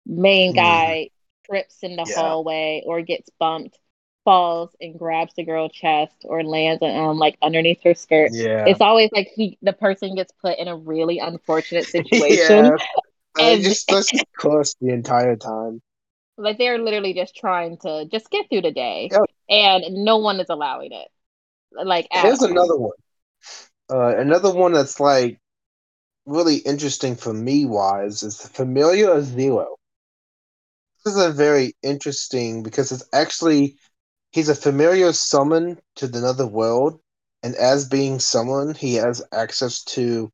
main 0.07 0.53
mm-hmm. 0.53 0.57
guy 0.57 1.11
trips 1.51 1.79
in 1.83 1.97
the 1.97 2.07
yeah. 2.09 2.17
hallway 2.17 2.83
or 2.87 3.03
gets 3.03 3.29
bumped, 3.39 3.79
falls 4.25 4.75
and 4.81 4.99
grabs 4.99 5.35
the 5.35 5.45
girl 5.45 5.69
chest 5.69 6.25
or 6.25 6.45
lands 6.45 6.83
um, 6.83 7.19
like 7.19 7.37
underneath 7.43 7.83
her 7.85 7.95
skirt. 7.95 8.31
Yeah. 8.33 8.65
It's 8.67 8.81
always 8.81 9.11
like 9.13 9.29
he 9.35 9.59
the 9.63 9.73
person 9.73 10.15
gets 10.15 10.33
put 10.43 10.59
in 10.59 10.69
a 10.69 10.77
really 10.77 11.19
unfortunate 11.19 11.85
situation. 11.87 12.67
yeah. 12.67 12.77
And 13.39 13.63
just 13.63 13.89
cuss 14.39 14.75
the 14.81 14.93
entire 14.93 15.37
time. 15.37 15.81
Like 16.37 16.59
they're 16.59 16.79
literally 16.79 17.15
just 17.15 17.37
trying 17.37 17.79
to 17.79 18.07
just 18.11 18.31
get 18.31 18.49
through 18.49 18.63
the 18.63 18.73
day. 18.73 19.09
Yep. 19.11 19.23
And 19.49 20.05
no 20.05 20.19
one 20.19 20.41
is 20.41 20.49
allowing 20.49 20.93
it. 20.93 21.09
Like 21.73 22.09
there's 22.13 22.43
another 22.43 22.77
one. 22.77 22.93
Uh, 23.91 24.17
another 24.17 24.53
one 24.53 24.73
that's 24.73 25.01
like 25.01 25.41
really 26.27 26.57
interesting 26.57 27.17
for 27.17 27.33
me 27.33 27.67
wise 27.67 28.23
is 28.23 28.39
the 28.39 28.49
Familiar 28.49 29.21
Zero 29.23 29.77
this 31.05 31.15
is 31.17 31.25
a 31.25 31.33
very 31.33 31.75
interesting 31.83 32.63
because 32.63 32.93
it's 32.93 33.09
actually 33.13 33.77
he's 34.33 34.49
a 34.49 34.55
familiar 34.55 35.13
summon 35.13 35.79
to 35.97 36.07
the 36.07 36.19
another 36.19 36.47
world, 36.47 37.01
and 37.43 37.55
as 37.57 37.89
being 37.89 38.19
summoned, 38.19 38.77
he 38.77 38.95
has 38.95 39.23
access 39.33 39.83
to 39.85 40.31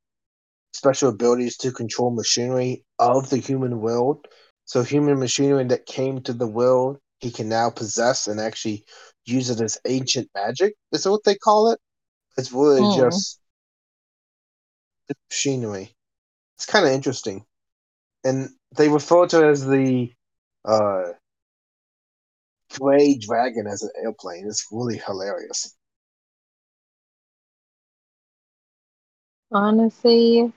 special 0.72 1.08
abilities 1.08 1.56
to 1.56 1.72
control 1.72 2.10
machinery 2.10 2.84
of 2.98 3.30
the 3.30 3.38
human 3.38 3.80
world. 3.80 4.26
So 4.64 4.82
human 4.82 5.18
machinery 5.18 5.64
that 5.64 5.86
came 5.86 6.20
to 6.22 6.32
the 6.32 6.46
world, 6.46 6.98
he 7.20 7.30
can 7.30 7.48
now 7.48 7.70
possess 7.70 8.26
and 8.26 8.40
actually 8.40 8.84
use 9.24 9.48
it 9.48 9.60
as 9.60 9.78
ancient 9.86 10.28
magic. 10.34 10.74
Is 10.92 11.04
that 11.04 11.10
what 11.10 11.24
they 11.24 11.36
call 11.36 11.70
it? 11.70 11.80
It's 12.36 12.52
really 12.52 12.82
mm. 12.82 12.96
just 12.96 13.40
machinery. 15.30 15.94
It's 16.56 16.66
kind 16.66 16.86
of 16.86 16.92
interesting, 16.92 17.44
and 18.24 18.50
they 18.76 18.88
refer 18.88 19.26
to 19.28 19.46
it 19.46 19.50
as 19.50 19.66
the 19.66 20.10
uh, 20.66 21.12
Gray 22.78 23.16
Dragon 23.18 23.66
as 23.66 23.82
an 23.82 23.90
airplane. 24.02 24.46
It's 24.46 24.66
really 24.70 24.98
hilarious. 24.98 25.74
Honestly, 29.52 30.52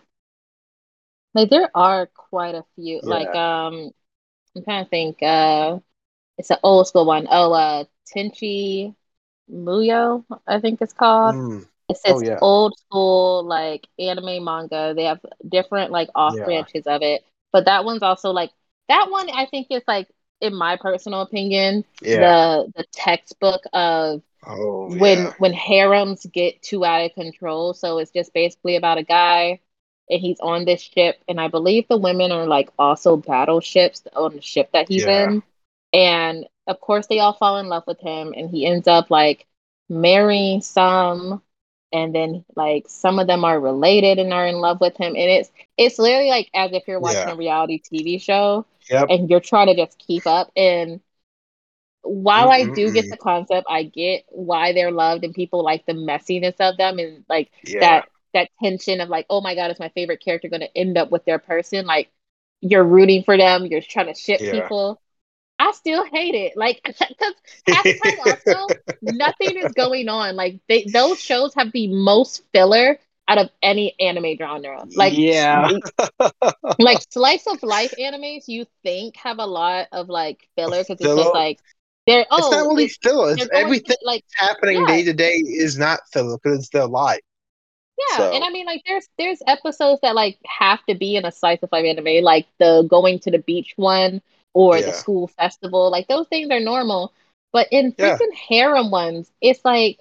like 1.34 1.50
there 1.50 1.70
are 1.76 2.08
quite 2.08 2.56
a 2.56 2.66
few. 2.76 3.02
Yeah. 3.04 3.10
Like 3.10 3.36
um, 3.36 3.92
I'm 4.56 4.64
trying 4.64 4.86
to 4.86 4.90
think. 4.90 5.22
Uh, 5.22 5.80
it's 6.38 6.50
an 6.50 6.58
old 6.64 6.88
school 6.88 7.06
one. 7.06 7.28
Oh, 7.30 7.54
uh, 7.54 7.84
Tenchi 8.16 8.96
Muyo, 9.52 10.26
I 10.48 10.60
think 10.60 10.82
it's 10.82 10.94
called. 10.94 11.36
Mm. 11.36 11.68
It's 11.90 12.02
this 12.02 12.14
oh, 12.14 12.22
yeah. 12.22 12.38
old 12.42 12.78
school 12.78 13.44
like 13.44 13.88
anime 13.98 14.44
manga. 14.44 14.94
They 14.96 15.06
have 15.06 15.20
different 15.48 15.92
like 15.92 16.10
off 16.16 16.36
yeah. 16.38 16.46
branches 16.46 16.88
of 16.88 17.02
it, 17.02 17.24
but 17.52 17.66
that 17.66 17.84
one's 17.84 18.04
also 18.04 18.32
like 18.32 18.52
that 18.90 19.10
one 19.10 19.30
I 19.30 19.46
think 19.46 19.68
is 19.70 19.84
like 19.88 20.08
in 20.42 20.54
my 20.54 20.78
personal 20.78 21.22
opinion 21.22 21.86
yeah. 22.02 22.18
the 22.18 22.74
the 22.76 22.86
textbook 22.92 23.62
of 23.74 24.22
oh, 24.46 24.96
when 24.98 25.18
yeah. 25.20 25.34
when 25.38 25.54
harems 25.54 26.26
get 26.26 26.62
too 26.62 26.84
out 26.84 27.06
of 27.06 27.14
control. 27.14 27.74
So 27.74 28.00
it's 28.00 28.12
just 28.12 28.34
basically 28.34 28.76
about 28.76 28.98
a 28.98 29.04
guy 29.04 29.62
and 30.10 30.20
he's 30.20 30.40
on 30.40 30.66
this 30.66 30.82
ship 30.82 31.22
and 31.28 31.40
I 31.40 31.48
believe 31.48 31.88
the 31.88 31.98
women 31.98 32.32
are 32.32 32.48
like 32.48 32.70
also 32.78 33.18
battleships 33.18 34.04
on 34.16 34.36
the 34.36 34.42
ship 34.42 34.70
that 34.74 34.90
he's 34.90 35.06
yeah. 35.06 35.30
in. 35.30 35.44
And 35.94 36.46
of 36.68 36.80
course 36.82 37.08
they 37.08 37.20
all 37.20 37.34
fall 37.34 37.58
in 37.58 37.68
love 37.68 37.84
with 37.88 38.00
him 38.00 38.34
and 38.36 38.50
he 38.50 38.66
ends 38.66 38.88
up 38.88 39.10
like 39.10 39.46
marrying 39.90 40.62
some 40.62 41.42
and 41.92 42.14
then 42.14 42.46
like 42.56 42.86
some 42.88 43.20
of 43.20 43.28
them 43.28 43.44
are 43.44 43.60
related 43.60 44.20
and 44.20 44.32
are 44.32 44.46
in 44.46 44.58
love 44.58 44.80
with 44.80 44.96
him 44.98 45.16
and 45.16 45.18
it's 45.18 45.52
it's 45.78 45.98
literally 45.98 46.30
like 46.30 46.48
as 46.54 46.72
if 46.72 46.84
you're 46.88 47.00
watching 47.00 47.28
yeah. 47.28 47.34
a 47.34 47.36
reality 47.36 47.82
tv 47.82 48.22
show 48.22 48.66
yep. 48.90 49.08
and 49.10 49.30
you're 49.30 49.40
trying 49.40 49.68
to 49.68 49.76
just 49.76 49.98
keep 50.00 50.26
up 50.26 50.52
and 50.56 51.00
while 52.02 52.50
mm-hmm. 52.50 52.72
i 52.72 52.74
do 52.74 52.92
get 52.92 53.10
the 53.10 53.18
concept 53.18 53.68
i 53.70 53.84
get 53.84 54.24
why 54.30 54.74
they're 54.74 54.92
loved 54.92 55.24
and 55.24 55.34
people 55.34 55.64
like 55.64 55.86
the 55.86 55.94
messiness 55.94 56.56
of 56.60 56.78
them 56.78 56.98
and 57.00 57.26
like 57.30 57.52
yeah. 57.66 57.80
that 57.80 58.10
that 58.34 58.50
tension 58.62 59.02
of 59.02 59.10
like 59.10 59.26
oh 59.30 59.42
my 59.42 59.56
god 59.56 59.72
is 59.72 59.80
my 59.80 59.90
favorite 59.90 60.24
character 60.24 60.50
going 60.50 60.62
to 60.62 60.78
end 60.78 60.98
up 60.98 61.12
with 61.12 61.26
their 61.26 61.40
person 61.40 61.86
like 61.86 62.10
you're 62.62 62.84
rooting 62.84 63.24
for 63.24 63.38
them 63.38 63.66
you're 63.66 63.82
trying 63.82 64.08
to 64.08 64.20
ship 64.20 64.40
yeah. 64.42 64.52
people 64.52 65.02
I 65.60 65.72
still 65.72 66.06
hate 66.06 66.36
it. 66.36 66.56
Like, 66.56 66.82
because 66.86 67.34
half 67.68 67.84
the 67.84 68.00
time 68.02 68.20
also 68.26 68.68
nothing 69.02 69.58
is 69.58 69.74
going 69.74 70.08
on. 70.08 70.36
Like, 70.36 70.62
they, 70.70 70.86
those 70.86 71.22
shows 71.22 71.54
have 71.56 71.72
the 71.74 71.94
most 71.94 72.44
filler 72.54 72.98
out 73.30 73.38
of 73.38 73.50
any 73.62 73.96
anime 74.00 74.36
genre. 74.38 74.84
Like, 74.96 75.14
yeah, 75.16 75.70
like 76.80 76.98
slice 77.12 77.46
of 77.48 77.62
life 77.62 77.94
animes, 78.00 78.48
you 78.48 78.66
think 78.84 79.16
have 79.18 79.38
a 79.38 79.46
lot 79.46 79.88
of 79.92 80.10
like 80.10 80.50
filler 80.58 80.80
because 80.80 81.00
it's 81.00 81.16
just 81.16 81.34
like 81.34 81.60
they're 82.08 82.26
oh, 82.32 82.38
it's 82.38 82.52
not 82.52 82.66
oh, 82.66 82.70
really 82.70 82.86
it's, 82.86 82.98
filler. 82.98 83.34
It's 83.34 83.48
everything 83.54 83.96
to, 84.02 84.06
like 84.06 84.26
happening 84.36 84.84
day 84.88 85.04
to 85.04 85.14
day 85.14 85.36
is 85.36 85.78
not 85.78 86.00
filler 86.12 86.38
because 86.42 86.60
it's 86.60 86.70
their 86.70 86.88
life. 86.88 87.22
Yeah, 88.10 88.18
so. 88.18 88.34
and 88.34 88.44
I 88.44 88.50
mean, 88.50 88.66
like, 88.66 88.82
there's 88.88 89.08
there's 89.18 89.42
episodes 89.46 90.00
that 90.02 90.16
like 90.16 90.40
have 90.46 90.84
to 90.88 90.96
be 90.96 91.16
in 91.16 91.26
a 91.26 91.32
slice 91.32 91.60
of 91.62 91.70
life 91.72 91.86
anime, 91.86 92.24
like 92.24 92.48
the 92.58 92.86
going 92.90 93.20
to 93.20 93.32
the 93.32 93.40
beach 93.40 93.74
one 93.76 94.22
or 94.54 94.78
yeah. 94.78 94.88
the 94.88 94.94
school 94.94 95.28
festival. 95.28 95.92
Like 95.92 96.08
those 96.08 96.28
things 96.28 96.50
are 96.50 96.60
normal. 96.60 97.14
But 97.52 97.68
in 97.72 97.94
freaking 97.94 98.20
yeah. 98.32 98.40
harem 98.48 98.92
ones, 98.92 99.32
it's 99.42 99.64
like 99.66 100.00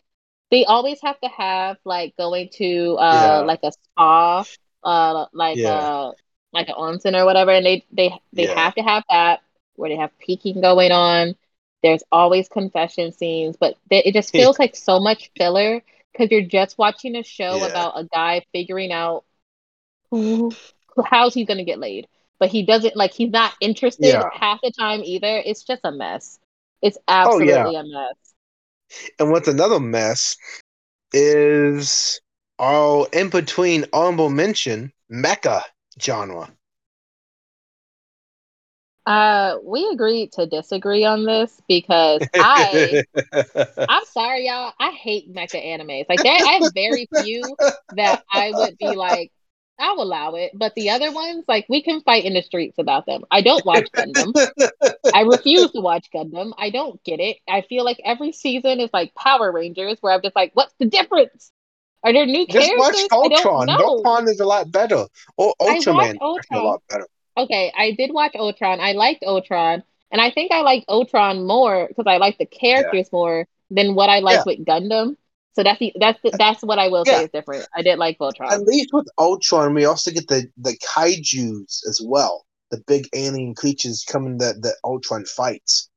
they 0.50 0.64
always 0.64 1.00
have 1.02 1.20
to 1.20 1.28
have 1.28 1.76
like 1.84 2.16
going 2.16 2.48
to 2.54 2.96
uh 2.98 3.38
yeah. 3.40 3.46
like 3.46 3.60
a 3.62 3.72
spa, 3.72 4.44
uh 4.84 5.26
like 5.32 5.56
yeah. 5.58 5.70
uh 5.70 6.12
like 6.52 6.68
an 6.68 6.74
onsen 6.76 7.18
or 7.20 7.24
whatever, 7.24 7.50
and 7.50 7.66
they 7.66 7.84
they 7.92 8.12
they 8.32 8.46
have 8.46 8.74
to 8.74 8.82
have 8.82 9.04
that 9.10 9.40
where 9.76 9.90
they 9.90 9.96
have 9.96 10.16
peeking 10.18 10.60
going 10.60 10.92
on. 10.92 11.34
There's 11.82 12.02
always 12.10 12.48
confession 12.48 13.12
scenes, 13.12 13.56
but 13.58 13.76
they, 13.88 14.02
it 14.04 14.12
just 14.12 14.32
feels 14.32 14.58
like 14.58 14.74
so 14.74 14.98
much 14.98 15.30
filler 15.36 15.82
because 16.12 16.30
you're 16.30 16.42
just 16.42 16.76
watching 16.78 17.14
a 17.16 17.22
show 17.22 17.58
Yeah. 17.58 17.66
about 17.66 17.92
a 17.98 18.04
guy 18.04 18.44
figuring 18.52 18.90
out 18.92 19.24
who 20.10 20.52
how's 21.04 21.34
he 21.34 21.44
gonna 21.44 21.64
get 21.64 21.78
laid. 21.78 22.08
But 22.38 22.50
he 22.50 22.64
doesn't 22.64 22.96
like 22.96 23.12
he's 23.12 23.30
not 23.30 23.52
interested 23.60 24.06
Yeah. 24.06 24.22
Oh, 24.24 24.30
half 24.32 24.60
the 24.62 24.70
time 24.72 25.02
either. 25.04 25.42
It's 25.44 25.64
just 25.64 25.80
a 25.84 25.92
mess. 25.92 26.38
It's 26.82 26.98
absolutely 27.08 27.74
a 27.76 27.84
mess. 27.84 28.27
And 29.18 29.30
what's 29.30 29.48
another 29.48 29.80
mess 29.80 30.36
is 31.12 32.20
our 32.58 33.06
in 33.12 33.30
between 33.30 33.84
honorable 33.92 34.30
mention 34.30 34.92
mecha 35.10 35.62
genre. 36.00 36.50
Uh, 39.06 39.56
we 39.64 39.88
agreed 39.90 40.32
to 40.32 40.46
disagree 40.46 41.02
on 41.04 41.24
this 41.24 41.62
because 41.66 42.20
I, 42.34 43.04
I'm 43.78 44.04
sorry, 44.12 44.46
y'all. 44.46 44.74
I 44.78 44.90
hate 44.90 45.32
mecha 45.32 45.64
animes. 45.64 46.04
Like, 46.10 46.22
there, 46.22 46.34
I 46.34 46.60
have 46.62 46.74
very 46.74 47.08
few 47.16 47.56
that 47.92 48.22
I 48.30 48.52
would 48.52 48.76
be 48.76 48.96
like, 48.96 49.32
I'll 49.78 50.00
allow 50.00 50.34
it. 50.34 50.52
But 50.54 50.74
the 50.74 50.90
other 50.90 51.12
ones, 51.12 51.44
like, 51.46 51.66
we 51.68 51.82
can 51.82 52.00
fight 52.02 52.24
in 52.24 52.34
the 52.34 52.42
streets 52.42 52.78
about 52.78 53.06
them. 53.06 53.22
I 53.30 53.42
don't 53.42 53.64
watch 53.64 53.86
Gundam. 53.94 54.32
I 55.14 55.22
refuse 55.22 55.70
to 55.72 55.80
watch 55.80 56.08
Gundam. 56.12 56.52
I 56.58 56.70
don't 56.70 57.02
get 57.04 57.20
it. 57.20 57.38
I 57.48 57.62
feel 57.62 57.84
like 57.84 58.00
every 58.04 58.32
season 58.32 58.80
is 58.80 58.90
like 58.92 59.14
Power 59.14 59.52
Rangers, 59.52 59.98
where 60.00 60.12
I'm 60.12 60.22
just 60.22 60.36
like, 60.36 60.50
what's 60.54 60.74
the 60.78 60.86
difference? 60.86 61.52
Are 62.04 62.12
there 62.12 62.26
new 62.26 62.46
Just 62.46 62.72
watch 62.76 62.94
characters? 62.94 63.08
I 63.10 63.28
don't 63.28 63.46
Ultron. 63.46 63.70
Ultron 63.70 64.28
is 64.28 64.40
a 64.40 64.46
lot 64.46 64.70
better. 64.70 65.06
Or 65.36 65.54
Ultraman 65.60 66.14
is 66.14 66.46
a 66.52 66.58
lot 66.58 66.82
better. 66.88 67.06
okay, 67.36 67.72
I 67.76 67.92
did 67.92 68.12
watch 68.12 68.34
Ultron. 68.34 68.80
I 68.80 68.92
liked 68.92 69.22
Ultron, 69.24 69.82
and 70.10 70.20
I 70.20 70.30
think 70.30 70.52
I 70.52 70.62
liked 70.62 70.86
Ultron 70.88 71.46
more 71.46 71.88
because 71.88 72.06
I 72.06 72.18
liked 72.18 72.38
the 72.38 72.46
characters 72.46 73.10
more 73.12 73.46
than 73.70 73.94
what 73.94 74.08
I 74.10 74.20
liked 74.20 74.46
with 74.46 74.64
Gundam. 74.64 75.16
So 75.54 75.62
that's 75.62 75.78
the, 75.78 75.92
that's 75.98 76.20
the, 76.22 76.30
that's 76.38 76.62
what 76.62 76.78
I 76.78 76.88
will 76.88 77.04
Yeah. 77.04 77.18
say 77.18 77.24
is 77.24 77.30
different. 77.30 77.66
I 77.74 77.82
did 77.82 77.98
like 77.98 78.16
Ultron. 78.20 78.52
At 78.52 78.62
least 78.62 78.90
with 78.92 79.08
Ultron, 79.18 79.74
we 79.74 79.84
also 79.84 80.10
get 80.10 80.28
the 80.28 80.46
the 80.56 80.76
kaiju's 80.78 81.82
as 81.88 82.00
well. 82.04 82.46
The 82.70 82.82
big 82.86 83.08
alien 83.14 83.54
creatures 83.54 84.04
coming 84.08 84.38
that 84.38 84.62
that 84.62 84.76
Ultron 84.84 85.24
fights. 85.24 85.88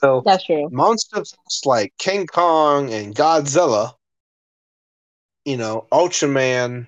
So 0.00 0.22
That's 0.24 0.44
true. 0.44 0.68
monsters 0.70 1.34
like 1.64 1.92
King 1.98 2.26
Kong 2.26 2.92
and 2.92 3.14
Godzilla, 3.14 3.94
you 5.44 5.56
know, 5.56 5.86
Ultraman 5.92 6.86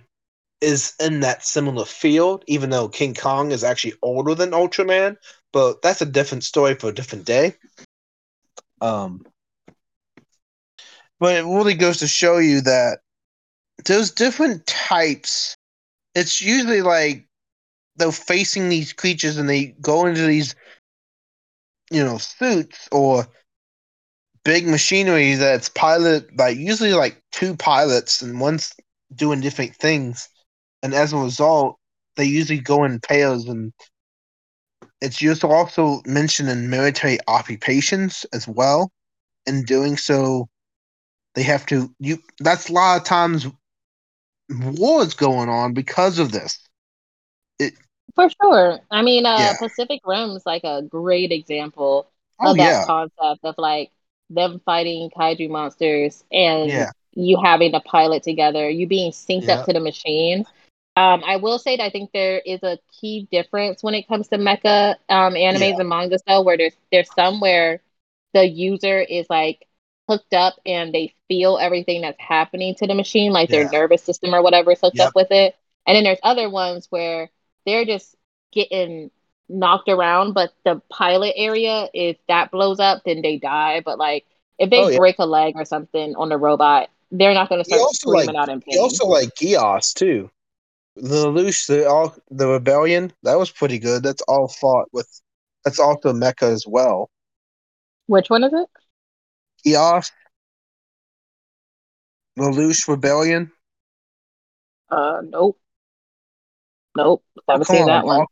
is 0.60 0.94
in 1.00 1.20
that 1.20 1.44
similar 1.44 1.84
field, 1.84 2.44
even 2.46 2.70
though 2.70 2.88
King 2.88 3.14
Kong 3.14 3.50
is 3.50 3.64
actually 3.64 3.94
older 4.02 4.34
than 4.34 4.50
Ultraman, 4.50 5.16
but 5.52 5.80
that's 5.82 6.02
a 6.02 6.06
different 6.06 6.44
story 6.44 6.74
for 6.74 6.88
a 6.88 6.94
different 6.94 7.24
day. 7.24 7.54
Um, 8.80 9.24
but 11.20 11.36
it 11.36 11.44
really 11.44 11.74
goes 11.74 11.98
to 11.98 12.08
show 12.08 12.38
you 12.38 12.62
that 12.62 13.00
those 13.84 14.10
different 14.10 14.66
types, 14.66 15.54
it's 16.14 16.40
usually 16.40 16.82
like 16.82 17.28
they're 17.96 18.10
facing 18.10 18.68
these 18.68 18.92
creatures 18.92 19.36
and 19.36 19.48
they 19.48 19.66
go 19.80 20.06
into 20.06 20.26
these, 20.26 20.54
you 21.90 22.02
know, 22.02 22.18
suits 22.18 22.88
or 22.90 23.26
big 24.42 24.66
machinery 24.66 25.34
that's 25.34 25.68
pilot 25.68 26.34
like 26.38 26.56
usually 26.56 26.94
like 26.94 27.22
two 27.30 27.54
pilots 27.54 28.22
and 28.22 28.40
one's 28.40 28.72
doing 29.14 29.40
different 29.40 29.76
things. 29.76 30.28
And 30.82 30.94
as 30.94 31.12
a 31.12 31.18
result 31.18 31.76
they 32.16 32.24
usually 32.24 32.60
go 32.60 32.84
in 32.84 33.00
pairs 33.00 33.44
and 33.44 33.72
it's 35.02 35.20
used 35.20 35.42
to 35.42 35.48
also 35.48 36.00
mentioned 36.06 36.48
in 36.48 36.70
military 36.70 37.18
occupations 37.28 38.24
as 38.32 38.48
well 38.48 38.90
in 39.46 39.62
doing 39.64 39.96
so 39.96 40.48
they 41.34 41.42
have 41.42 41.66
to 41.66 41.90
you 41.98 42.18
that's 42.40 42.68
a 42.68 42.72
lot 42.72 42.98
of 42.98 43.04
times 43.04 43.46
wars 44.50 45.14
going 45.14 45.48
on 45.48 45.72
because 45.72 46.18
of 46.18 46.32
this 46.32 46.58
It, 47.58 47.74
For 48.14 48.28
sure. 48.42 48.80
I 48.90 49.02
mean, 49.02 49.26
uh, 49.26 49.52
Yeah. 49.52 49.54
Pacific 49.54 50.00
Rim's 50.04 50.44
like 50.46 50.64
a 50.64 50.82
great 50.82 51.32
example 51.32 52.08
oh 52.40 52.44
of 52.44 52.56
that 52.58 52.78
yeah 52.78 52.86
concept 52.86 53.44
of 53.44 53.54
like 53.58 53.90
them 54.30 54.60
fighting 54.64 55.10
kaiju 55.10 55.48
monsters 55.50 56.24
and 56.32 56.86
Yeah. 56.86 56.90
you 57.14 57.38
having 57.42 57.74
a 57.74 57.80
pilot 57.80 58.22
together, 58.22 58.68
you 58.68 58.86
being 58.86 59.12
synced 59.12 59.48
up 59.48 59.62
to 59.64 59.72
the 59.72 59.80
machine. 59.80 60.44
Um, 60.96 61.22
I 61.26 61.36
will 61.36 61.58
say 61.58 61.76
that 61.76 61.84
I 61.84 61.90
think 61.90 62.10
there 62.12 62.38
is 62.38 62.62
a 62.62 62.78
key 63.00 63.26
difference 63.30 63.82
when 63.82 63.94
it 63.94 64.08
comes 64.08 64.28
to 64.28 64.38
mecha 64.38 64.96
um, 65.08 65.34
animes 65.34 65.78
and 65.78 65.88
mangas, 65.88 66.22
though, 66.26 66.42
where 66.42 66.56
there's 66.56 66.76
there's 66.92 67.12
some 67.14 67.40
where 67.40 67.80
the 68.34 68.46
user 68.46 69.00
is 69.00 69.26
like 69.30 69.66
hooked 70.10 70.34
up 70.34 70.54
and 70.66 70.92
they 70.92 71.14
feel 71.28 71.58
everything 71.58 72.02
that's 72.02 72.20
happening 72.20 72.74
to 72.76 72.86
the 72.86 72.94
machine, 72.94 73.32
like 73.32 73.48
their 73.48 73.68
nervous 73.70 74.02
system 74.02 74.34
or 74.34 74.42
whatever 74.42 74.72
is 74.72 74.80
hooked 74.80 74.98
Yep. 74.98 75.08
up 75.08 75.14
with 75.14 75.30
it. 75.30 75.54
And 75.86 75.96
then 75.96 76.04
there's 76.04 76.18
other 76.22 76.50
ones 76.50 76.86
where 76.90 77.30
they're 77.66 77.84
just 77.84 78.14
getting 78.52 79.10
knocked 79.48 79.88
around, 79.88 80.32
but 80.34 80.52
the 80.64 80.80
pilot 80.90 81.34
area, 81.36 81.88
if 81.94 82.16
that 82.28 82.50
blows 82.50 82.80
up, 82.80 83.02
then 83.04 83.22
they 83.22 83.38
die. 83.38 83.80
But 83.84 83.98
like 83.98 84.26
if 84.58 84.68
they 84.70 84.78
Oh, 84.82 84.88
yeah. 84.88 84.98
break 84.98 85.16
a 85.18 85.26
leg 85.26 85.54
or 85.56 85.64
something 85.64 86.14
on 86.16 86.28
the 86.28 86.36
robot, 86.36 86.90
they're 87.10 87.34
not 87.34 87.48
going 87.48 87.62
to 87.62 87.68
start 87.68 87.90
screaming 87.94 88.26
like- 88.26 88.36
out 88.36 88.48
in 88.48 88.60
pain. 88.60 88.78
also 88.78 89.06
like 89.06 89.30
Geass 89.34 89.94
too. 89.94 90.30
The 90.96 91.26
Lelouch, 91.26 91.66
the 91.66 91.88
all 91.88 92.14
the 92.30 92.46
rebellion, 92.48 93.12
that 93.22 93.38
was 93.38 93.50
pretty 93.50 93.78
good. 93.78 94.02
That's 94.02 94.22
all 94.22 94.48
fought 94.48 94.88
with. 94.92 95.08
That's 95.64 95.78
also 95.78 96.12
mecha 96.12 96.50
as 96.52 96.66
well. 96.66 97.10
Which 98.06 98.28
one 98.30 98.42
is 98.44 98.52
it? 98.52 98.68
Geass, 99.64 100.10
Lelouch 102.38 102.88
rebellion. 102.88 103.50
Uh, 104.90 105.20
nope, 105.24 105.58
nope. 106.96 107.24
I 107.48 107.52
haven't 107.52 107.66
Come 107.66 107.76
seen 107.76 107.86
that 107.86 108.04
one. 108.04 108.26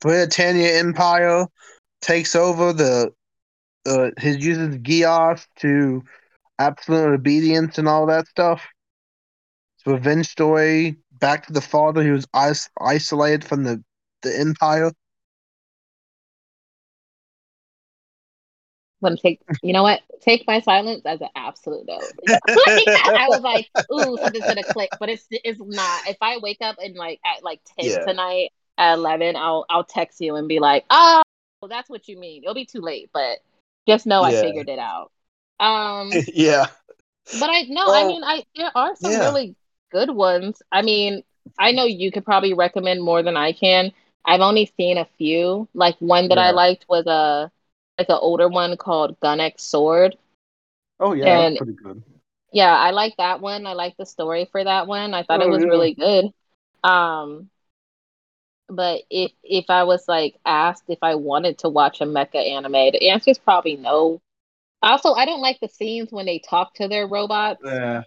Britannia 0.00 0.78
Empire 0.78 1.46
takes 2.00 2.34
over 2.34 2.72
the. 2.72 3.12
Uh, 3.84 4.10
his 4.18 4.44
uses 4.44 4.76
Geass 4.78 5.46
to 5.56 6.04
absolute 6.58 7.14
obedience 7.14 7.78
and 7.78 7.88
all 7.88 8.06
that 8.06 8.28
stuff. 8.28 8.62
It's 9.76 9.86
a 9.86 9.90
revenge 9.94 10.28
story. 10.28 10.96
Back 11.18 11.46
to 11.46 11.52
the 11.52 11.60
father 11.60 12.02
who 12.02 12.12
was 12.12 12.26
is- 12.34 12.70
isolated 12.80 13.44
from 13.44 13.64
the 13.64 13.82
the 14.22 14.38
empire. 14.38 14.92
I'm 19.04 19.16
take. 19.16 19.40
You 19.62 19.72
know 19.72 19.82
what? 19.82 20.00
Take 20.20 20.46
my 20.46 20.60
silence 20.60 21.02
as 21.04 21.20
an 21.20 21.28
absolute 21.36 21.86
no. 21.86 21.98
Like, 21.98 22.86
I 22.86 23.28
was 23.28 23.42
like, 23.42 23.70
ooh, 23.92 24.18
something's 24.18 24.46
gonna 24.46 24.64
click, 24.64 24.90
but 24.98 25.08
it's 25.08 25.26
it's 25.30 25.60
not. 25.60 26.08
If 26.08 26.16
I 26.20 26.38
wake 26.38 26.58
up 26.60 26.76
and 26.82 26.94
like 26.96 27.20
at 27.24 27.42
like 27.42 27.60
ten 27.78 27.86
Yeah. 27.86 28.04
tonight 28.04 28.50
at 28.78 28.94
eleven, 28.94 29.36
I'll 29.36 29.64
I'll 29.68 29.84
text 29.84 30.20
you 30.20 30.36
and 30.36 30.48
be 30.48 30.60
like, 30.60 30.84
oh, 30.90 31.22
that's 31.68 31.90
what 31.90 32.08
you 32.08 32.18
mean. 32.18 32.42
It'll 32.42 32.54
be 32.54 32.66
too 32.66 32.80
late, 32.80 33.10
but 33.12 33.38
just 33.86 34.06
know 34.06 34.22
I 34.22 34.32
figured 34.32 34.68
it 34.68 34.78
out. 34.78 35.10
Um, 35.60 36.10
yeah. 36.34 36.66
but 37.40 37.50
I 37.50 37.62
no, 37.68 37.92
I 37.92 38.04
mean, 38.04 38.22
I 38.24 38.44
there 38.56 38.70
are 38.74 38.94
some 38.96 39.12
yeah. 39.12 39.18
really 39.18 39.54
good 39.90 40.10
ones. 40.10 40.62
I 40.72 40.82
mean, 40.82 41.22
I 41.58 41.72
know 41.72 41.84
you 41.84 42.10
could 42.12 42.24
probably 42.24 42.54
recommend 42.54 43.02
more 43.02 43.22
than 43.22 43.36
I 43.36 43.52
can. 43.52 43.92
I've 44.24 44.40
only 44.40 44.72
seen 44.76 44.98
a 44.98 45.06
few. 45.18 45.68
Like 45.74 45.96
one 45.98 46.28
that 46.28 46.38
I 46.38 46.50
liked 46.50 46.86
was 46.88 47.06
a 47.06 47.50
like 47.98 48.08
an 48.08 48.18
older 48.20 48.48
one 48.48 48.76
called 48.76 49.18
Gun 49.20 49.40
X 49.40 49.62
Sword. 49.64 50.16
Oh 51.00 51.12
yeah, 51.14 51.40
And- 51.40 51.56
pretty 51.56 51.74
good. 51.74 52.02
Yeah, 52.54 52.76
I 52.76 52.90
like 52.90 53.16
that 53.16 53.40
one. 53.40 53.66
I 53.66 53.72
like 53.72 53.96
the 53.96 54.04
story 54.04 54.44
for 54.52 54.62
that 54.62 54.86
one. 54.86 55.14
I 55.14 55.22
thought 55.22 55.40
it 55.40 55.46
Oh, 55.46 55.50
was 55.50 55.62
yeah. 55.62 55.68
really 55.68 55.94
good. 55.94 56.26
Um, 56.84 57.48
but 58.68 59.02
if 59.10 59.32
if 59.42 59.66
I 59.68 59.84
was 59.84 60.06
like 60.08 60.36
asked 60.44 60.84
if 60.88 60.98
I 61.02 61.14
wanted 61.16 61.58
to 61.58 61.68
watch 61.68 62.00
a 62.00 62.04
mecha 62.04 62.36
anime, 62.36 62.72
the 62.72 63.10
answer 63.10 63.30
is 63.30 63.38
probably 63.38 63.76
no. 63.76 64.20
Also, 64.82 65.12
I 65.14 65.26
don't 65.26 65.40
like 65.40 65.60
the 65.60 65.68
scenes 65.68 66.12
when 66.12 66.26
they 66.26 66.40
talk 66.40 66.74
to 66.74 66.88
their 66.88 67.06
robots. 67.06 67.60
Yeah. 67.64 68.02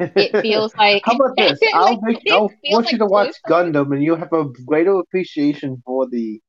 It 0.00 0.40
feels 0.42 0.74
like 0.78 1.02
How 1.04 1.14
about 1.16 1.36
this? 1.36 1.60
I'll 1.74 2.00
make, 2.00 2.22
I'll 2.30 2.52
want 2.70 2.92
you 2.92 2.98
to 2.98 3.06
watch 3.06 3.34
Gundam, 3.48 3.92
and 3.94 4.02
you'll 4.02 4.16
have 4.16 4.32
a 4.32 4.46
greater 4.66 4.98
appreciation 4.98 5.82
for 5.84 6.08
the 6.08 6.40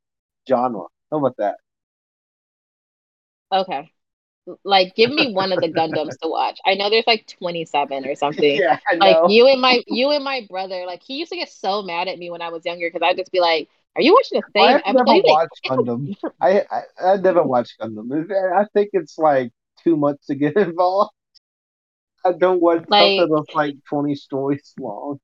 genre. 0.47 0.85
How 1.11 1.17
about 1.19 1.37
that? 1.37 1.57
Okay. 3.51 3.91
Like, 4.63 4.95
give 4.95 5.11
me 5.11 5.33
one 5.33 5.51
of 5.53 5.61
the 5.61 5.69
Gundams 5.73 6.17
to 6.21 6.27
watch. 6.29 6.59
I 6.65 6.73
know 6.75 6.89
there's 6.89 7.07
like 7.07 7.27
27 7.39 8.05
or 8.05 8.15
something. 8.15 8.57
yeah, 8.57 8.79
I 8.89 8.95
Like 8.95 9.17
you 9.29 9.47
and 9.47 9.61
my 9.61 9.83
you 9.87 10.11
and 10.11 10.23
my 10.23 10.45
brother, 10.49 10.85
like 10.87 11.03
he 11.03 11.17
used 11.17 11.31
to 11.31 11.37
get 11.37 11.49
so 11.49 11.81
mad 11.83 12.07
at 12.07 12.17
me 12.19 12.31
when 12.31 12.41
I 12.41 12.49
was 12.49 12.65
younger 12.65 12.87
because 12.91 13.01
I'd 13.05 13.17
just 13.17 13.31
be 13.31 13.39
like, 13.41 13.69
"Are 13.95 14.01
you 14.01 14.13
watching 14.13 14.41
the 14.41 14.59
same 14.59 14.79
I've 14.85 14.93
never 14.93 15.11
episode?" 15.11 15.23
Like, 15.23 15.23
watched 15.25 15.61
Gundam. 15.69 16.15
I, 16.41 16.65
I 16.71 16.81
I 17.13 17.17
never 17.17 17.43
watched 17.43 17.79
Gundam. 17.79 18.09
I 18.55 18.65
think 18.73 18.89
it's 18.93 19.17
like 19.17 19.51
too 19.83 19.97
much 19.97 20.17
to 20.27 20.35
get 20.35 20.55
involved. 20.57 21.11
I 22.25 22.33
don't 22.33 22.61
want 22.61 22.89
Like- 22.89 23.19
something 23.19 23.29
that's 23.35 23.55
like 23.55 23.75
twenty 23.87 24.15
stories 24.15 24.73
long. 24.79 25.19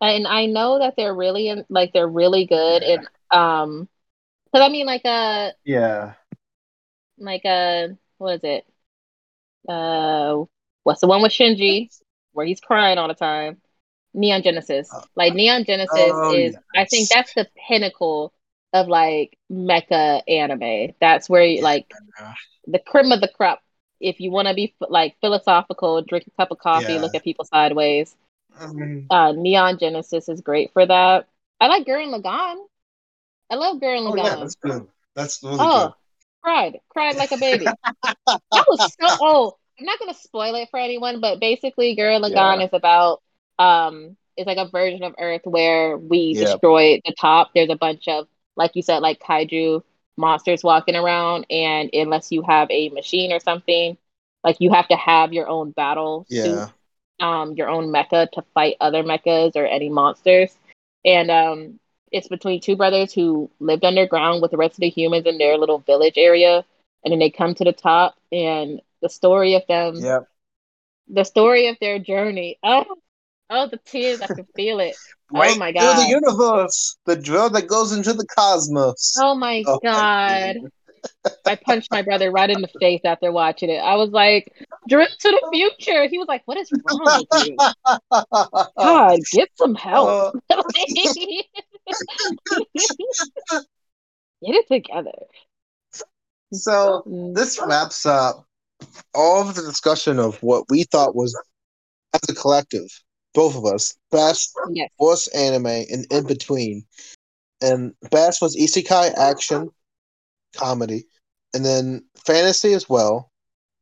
and 0.00 0.26
I 0.26 0.46
know 0.46 0.78
that 0.78 0.94
they're 0.96 1.14
really 1.14 1.48
in, 1.48 1.64
like 1.68 1.92
they're 1.92 2.08
really 2.08 2.46
good 2.46 2.82
Yeah. 2.82 2.96
and 2.96 3.08
um, 3.30 3.88
because 4.52 4.64
I 4.66 4.68
mean 4.70 4.86
like 4.86 5.04
a 5.04 5.52
Yeah. 5.64 6.14
like 7.18 7.44
a 7.44 7.96
what 8.18 8.34
is 8.36 8.40
it? 8.44 8.66
Uh, 9.68 10.44
What's 10.84 11.00
the 11.00 11.08
one 11.08 11.20
with 11.20 11.32
Shinji 11.32 11.88
where 12.32 12.46
he's 12.46 12.60
crying 12.60 12.96
all 12.98 13.08
the 13.08 13.14
time? 13.14 13.60
Neon 14.14 14.42
Genesis. 14.42 14.88
Like 15.16 15.34
Neon 15.34 15.64
Genesis 15.64 16.12
Oh, 16.12 16.32
is 16.32 16.56
I 16.74 16.84
think 16.84 17.08
that's 17.08 17.34
the 17.34 17.48
pinnacle 17.68 18.32
of 18.72 18.86
like 18.86 19.36
mecha 19.50 20.22
anime. 20.28 20.94
That's 21.00 21.28
where 21.28 21.42
you, 21.42 21.62
like 21.62 21.92
the 22.68 22.78
cream 22.78 23.10
of 23.12 23.20
the 23.20 23.28
crop. 23.28 23.62
If 24.00 24.20
you 24.20 24.30
want 24.30 24.46
to 24.48 24.54
be 24.54 24.74
like 24.80 25.16
philosophical, 25.20 26.02
drink 26.02 26.26
a 26.28 26.30
cup 26.40 26.50
of 26.52 26.58
coffee, 26.58 26.92
Yeah. 26.92 27.00
look 27.00 27.14
at 27.14 27.24
people 27.24 27.44
sideways. 27.44 28.14
Um, 28.60 29.06
Uh, 29.10 29.32
Neon 29.32 29.78
Genesis 29.78 30.28
is 30.28 30.40
great 30.40 30.72
for 30.72 30.86
that. 30.86 31.26
I 31.60 31.66
like 31.66 31.86
Gurren 31.86 32.14
Lagann. 32.14 32.56
I 33.50 33.54
love 33.56 33.78
Gurren 33.78 34.04
oh 34.04 34.14
Lagann. 34.14 34.24
yeah, 34.24 34.36
that's 34.36 34.56
good. 34.56 34.86
That's 35.14 35.42
really 35.42 35.58
Oh, 35.58 35.68
good. 35.68 35.94
cried, 36.42 36.80
cried 36.88 37.16
like 37.16 37.32
a 37.32 37.36
baby. 37.38 37.78
that 38.52 38.66
was 38.68 38.84
so. 39.00 39.08
Oh, 39.20 39.56
I'm 39.78 39.86
not 39.86 39.98
gonna 39.98 40.14
spoil 40.14 40.54
it 40.56 40.68
for 40.70 40.78
anyone, 40.78 41.20
but 41.20 41.40
basically, 41.40 41.96
Gurren 41.96 42.22
Lagann 42.22 42.64
is 42.64 42.72
about 42.72 43.22
um, 43.58 44.16
it's 44.36 44.46
like 44.46 44.58
a 44.58 44.68
version 44.68 45.02
of 45.04 45.14
Earth 45.18 45.42
where 45.44 45.96
we 45.96 46.34
Yeah. 46.34 46.36
destroy 46.36 47.00
the 47.04 47.14
top. 47.18 47.50
There's 47.54 47.70
a 47.70 47.76
bunch 47.76 48.08
of, 48.08 48.26
like 48.56 48.74
you 48.74 48.82
said, 48.82 48.98
like 49.00 49.20
kaiju 49.20 49.82
monsters 50.16 50.62
walking 50.64 50.96
around, 50.96 51.46
and 51.50 51.90
unless 51.92 52.32
you 52.32 52.42
have 52.42 52.70
a 52.70 52.88
machine 52.90 53.32
or 53.32 53.40
something, 53.40 53.96
like 54.44 54.56
you 54.60 54.72
have 54.72 54.88
to 54.88 54.96
have 54.96 55.32
your 55.32 55.48
own 55.48 55.70
battle 55.72 56.26
suit 56.28 56.66
um, 57.20 57.54
your 57.54 57.68
own 57.68 57.86
mecha 57.92 58.30
to 58.32 58.42
fight 58.54 58.76
other 58.80 59.02
mechas 59.02 59.56
or 59.56 59.64
any 59.66 59.88
monsters. 59.88 60.56
And 61.04 61.30
um, 61.30 61.78
it's 62.12 62.28
between 62.28 62.60
two 62.60 62.76
brothers 62.76 63.12
who 63.12 63.50
lived 63.60 63.84
underground 63.84 64.42
with 64.42 64.50
the 64.50 64.56
rest 64.56 64.74
of 64.74 64.80
the 64.80 64.88
humans 64.88 65.26
in 65.26 65.38
their 65.38 65.58
little 65.58 65.78
village 65.78 66.16
area. 66.16 66.64
And 67.04 67.12
then 67.12 67.18
they 67.18 67.30
come 67.30 67.54
to 67.54 67.64
the 67.64 67.72
top, 67.72 68.16
and 68.32 68.80
the 69.00 69.08
story 69.08 69.54
of 69.54 69.62
them, 69.68 69.96
Yep. 69.96 70.28
the 71.08 71.24
story 71.24 71.68
of 71.68 71.76
their 71.80 71.98
journey. 72.00 72.58
Oh, 72.64 72.84
oh, 73.48 73.68
the 73.68 73.76
tears! 73.78 74.20
I 74.20 74.26
can 74.26 74.46
feel 74.56 74.80
it. 74.80 74.96
Right 75.32 75.58
my 75.58 75.72
through 75.72 75.80
God. 75.80 76.06
the 76.06 76.08
universe, 76.08 76.96
the 77.04 77.16
drill 77.16 77.50
that 77.50 77.66
goes 77.66 77.90
into 77.92 78.12
the 78.12 78.24
cosmos. 78.26 79.16
Oh 79.18 79.34
my 79.34 79.64
Oh, 79.66 79.80
my 79.82 79.88
god! 79.90 80.56
I 81.44 81.56
punched 81.56 81.90
my 81.90 82.02
brother 82.02 82.30
right 82.30 82.48
in 82.48 82.60
the 82.60 82.68
face 82.80 83.00
after 83.04 83.32
watching 83.32 83.70
it. 83.70 83.78
I 83.78 83.96
was 83.96 84.10
like, 84.10 84.52
"Drip 84.88 85.10
to 85.10 85.28
the 85.30 85.48
future." 85.52 86.06
He 86.08 86.18
was 86.18 86.28
like, 86.28 86.42
"What 86.44 86.58
is 86.58 86.70
wrong 86.72 87.26
with 87.30 87.46
you? 87.46 87.56
God, 88.78 89.18
get 89.32 89.48
some 89.56 89.74
help." 89.74 90.36
Uh, 90.48 90.62
Get 94.44 94.54
it 94.54 94.68
together. 94.68 95.12
so 96.52 97.02
this 97.34 97.58
wraps 97.66 98.04
up 98.06 98.44
all 99.14 99.48
of 99.48 99.54
the 99.54 99.62
discussion 99.62 100.18
of 100.18 100.36
what 100.42 100.64
we 100.68 100.84
thought 100.84 101.14
was, 101.16 101.34
as 102.12 102.20
a 102.28 102.34
collective, 102.34 102.86
both 103.34 103.56
of 103.56 103.64
us, 103.64 103.96
best 104.10 104.52
Yes. 104.72 104.90
worst 104.98 105.34
anime 105.34 105.66
and 105.66 106.06
in 106.10 106.26
between. 106.26 106.84
And 107.62 107.94
best 108.10 108.42
was 108.42 108.56
isekai 108.56 109.14
action, 109.16 109.70
comedy, 110.54 111.06
and 111.54 111.64
then 111.64 112.04
fantasy 112.26 112.74
as 112.74 112.88
well. 112.88 113.30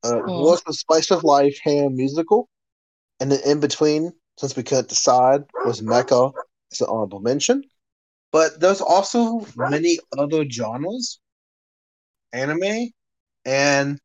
Uh, 0.04 0.20
Mm. 0.22 0.44
Worst 0.44 0.66
was 0.66 0.78
Spice 0.78 1.10
of 1.10 1.24
Life, 1.24 1.58
hair 1.62 1.90
musical, 1.90 2.48
and 3.20 3.32
then 3.32 3.40
in 3.44 3.58
between, 3.60 4.12
since 4.38 4.54
we 4.56 4.62
couldn't 4.62 4.88
decide, 4.88 5.42
was 5.64 5.80
mecha. 5.80 6.32
It's 6.70 6.80
an 6.80 6.86
honorable 6.88 7.20
mention. 7.20 7.64
But 8.34 8.58
there's 8.58 8.80
also 8.80 9.46
many 9.54 10.00
other 10.18 10.44
genres, 10.50 11.20
anime, 12.32 12.90
and 13.46 14.00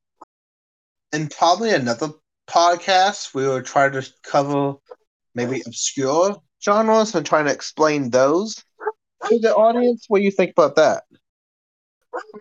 in 1.12 1.30
probably 1.30 1.74
another 1.74 2.10
podcast, 2.48 3.34
we 3.34 3.48
will 3.48 3.64
try 3.64 3.90
to 3.90 4.08
cover 4.22 4.76
maybe 5.34 5.64
obscure 5.66 6.38
genres 6.64 7.16
and 7.16 7.26
try 7.26 7.42
to 7.42 7.52
explain 7.52 8.12
those 8.12 8.64
to 9.30 9.40
the 9.40 9.56
audience. 9.56 10.06
What 10.10 10.20
do 10.20 10.26
you 10.26 10.32
think 10.32 10.52
about 10.52 10.76
that? 10.76 11.06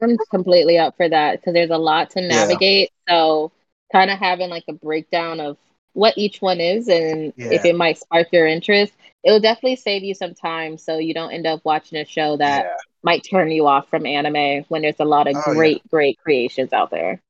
I'm 0.03 0.18
completely 0.30 0.76
up 0.76 0.95
for 0.99 1.09
that 1.09 1.41
because 1.41 1.55
there's 1.55 1.70
a 1.70 1.78
lot 1.78 2.11
to 2.11 2.20
navigate. 2.20 2.91
So, 3.09 3.51
kind 3.93 4.11
of 4.11 4.18
having 4.18 4.51
like 4.51 4.64
a 4.68 4.74
breakdown 4.74 5.41
of 5.41 5.57
what 5.93 6.14
each 6.16 6.41
one 6.41 6.61
is 6.61 6.89
and 6.89 7.32
if 7.36 7.64
it 7.64 7.76
might 7.76 7.99
spark 7.99 8.28
your 8.32 8.47
interest, 8.47 8.93
it 9.24 9.30
will 9.30 9.41
definitely 9.41 9.76
save 9.76 10.05
you 10.05 10.14
some 10.14 10.34
time 10.34 10.78
so 10.78 10.99
you 10.99 11.12
don't 11.12 11.32
end 11.32 11.47
up 11.47 11.61
watching 11.64 11.99
a 11.99 12.05
show 12.05 12.36
that 12.36 12.64
yeah. 12.64 12.76
might 13.03 13.24
turn 13.28 13.51
you 13.51 13.66
off 13.66 13.89
from 13.89 14.07
anime 14.07 14.64
when 14.68 14.82
there's 14.82 15.01
a 15.01 15.05
lot 15.05 15.26
of 15.26 15.34
Oh, 15.36 15.43
yeah. 15.47 15.55
great, 15.55 15.89
great 15.89 16.18
creations 16.18 16.72
out 16.72 16.91
there. 16.91 17.20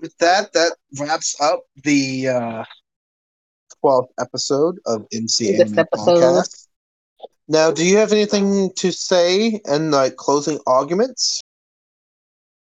With 0.00 0.16
that, 0.18 0.52
that 0.54 0.76
wraps 0.98 1.38
up 1.40 1.64
the 1.82 2.28
uh, 2.28 2.64
12th 3.84 4.08
episode 4.18 4.78
of 4.86 5.06
MC 5.12 5.52
This 5.52 5.60
Anime 5.60 5.78
episode. 5.80 6.18
Podcast. 6.18 6.68
Now, 7.46 7.70
do 7.70 7.84
you 7.84 7.98
have 7.98 8.12
anything 8.12 8.72
to 8.76 8.90
say 8.90 9.60
and 9.66 9.90
like 9.90 10.16
closing 10.16 10.58
arguments? 10.66 11.40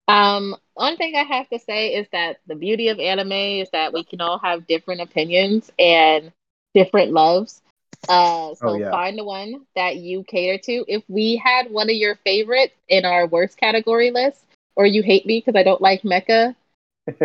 Um, 0.09 0.57
one 0.74 0.96
thing 0.96 1.14
I 1.16 1.22
have 1.22 1.48
to 1.50 1.58
say 1.58 1.94
is 1.94 2.06
that 2.12 2.38
the 2.46 2.54
beauty 2.54 2.88
of 2.88 2.98
anime 2.98 3.32
is 3.32 3.70
that 3.70 3.92
we 3.92 4.04
can 4.04 4.20
all 4.20 4.38
have 4.38 4.66
different 4.66 5.00
opinions 5.00 5.70
and 5.78 6.32
different 6.74 7.12
loves. 7.12 7.62
Uh, 8.08 8.54
so 8.54 8.68
Oh, 8.68 8.72
yeah. 8.72 8.90
find 8.90 9.18
the 9.18 9.24
one 9.24 9.66
that 9.74 9.96
you 9.96 10.24
cater 10.24 10.58
to. 10.64 10.84
If 10.88 11.02
we 11.08 11.36
had 11.36 11.70
one 11.70 11.88
of 11.90 11.96
your 11.96 12.16
favorites 12.24 12.74
in 12.88 13.04
our 13.04 13.26
worst 13.26 13.56
category 13.58 14.10
list, 14.10 14.44
or 14.76 14.86
you 14.86 15.02
hate 15.02 15.26
me 15.26 15.38
because 15.44 15.58
I 15.58 15.62
don't 15.62 15.80
like 15.80 16.02
mecha, 16.02 16.54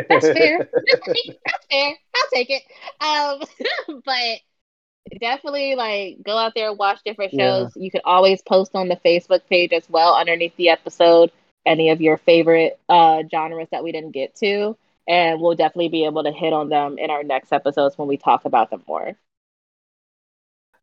that's 0.09 0.29
fair. 0.29 0.61
that's 0.91 1.65
fair. 1.71 1.97
I'll 2.15 2.29
take 2.33 2.49
it. 2.49 2.63
Um, 3.01 4.01
but 4.05 4.39
definitely 5.19 5.75
like 5.75 6.21
go 6.23 6.37
out 6.37 6.53
there 6.55 6.69
and 6.69 6.77
watch 6.77 6.99
different 7.05 7.31
Yeah. 7.31 7.33
shows. 7.33 7.71
You 7.75 7.91
can 7.91 8.01
always 8.05 8.41
post 8.41 8.71
on 8.75 8.87
the 8.89 8.95
Facebook 8.97 9.41
page 9.49 9.73
as 9.73 9.89
well 9.89 10.15
underneath 10.15 10.55
the 10.57 10.69
episode 10.69 11.31
any 11.66 11.89
of 11.89 12.01
your 12.01 12.18
favorite 12.18 12.80
uh 12.89 13.24
genres 13.30 13.68
that 13.72 13.84
we 13.84 13.91
didn't 13.91 14.12
get 14.12 14.36
to. 14.36 14.76
And 15.07 15.41
we'll 15.41 15.55
definitely 15.55 15.89
be 15.89 16.05
able 16.05 16.24
to 16.24 16.32
hit 16.32 16.53
on 16.53 16.70
them 16.70 16.97
in 16.97 17.10
our 17.10 17.24
next 17.24 17.51
episodes 17.51 17.97
when 17.97 18.07
we 18.07 18.18
talk 18.18 18.45
about 18.45 18.70
them 18.70 18.84
more. 18.88 19.16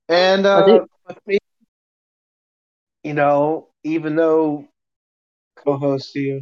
And 0.08 0.46
uh, 0.46 0.84
me, 1.26 1.38
you 3.02 3.14
know, 3.14 3.68
even 3.84 4.16
though 4.16 4.66
co-host 5.56 6.10
here, 6.14 6.40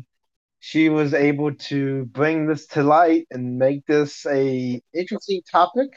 she 0.61 0.89
was 0.89 1.15
able 1.15 1.55
to 1.55 2.05
bring 2.07 2.47
this 2.47 2.67
to 2.69 2.83
light 2.83 3.27
and 3.31 3.59
make 3.59 3.85
this 3.87 4.27
a 4.27 4.81
interesting 4.95 5.43
topic. 5.51 5.89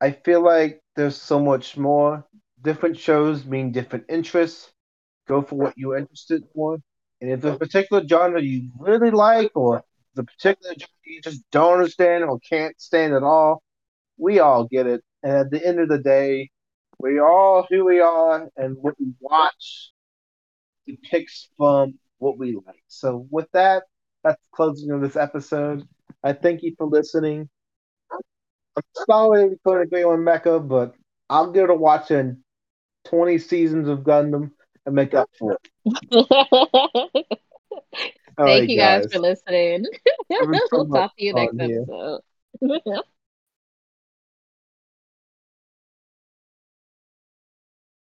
I 0.00 0.12
feel 0.12 0.42
like 0.42 0.80
there's 0.96 1.16
so 1.16 1.40
much 1.40 1.76
more. 1.76 2.26
Different 2.62 2.98
shows 2.98 3.44
mean 3.44 3.72
different 3.72 4.06
interests. 4.08 4.72
Go 5.28 5.42
for 5.42 5.56
what 5.56 5.74
you're 5.76 5.96
interested 5.98 6.42
for. 6.54 6.78
And 7.20 7.30
if 7.30 7.40
there's 7.40 7.56
a 7.56 7.58
particular 7.58 8.06
genre 8.06 8.40
you 8.40 8.70
really 8.78 9.10
like, 9.10 9.52
or 9.54 9.84
the 10.14 10.24
particular 10.24 10.74
genre 10.74 10.88
you 11.04 11.20
just 11.22 11.42
don't 11.50 11.74
understand 11.74 12.24
or 12.24 12.38
can't 12.40 12.80
stand 12.80 13.14
at 13.14 13.22
all, 13.22 13.62
we 14.16 14.38
all 14.38 14.64
get 14.64 14.86
it. 14.86 15.02
And 15.22 15.32
at 15.32 15.50
the 15.50 15.64
end 15.64 15.80
of 15.80 15.88
the 15.88 15.98
day, 15.98 16.50
we 16.98 17.18
all 17.18 17.66
who 17.68 17.84
we 17.84 18.00
are, 18.00 18.48
and 18.56 18.76
what 18.78 18.94
we 18.98 19.12
watch 19.20 19.92
depicts 20.86 21.48
from 21.56 21.98
what 22.18 22.38
we 22.38 22.54
like. 22.54 22.82
So, 22.88 23.26
with 23.30 23.48
that, 23.52 23.84
that's 24.22 24.40
the 24.42 24.56
closing 24.56 24.90
of 24.90 25.00
this 25.00 25.16
episode. 25.16 25.86
I 26.22 26.32
thank 26.34 26.62
you 26.62 26.74
for 26.76 26.86
listening. 26.86 27.48
I'm 28.76 28.82
sorry 29.08 29.48
we 29.48 29.56
couldn't 29.64 29.82
agree 29.82 30.04
on 30.04 30.20
Mecha, 30.20 30.66
but 30.66 30.94
I'm 31.28 31.52
good 31.52 31.70
at 31.70 31.78
watching 31.78 32.42
20 33.04 33.38
seasons 33.38 33.88
of 33.88 34.00
Gundam 34.00 34.52
and 34.86 34.94
make 34.94 35.14
up 35.14 35.30
for 35.38 35.52
it. 35.52 35.60
Thank 38.36 38.46
right, 38.46 38.68
you 38.68 38.76
guys, 38.76 39.12
for 39.12 39.18
listening. 39.18 39.84
We'll 40.72 40.86
talk 40.88 41.16
to 41.16 41.24
you 41.24 41.34
next 41.34 41.58
episode. 41.58 42.20